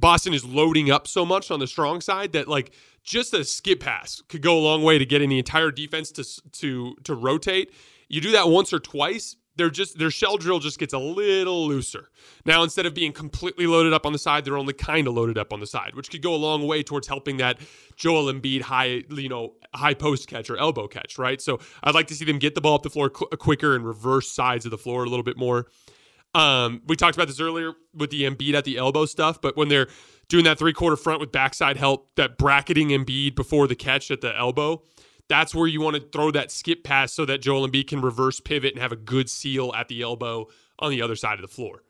Boston 0.00 0.34
is 0.34 0.44
loading 0.44 0.90
up 0.90 1.06
so 1.06 1.24
much 1.26 1.50
on 1.50 1.60
the 1.60 1.66
strong 1.66 2.00
side 2.00 2.32
that 2.32 2.48
like 2.48 2.72
just 3.04 3.34
a 3.34 3.44
skip 3.44 3.80
pass 3.80 4.22
could 4.28 4.42
go 4.42 4.58
a 4.58 4.60
long 4.60 4.82
way 4.82 4.98
to 4.98 5.06
getting 5.06 5.28
the 5.28 5.38
entire 5.38 5.70
defense 5.70 6.10
to 6.12 6.24
to 6.52 6.96
to 7.04 7.14
rotate. 7.14 7.72
You 8.08 8.20
do 8.20 8.32
that 8.32 8.48
once 8.48 8.72
or 8.72 8.80
twice, 8.80 9.36
they're 9.56 9.70
just 9.70 9.98
their 9.98 10.10
shell 10.10 10.36
drill 10.38 10.58
just 10.58 10.78
gets 10.78 10.94
a 10.94 10.98
little 10.98 11.66
looser. 11.66 12.08
Now 12.46 12.62
instead 12.62 12.86
of 12.86 12.94
being 12.94 13.12
completely 13.12 13.66
loaded 13.66 13.92
up 13.92 14.06
on 14.06 14.12
the 14.12 14.18
side, 14.18 14.44
they're 14.44 14.56
only 14.56 14.72
kind 14.72 15.06
of 15.06 15.14
loaded 15.14 15.36
up 15.36 15.52
on 15.52 15.60
the 15.60 15.66
side, 15.66 15.94
which 15.94 16.10
could 16.10 16.22
go 16.22 16.34
a 16.34 16.36
long 16.36 16.66
way 16.66 16.82
towards 16.82 17.06
helping 17.06 17.36
that 17.36 17.58
Joel 17.96 18.32
Embiid 18.32 18.62
high, 18.62 19.02
you 19.10 19.28
know, 19.28 19.52
high 19.74 19.94
post 19.94 20.28
catch 20.28 20.48
or 20.48 20.56
elbow 20.56 20.88
catch, 20.88 21.18
right? 21.18 21.40
So 21.40 21.60
I'd 21.82 21.94
like 21.94 22.06
to 22.08 22.14
see 22.14 22.24
them 22.24 22.38
get 22.38 22.54
the 22.54 22.60
ball 22.62 22.76
up 22.76 22.82
the 22.82 22.90
floor 22.90 23.10
qu- 23.10 23.28
quicker 23.36 23.74
and 23.76 23.84
reverse 23.84 24.30
sides 24.30 24.64
of 24.64 24.70
the 24.70 24.78
floor 24.78 25.04
a 25.04 25.08
little 25.08 25.24
bit 25.24 25.36
more. 25.36 25.66
Um, 26.34 26.82
we 26.86 26.96
talked 26.96 27.16
about 27.16 27.28
this 27.28 27.40
earlier 27.40 27.72
with 27.94 28.10
the 28.10 28.22
Embiid 28.22 28.54
at 28.54 28.64
the 28.64 28.78
elbow 28.78 29.04
stuff, 29.04 29.40
but 29.40 29.56
when 29.56 29.68
they're 29.68 29.88
doing 30.28 30.44
that 30.44 30.58
three 30.58 30.72
quarter 30.72 30.96
front 30.96 31.20
with 31.20 31.32
backside 31.32 31.76
help, 31.76 32.14
that 32.16 32.38
bracketing 32.38 32.88
Embiid 32.88 33.34
before 33.34 33.66
the 33.66 33.74
catch 33.74 34.10
at 34.10 34.20
the 34.20 34.36
elbow, 34.36 34.82
that's 35.28 35.54
where 35.54 35.66
you 35.66 35.80
want 35.80 35.96
to 35.96 36.02
throw 36.12 36.30
that 36.30 36.50
skip 36.50 36.84
pass 36.84 37.12
so 37.12 37.24
that 37.24 37.40
Joel 37.40 37.68
Embiid 37.68 37.88
can 37.88 38.00
reverse 38.00 38.40
pivot 38.40 38.72
and 38.72 38.82
have 38.82 38.92
a 38.92 38.96
good 38.96 39.28
seal 39.28 39.72
at 39.74 39.88
the 39.88 40.02
elbow 40.02 40.46
on 40.78 40.90
the 40.90 41.02
other 41.02 41.16
side 41.16 41.34
of 41.34 41.42
the 41.42 41.48
floor. 41.48 41.82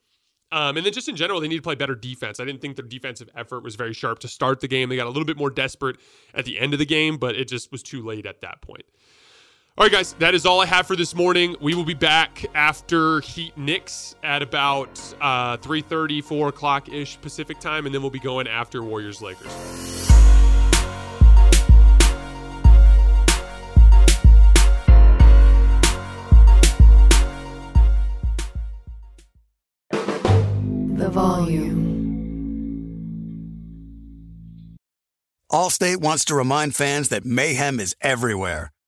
Um, 0.53 0.77
and 0.77 0.85
then 0.85 0.93
just 0.93 1.09
in 1.09 1.17
general, 1.17 1.41
they 1.41 1.47
need 1.49 1.57
to 1.57 1.63
play 1.63 1.77
better 1.77 1.95
defense. 1.95 2.41
I 2.41 2.45
didn't 2.45 2.61
think 2.61 2.77
their 2.77 2.85
defensive 2.85 3.31
effort 3.37 3.63
was 3.63 3.77
very 3.77 3.93
sharp 3.93 4.19
to 4.21 4.29
start 4.29 4.61
the 4.61 4.69
game. 4.69 4.89
They 4.89 4.97
got 4.97 5.07
a 5.07 5.11
little 5.11 5.25
bit 5.25 5.37
more 5.37 5.51
desperate 5.51 5.97
at 6.35 6.45
the 6.45 6.59
end 6.59 6.73
of 6.73 6.79
the 6.81 6.87
game, 6.87 7.19
but 7.19 7.37
it 7.37 7.47
just 7.47 7.71
was 7.71 7.83
too 7.83 8.05
late 8.05 8.27
at 8.27 8.41
that 8.41 8.61
point. 8.61 8.85
All 9.81 9.87
right, 9.87 9.93
guys, 9.93 10.13
that 10.19 10.35
is 10.35 10.45
all 10.45 10.61
I 10.61 10.67
have 10.67 10.87
for 10.87 10.95
this 10.95 11.15
morning. 11.15 11.57
We 11.59 11.75
will 11.75 11.87
be 11.87 11.95
back 11.95 12.45
after 12.55 13.21
Heat 13.23 13.57
Knicks 13.57 14.15
at 14.23 14.43
about 14.43 15.01
uh, 15.23 15.57
3.30, 15.57 16.23
4 16.23 16.49
o'clock-ish 16.49 17.19
Pacific 17.23 17.59
time, 17.61 17.87
and 17.87 17.95
then 17.95 18.03
we'll 18.03 18.11
be 18.11 18.19
going 18.19 18.47
after 18.47 18.83
Warriors 18.83 19.23
Lakers. 19.23 19.47
The 30.99 31.09
volume. 31.11 31.87
Allstate 35.51 36.03
wants 36.03 36.27
to 36.27 36.35
remind 36.35 36.77
fans 36.77 37.09
that 37.09 37.25
mayhem 37.25 37.81
is 37.81 37.97
everywhere 38.03 38.73